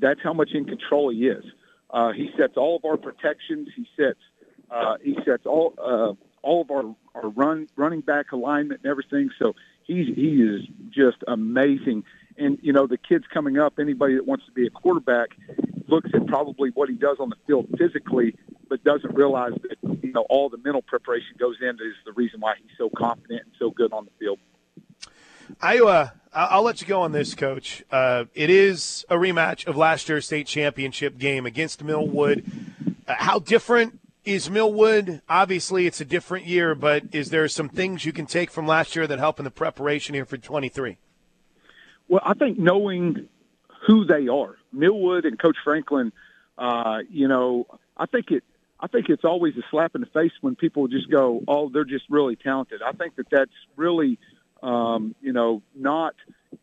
That's 0.00 0.20
how 0.22 0.32
much 0.32 0.50
in 0.52 0.64
control 0.64 1.10
he 1.10 1.26
is. 1.26 1.44
Uh, 1.90 2.12
he 2.12 2.30
sets 2.36 2.54
all 2.56 2.76
of 2.76 2.84
our 2.84 2.96
protections. 2.96 3.68
He 3.76 3.86
sets 3.96 4.18
uh, 4.70 4.96
he 5.02 5.16
sets 5.24 5.46
all 5.46 5.74
uh, 5.78 6.12
all 6.42 6.62
of 6.62 6.70
our, 6.70 6.94
our 7.14 7.30
run 7.30 7.68
running 7.76 8.00
back 8.00 8.32
alignment 8.32 8.80
and 8.82 8.90
everything. 8.90 9.30
So 9.38 9.54
he's 9.84 10.06
he 10.14 10.42
is 10.42 10.62
just 10.90 11.18
amazing. 11.28 12.04
And 12.36 12.58
you 12.62 12.72
know 12.72 12.86
the 12.86 12.98
kids 12.98 13.24
coming 13.32 13.58
up, 13.58 13.78
anybody 13.78 14.16
that 14.16 14.26
wants 14.26 14.44
to 14.46 14.52
be 14.52 14.66
a 14.66 14.70
quarterback 14.70 15.28
looks 15.88 16.10
at 16.12 16.26
probably 16.26 16.70
what 16.70 16.88
he 16.88 16.96
does 16.96 17.18
on 17.20 17.30
the 17.30 17.36
field 17.46 17.68
physically, 17.78 18.34
but 18.68 18.82
doesn't 18.82 19.14
realize 19.14 19.52
that 19.62 20.02
you 20.02 20.12
know 20.12 20.26
all 20.28 20.48
the 20.48 20.58
mental 20.58 20.82
preparation 20.82 21.36
goes 21.38 21.56
into 21.60 21.84
is 21.84 21.94
the 22.04 22.12
reason 22.12 22.40
why 22.40 22.54
he's 22.60 22.76
so 22.76 22.90
confident 22.90 23.42
and 23.42 23.52
so 23.58 23.70
good 23.70 23.92
on 23.92 24.04
the 24.04 24.10
field. 24.18 24.38
I 25.60 25.78
uh, 25.78 26.08
I'll 26.32 26.62
let 26.62 26.80
you 26.80 26.86
go 26.86 27.00
on 27.02 27.12
this, 27.12 27.34
Coach. 27.34 27.84
Uh, 27.90 28.24
it 28.34 28.50
is 28.50 29.04
a 29.08 29.16
rematch 29.16 29.66
of 29.66 29.76
last 29.76 30.08
year's 30.08 30.26
state 30.26 30.46
championship 30.46 31.18
game 31.18 31.46
against 31.46 31.82
Millwood. 31.82 32.44
Uh, 33.08 33.14
how 33.16 33.38
different 33.38 33.98
is 34.24 34.50
Millwood? 34.50 35.22
Obviously, 35.28 35.86
it's 35.86 36.00
a 36.00 36.04
different 36.04 36.46
year, 36.46 36.74
but 36.74 37.04
is 37.12 37.30
there 37.30 37.48
some 37.48 37.68
things 37.68 38.04
you 38.04 38.12
can 38.12 38.26
take 38.26 38.50
from 38.50 38.66
last 38.66 38.94
year 38.94 39.06
that 39.06 39.18
help 39.18 39.38
in 39.38 39.44
the 39.44 39.50
preparation 39.50 40.14
here 40.14 40.24
for 40.24 40.36
23? 40.36 40.98
Well, 42.08 42.20
I 42.24 42.34
think 42.34 42.58
knowing 42.58 43.28
who 43.86 44.04
they 44.04 44.28
are, 44.28 44.56
Millwood 44.72 45.24
and 45.24 45.38
Coach 45.38 45.56
Franklin. 45.64 46.12
Uh, 46.58 46.98
you 47.10 47.28
know, 47.28 47.66
I 47.96 48.06
think 48.06 48.30
it. 48.30 48.42
I 48.78 48.88
think 48.88 49.08
it's 49.08 49.24
always 49.24 49.56
a 49.56 49.62
slap 49.70 49.94
in 49.94 50.02
the 50.02 50.06
face 50.08 50.32
when 50.42 50.54
people 50.54 50.86
just 50.88 51.10
go, 51.10 51.42
"Oh, 51.48 51.70
they're 51.70 51.84
just 51.84 52.04
really 52.10 52.36
talented." 52.36 52.82
I 52.82 52.92
think 52.92 53.16
that 53.16 53.26
that's 53.30 53.50
really, 53.74 54.18
um, 54.66 55.14
you 55.20 55.32
know, 55.32 55.62
not 55.74 56.14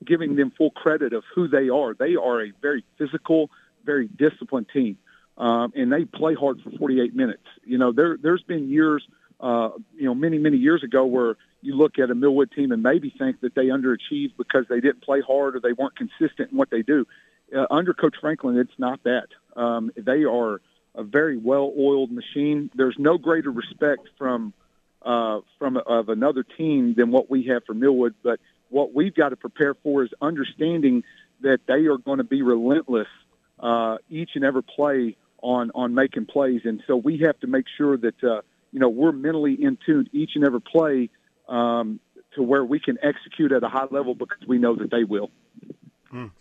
giving 0.06 0.36
them 0.36 0.52
full 0.58 0.72
credit 0.72 1.14
of 1.14 1.24
who 1.34 1.48
they 1.48 1.70
are. 1.70 1.94
They 1.94 2.16
are 2.16 2.46
a 2.46 2.52
very 2.62 2.84
physical, 2.98 3.50
very 3.86 4.08
disciplined 4.08 4.68
team 4.74 4.98
um, 5.38 5.74
and 5.76 5.92
they 5.92 6.06
play 6.06 6.36
hard 6.36 6.62
for 6.62 6.72
48 6.72 7.16
minutes. 7.16 7.44
You 7.66 7.78
know, 7.78 7.92
there 7.92 8.18
there's 8.22 8.44
been 8.44 8.70
years, 8.70 9.04
uh, 9.40 9.70
you 9.96 10.06
know, 10.06 10.14
many 10.14 10.38
many 10.38 10.58
years 10.58 10.84
ago 10.84 11.06
where 11.06 11.36
you 11.62 11.76
look 11.76 11.98
at 11.98 12.12
a 12.12 12.16
Millwood 12.16 12.52
team 12.52 12.72
and 12.72 12.84
maybe 12.84 13.14
think 13.18 13.42
that 13.42 13.56
they 13.56 13.68
underachieved 13.68 14.38
because 14.38 14.66
they 14.70 14.80
didn't 14.80 15.02
play 15.02 15.22
hard 15.26 15.56
or 15.56 15.60
they 15.60 15.74
weren't 15.74 15.96
consistent 15.96 16.52
in 16.52 16.58
what 16.58 16.70
they 16.70 16.82
do. 16.82 17.08
Uh, 17.56 17.66
under 17.72 17.94
Coach 17.94 18.16
Franklin, 18.20 18.58
it's 18.58 18.78
not 18.78 19.02
that. 19.04 19.28
Um, 19.56 19.92
they 19.96 20.24
are 20.24 20.62
a 20.96 21.04
very 21.04 21.38
well-oiled 21.38 22.12
machine. 22.12 22.70
There's 22.76 22.96
no 23.00 23.18
greater 23.18 23.50
respect 23.50 24.10
from 24.18 24.54
uh, 25.04 25.42
from 25.60 25.78
of 25.78 26.10
another 26.10 26.44
team 26.44 26.94
than 26.96 27.12
what 27.12 27.30
we 27.30 27.48
have 27.48 27.64
for 27.66 27.74
Millwood. 27.74 28.16
But 28.24 28.40
what 28.70 28.94
we've 28.94 29.14
got 29.14 29.30
to 29.30 29.36
prepare 29.36 29.74
for 29.76 30.04
is 30.04 30.10
understanding 30.22 31.04
that 31.42 31.60
they 31.68 31.86
are 31.86 31.98
going 31.98 32.18
to 32.18 32.24
be 32.24 32.42
relentless 32.42 33.08
uh, 33.60 33.98
each 34.10 34.32
and 34.36 34.44
every 34.44 34.64
play 34.64 35.16
on 35.42 35.72
on 35.76 35.94
making 35.94 36.26
plays, 36.26 36.62
and 36.64 36.82
so 36.88 36.96
we 36.96 37.20
have 37.20 37.40
to 37.42 37.48
make 37.48 37.66
sure 37.78 37.98
that 37.98 38.24
uh, 38.24 38.42
you 38.72 38.80
know 38.80 38.90
we're 38.90 39.12
mentally 39.12 39.54
in 39.62 39.78
tune 39.86 40.08
each 40.14 40.32
and 40.36 40.46
every 40.46 40.62
play 40.62 41.10
um, 41.48 42.00
to 42.36 42.42
where 42.42 42.64
we 42.64 42.80
can 42.80 42.98
execute 43.04 43.52
at 43.52 43.64
a 43.64 43.70
high 43.70 43.88
level 43.92 44.16
because 44.16 44.48
we 44.48 44.58
know 44.58 44.76
that 44.76 44.90
they 44.90 45.04
will. 45.04 45.30
Mm. 46.14 46.32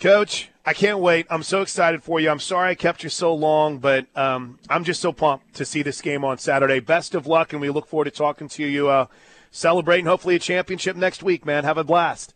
Coach, 0.00 0.50
I 0.64 0.74
can't 0.74 1.00
wait. 1.00 1.26
I'm 1.28 1.42
so 1.42 1.60
excited 1.60 2.04
for 2.04 2.20
you. 2.20 2.30
I'm 2.30 2.38
sorry 2.38 2.70
I 2.70 2.74
kept 2.76 3.02
you 3.02 3.08
so 3.08 3.34
long, 3.34 3.78
but 3.78 4.06
um, 4.14 4.60
I'm 4.70 4.84
just 4.84 5.00
so 5.00 5.12
pumped 5.12 5.54
to 5.54 5.64
see 5.64 5.82
this 5.82 6.00
game 6.00 6.24
on 6.24 6.38
Saturday. 6.38 6.78
Best 6.78 7.16
of 7.16 7.26
luck, 7.26 7.52
and 7.52 7.60
we 7.60 7.68
look 7.68 7.88
forward 7.88 8.04
to 8.04 8.12
talking 8.12 8.48
to 8.50 8.64
you, 8.64 8.88
uh, 8.88 9.06
celebrating 9.50 10.06
hopefully 10.06 10.36
a 10.36 10.38
championship 10.38 10.94
next 10.94 11.24
week, 11.24 11.44
man. 11.44 11.64
Have 11.64 11.78
a 11.78 11.84
blast. 11.84 12.32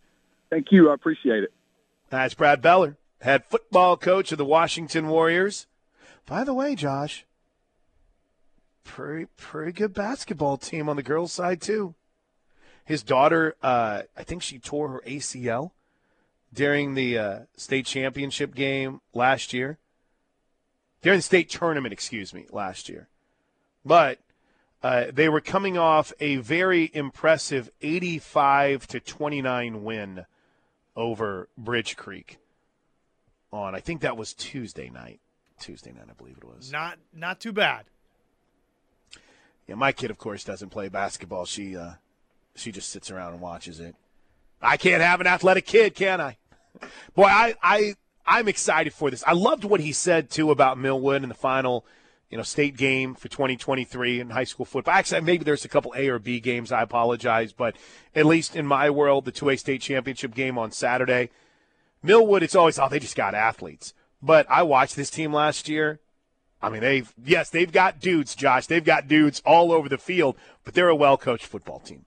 Thank 0.51 0.73
you. 0.73 0.91
I 0.91 0.95
appreciate 0.95 1.45
it. 1.45 1.53
That's 2.11 2.35
Brad 2.35 2.61
Beller, 2.61 2.97
head 3.21 3.45
football 3.49 3.97
coach 3.97 4.33
of 4.33 4.39
the 4.39 4.45
Washington 4.45 5.07
Warriors. 5.07 5.69
By 6.27 6.43
the 6.43 6.55
way, 6.55 6.75
Josh, 6.75 7.27
pretty 8.83 9.27
pretty 9.37 9.71
good 9.71 9.95
basketball 9.95 10.57
team 10.57 10.89
on 10.89 10.97
the 10.97 11.03
girls' 11.03 11.33
side 11.33 11.61
too. 11.61 11.95
His 12.85 13.05
daughter, 13.05 13.55
uh, 13.63 14.03
I 14.17 14.25
think 14.25 14.43
she 14.43 14.59
tore 14.59 14.89
her 14.89 15.03
ACL 15.07 15.71
during 16.53 16.95
the 16.95 17.19
uh, 17.19 17.39
state 17.57 17.87
championship 17.87 18.55
game 18.55 19.01
last 19.15 19.53
year. 19.53 19.79
During 21.01 21.19
the 21.19 21.23
state 21.23 21.51
tournament, 21.51 21.93
excuse 21.93 22.33
me, 22.33 22.47
last 22.51 22.89
year. 22.89 23.09
But 23.85 24.19
uh, 24.83 25.07
they 25.13 25.29
were 25.29 25.41
coming 25.41 25.77
off 25.77 26.13
a 26.21 26.37
very 26.37 26.91
impressive 26.95 27.71
85 27.81 28.87
to 28.89 29.01
29 29.01 29.83
win 29.83 30.27
over 30.95 31.49
Bridge 31.57 31.97
Creek 31.97 32.39
on 33.53 33.75
I 33.75 33.81
think 33.81 34.01
that 34.01 34.17
was 34.17 34.33
Tuesday 34.33 34.89
night. 34.89 35.21
Tuesday 35.61 35.93
night, 35.93 36.07
I 36.11 36.15
believe 36.15 36.39
it 36.39 36.45
was. 36.45 36.73
Not 36.73 36.99
not 37.15 37.39
too 37.39 37.53
bad. 37.53 37.85
Yeah, 39.69 39.77
my 39.77 39.93
kid, 39.93 40.11
of 40.11 40.19
course, 40.19 40.43
doesn't 40.43 40.71
play 40.71 40.89
basketball. 40.89 41.45
She 41.45 41.77
uh, 41.77 41.93
she 42.55 42.73
just 42.73 42.91
sits 42.91 43.11
around 43.11 43.35
and 43.35 43.41
watches 43.41 43.79
it. 43.79 43.95
I 44.61 44.77
can't 44.77 45.03
have 45.03 45.21
an 45.21 45.27
athletic 45.27 45.67
kid, 45.67 45.95
can 45.95 46.21
I? 46.21 46.37
Boy, 47.14 47.25
I 47.25 47.55
I 47.62 47.95
I'm 48.27 48.49
excited 48.49 48.93
for 48.93 49.11
this. 49.11 49.25
I 49.27 49.33
loved 49.33 49.64
what 49.64 49.81
he 49.81 49.93
said 49.93 50.31
too 50.31 50.51
about 50.51 50.79
Millwood 50.79 51.23
in 51.23 51.29
the 51.29 51.35
final, 51.35 51.85
you 52.31 52.37
know, 52.37 52.43
state 52.43 52.77
game 52.77 53.14
for 53.14 53.29
2023 53.29 54.20
in 54.20 54.31
high 54.31 54.45
school 54.45 54.64
football. 54.64 54.95
Actually, 54.95 55.23
maybe 55.23 55.45
there's 55.45 55.64
a 55.64 55.68
couple 55.68 55.93
A 55.97 56.09
or 56.09 56.18
B 56.18 56.41
games. 56.41 56.73
I 56.73 56.83
apologize, 56.83 57.53
but 57.53 57.77
at 58.14 58.27
least 58.27 58.57
in 58.57 58.66
my 58.66 58.91
world, 58.91 59.25
the 59.25 59.33
2A 59.33 59.59
state 59.59 59.81
championship 59.81 60.35
game 60.35 60.57
on 60.57 60.70
Saturday, 60.70 61.31
Millwood, 62.03 62.43
it's 62.43 62.55
always 62.55 62.79
oh 62.79 62.89
they 62.89 62.99
just 62.99 63.16
got 63.16 63.35
athletes. 63.35 63.95
But 64.23 64.47
I 64.49 64.62
watched 64.62 64.97
this 64.97 65.11
team 65.11 65.33
last 65.33 65.68
year. 65.68 66.01
I 66.62 66.68
mean, 66.68 66.81
they've 66.81 67.12
yes, 67.25 67.51
they've 67.51 67.73
got 67.73 68.01
dudes, 68.01 68.37
Josh. 68.37 68.66
They've 68.66 68.85
got 68.85 69.09
dudes 69.09 69.43
all 69.45 69.73
over 69.73 69.89
the 69.89 69.99
field, 69.99 70.37
but 70.64 70.75
they're 70.75 70.89
a 70.89 70.97
well 70.97 71.16
coached 71.16 71.47
football 71.47 71.81
team. 71.81 72.05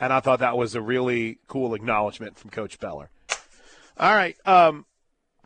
And 0.00 0.14
I 0.14 0.20
thought 0.20 0.38
that 0.38 0.56
was 0.56 0.74
a 0.74 0.80
really 0.80 1.38
cool 1.46 1.74
acknowledgement 1.74 2.38
from 2.38 2.48
Coach 2.48 2.80
Beller. 2.80 3.10
All 4.00 4.14
right. 4.14 4.34
Um, 4.46 4.86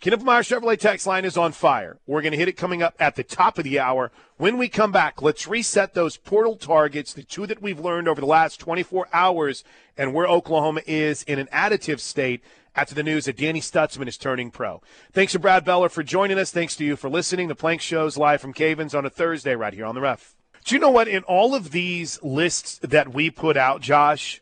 Knippelmeyer 0.00 0.44
Chevrolet 0.44 0.78
text 0.78 1.08
line 1.08 1.24
is 1.24 1.36
on 1.36 1.50
fire. 1.50 1.98
We're 2.06 2.22
going 2.22 2.30
to 2.30 2.38
hit 2.38 2.46
it 2.46 2.56
coming 2.56 2.84
up 2.84 2.94
at 3.00 3.16
the 3.16 3.24
top 3.24 3.58
of 3.58 3.64
the 3.64 3.80
hour. 3.80 4.12
When 4.36 4.58
we 4.58 4.68
come 4.68 4.92
back, 4.92 5.20
let's 5.20 5.48
reset 5.48 5.94
those 5.94 6.16
portal 6.16 6.54
targets, 6.54 7.12
the 7.12 7.24
two 7.24 7.48
that 7.48 7.60
we've 7.60 7.80
learned 7.80 8.06
over 8.06 8.20
the 8.20 8.28
last 8.28 8.60
24 8.60 9.08
hours, 9.12 9.64
and 9.96 10.14
where 10.14 10.28
Oklahoma 10.28 10.82
is 10.86 11.24
in 11.24 11.40
an 11.40 11.48
additive 11.52 11.98
state 11.98 12.44
after 12.76 12.94
the 12.94 13.02
news 13.02 13.24
that 13.24 13.36
Danny 13.36 13.60
Stutsman 13.60 14.06
is 14.06 14.16
turning 14.16 14.52
pro. 14.52 14.80
Thanks 15.12 15.32
to 15.32 15.40
Brad 15.40 15.64
Beller 15.64 15.88
for 15.88 16.04
joining 16.04 16.38
us. 16.38 16.52
Thanks 16.52 16.76
to 16.76 16.84
you 16.84 16.94
for 16.94 17.10
listening. 17.10 17.48
The 17.48 17.56
Plank 17.56 17.80
Show's 17.80 18.16
live 18.16 18.40
from 18.40 18.52
Cavens 18.52 18.94
on 18.94 19.04
a 19.04 19.10
Thursday 19.10 19.56
right 19.56 19.74
here 19.74 19.86
on 19.86 19.96
the 19.96 20.00
Ref. 20.00 20.36
Do 20.64 20.76
you 20.76 20.80
know 20.80 20.90
what? 20.90 21.08
In 21.08 21.24
all 21.24 21.56
of 21.56 21.72
these 21.72 22.22
lists 22.22 22.78
that 22.82 23.12
we 23.12 23.30
put 23.30 23.56
out, 23.56 23.80
Josh, 23.80 24.40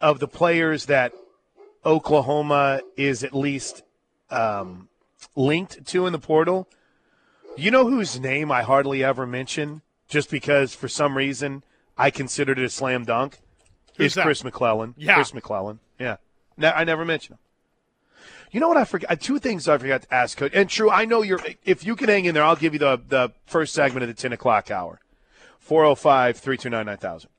of 0.00 0.20
the 0.20 0.28
players 0.28 0.86
that 0.86 1.12
Oklahoma 1.86 2.80
is 2.96 3.22
at 3.22 3.32
least 3.34 3.82
um, 4.28 4.88
linked 5.36 5.86
to 5.86 6.06
in 6.06 6.12
the 6.12 6.18
portal, 6.18 6.68
you 7.56 7.70
know 7.70 7.88
whose 7.88 8.18
name 8.18 8.50
I 8.50 8.62
hardly 8.62 9.02
ever 9.04 9.26
mention 9.26 9.82
just 10.08 10.30
because 10.30 10.74
for 10.74 10.88
some 10.88 11.16
reason 11.16 11.62
I 11.96 12.10
considered 12.10 12.58
it 12.58 12.64
a 12.64 12.68
slam 12.68 13.04
dunk? 13.04 13.38
Who's 13.96 14.08
is 14.08 14.14
that? 14.14 14.24
Chris 14.24 14.44
McClellan. 14.44 14.94
Yeah. 14.98 15.14
Chris 15.14 15.32
McClellan. 15.32 15.78
Yeah. 15.98 16.16
Ne- 16.56 16.72
I 16.72 16.84
never 16.84 17.04
mention 17.04 17.34
him. 17.34 17.38
You 18.50 18.60
know 18.60 18.68
what 18.68 18.76
I 18.76 18.84
forgot? 18.84 19.20
Two 19.20 19.38
things 19.38 19.68
I 19.68 19.78
forgot 19.78 20.02
to 20.02 20.14
ask, 20.14 20.36
Coach. 20.36 20.52
And 20.54 20.68
true, 20.68 20.90
I 20.90 21.04
know 21.04 21.22
you're. 21.22 21.40
If 21.64 21.84
you 21.84 21.96
can 21.96 22.08
hang 22.08 22.24
in 22.26 22.34
there, 22.34 22.44
I'll 22.44 22.56
give 22.56 22.72
you 22.72 22.78
the 22.78 23.00
the 23.08 23.32
first 23.46 23.74
segment 23.74 24.02
of 24.02 24.08
the 24.08 24.14
ten 24.14 24.32
o'clock 24.32 24.70
hour. 24.70 25.00
405 25.58 26.38
329 26.38 26.86
9000. 26.86 27.30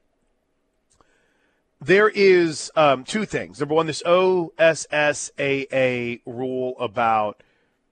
There 1.79 2.09
is 2.09 2.71
um, 2.75 3.03
two 3.03 3.25
things. 3.25 3.59
Number 3.59 3.75
one, 3.75 3.85
this 3.85 4.01
OSSAA 4.03 4.61
rule 6.25 6.75
about 6.79 7.43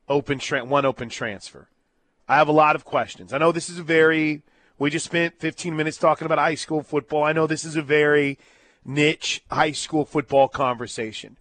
open 0.10 0.40
tra- 0.40 0.66
one 0.66 0.86
open 0.86 1.10
transfer. 1.10 1.68
I 2.28 2.38
have 2.38 2.48
a 2.48 2.54
lot 2.54 2.76
of 2.76 2.84
questions. 2.84 3.32
I 3.32 3.38
know 3.38 3.52
this 3.52 3.70
is 3.70 3.78
a 3.78 3.84
very, 3.84 4.42
we 4.80 4.90
just 4.90 5.06
spent 5.06 5.40
15 5.40 5.76
minutes 5.76 5.98
talking 5.98 6.26
about 6.26 6.40
high 6.40 6.56
school 6.56 6.82
football. 6.82 7.24
I 7.24 7.34
know 7.34 7.46
this 7.46 7.64
is 7.64 7.76
a 7.76 7.84
very 7.84 8.40
niche 8.84 9.44
high 9.52 9.72
school 9.72 10.04
football 10.04 10.48
conversation. 10.48 11.38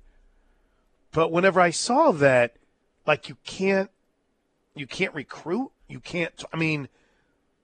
But 1.13 1.33
whenever 1.33 1.61
I 1.61 1.71
saw 1.71 2.13
that, 2.13 2.57
like 3.07 3.31
you 3.31 3.39
can't, 3.45 3.91
you 4.75 4.87
can't 4.87 5.15
recruit, 5.15 5.71
you 5.89 6.01
can't, 6.01 6.45
I 6.53 6.59
mean, 6.59 6.89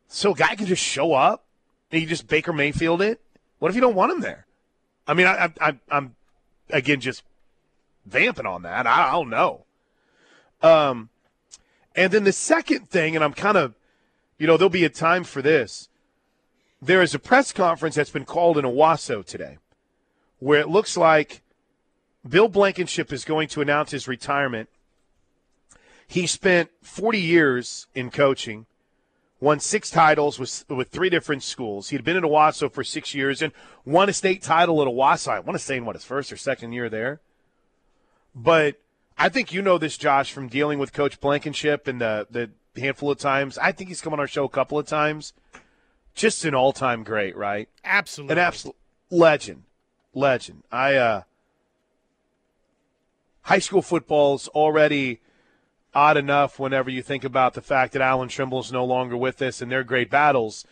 so 0.08 0.32
a 0.32 0.34
guy 0.34 0.54
can 0.54 0.66
just 0.66 0.82
show 0.82 1.12
up 1.12 1.44
and 1.92 2.00
you 2.00 2.06
just 2.08 2.28
Baker 2.28 2.54
Mayfield 2.54 3.02
it. 3.02 3.20
What 3.58 3.68
if 3.68 3.74
you 3.74 3.80
don't 3.82 3.94
want 3.94 4.12
him 4.12 4.20
there? 4.20 4.46
I 5.10 5.14
mean, 5.14 5.26
I, 5.26 5.52
I, 5.60 5.76
I'm, 5.90 6.14
again, 6.70 7.00
just 7.00 7.24
vamping 8.06 8.46
on 8.46 8.62
that. 8.62 8.86
I, 8.86 9.08
I 9.08 9.10
don't 9.10 9.28
know. 9.28 9.64
Um, 10.62 11.08
and 11.96 12.12
then 12.12 12.22
the 12.22 12.32
second 12.32 12.90
thing, 12.90 13.16
and 13.16 13.24
I'm 13.24 13.32
kind 13.32 13.56
of, 13.56 13.74
you 14.38 14.46
know, 14.46 14.56
there'll 14.56 14.70
be 14.70 14.84
a 14.84 14.88
time 14.88 15.24
for 15.24 15.42
this. 15.42 15.88
There 16.80 17.02
is 17.02 17.12
a 17.12 17.18
press 17.18 17.50
conference 17.50 17.96
that's 17.96 18.10
been 18.10 18.24
called 18.24 18.56
in 18.56 18.64
Owasso 18.64 19.24
today 19.26 19.58
where 20.38 20.60
it 20.60 20.68
looks 20.68 20.96
like 20.96 21.42
Bill 22.26 22.46
Blankenship 22.46 23.12
is 23.12 23.24
going 23.24 23.48
to 23.48 23.60
announce 23.60 23.90
his 23.90 24.06
retirement. 24.06 24.68
He 26.06 26.28
spent 26.28 26.70
40 26.82 27.18
years 27.18 27.88
in 27.96 28.12
coaching, 28.12 28.66
won 29.40 29.58
six 29.58 29.90
titles 29.90 30.38
with, 30.38 30.64
with 30.68 30.88
three 30.88 31.08
different 31.08 31.42
schools. 31.42 31.88
He'd 31.88 32.04
been 32.04 32.16
at 32.16 32.22
Owasso 32.22 32.70
for 32.70 32.84
six 32.84 33.14
years 33.14 33.40
and 33.40 33.52
won 33.84 34.08
a 34.08 34.12
state 34.12 34.42
title 34.42 34.82
at 34.82 34.88
Owasso. 34.88 35.28
I 35.28 35.40
want 35.40 35.58
to 35.58 35.64
say 35.64 35.78
in 35.78 35.84
what 35.84 35.96
his 35.96 36.04
first 36.04 36.32
or 36.32 36.36
second 36.36 36.72
year 36.72 36.88
there. 36.88 37.20
But 38.34 38.76
I 39.18 39.28
think 39.28 39.52
you 39.52 39.62
know 39.62 39.78
this, 39.78 39.96
Josh, 39.96 40.32
from 40.32 40.48
dealing 40.48 40.78
with 40.78 40.92
Coach 40.92 41.20
Blankenship 41.20 41.88
and 41.88 42.00
the 42.00 42.26
the 42.30 42.50
handful 42.80 43.10
of 43.10 43.18
times. 43.18 43.58
I 43.58 43.72
think 43.72 43.88
he's 43.88 44.00
come 44.00 44.12
on 44.12 44.20
our 44.20 44.28
show 44.28 44.44
a 44.44 44.48
couple 44.48 44.78
of 44.78 44.86
times. 44.86 45.32
Just 46.14 46.44
an 46.44 46.54
all 46.54 46.72
time 46.72 47.02
great, 47.02 47.36
right? 47.36 47.68
Absolutely. 47.84 48.32
An 48.32 48.38
absolute 48.38 48.76
legend. 49.10 49.64
Legend. 50.14 50.62
I 50.70 50.94
uh 50.94 51.22
high 53.42 53.58
school 53.58 53.82
football's 53.82 54.48
already 54.48 55.20
odd 55.94 56.16
enough 56.16 56.58
whenever 56.58 56.90
you 56.90 57.02
think 57.02 57.24
about 57.24 57.54
the 57.54 57.62
fact 57.62 57.92
that 57.92 58.02
Allan 58.02 58.28
Trimble 58.28 58.60
is 58.60 58.72
no 58.72 58.84
longer 58.84 59.16
with 59.16 59.40
us 59.42 59.60
and 59.60 59.70
their 59.70 59.84
great 59.84 60.10
battles. 60.10 60.64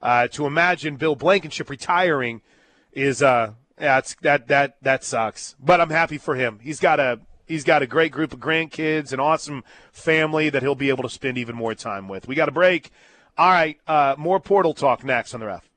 Uh, 0.00 0.26
to 0.28 0.46
imagine 0.46 0.96
Bill 0.96 1.14
Blankenship 1.14 1.70
retiring 1.70 2.42
is 2.92 3.22
uh 3.22 3.52
that 3.78 4.46
that 4.48 4.76
that 4.82 5.04
sucks. 5.04 5.56
But 5.60 5.80
I'm 5.80 5.90
happy 5.90 6.18
for 6.18 6.34
him. 6.34 6.58
He's 6.62 6.80
got 6.80 7.00
a 7.00 7.20
he's 7.46 7.64
got 7.64 7.82
a 7.82 7.86
great 7.86 8.12
group 8.12 8.32
of 8.32 8.40
grandkids, 8.40 9.12
an 9.12 9.20
awesome 9.20 9.64
family 9.92 10.50
that 10.50 10.62
he'll 10.62 10.74
be 10.74 10.88
able 10.88 11.02
to 11.02 11.08
spend 11.08 11.38
even 11.38 11.56
more 11.56 11.74
time 11.74 12.08
with. 12.08 12.28
We 12.28 12.34
got 12.34 12.48
a 12.48 12.52
break. 12.52 12.90
All 13.38 13.50
right, 13.50 13.78
uh, 13.86 14.14
more 14.18 14.40
portal 14.40 14.74
talk 14.74 15.04
next 15.04 15.32
on 15.32 15.40
the 15.40 15.46
ref. 15.46 15.68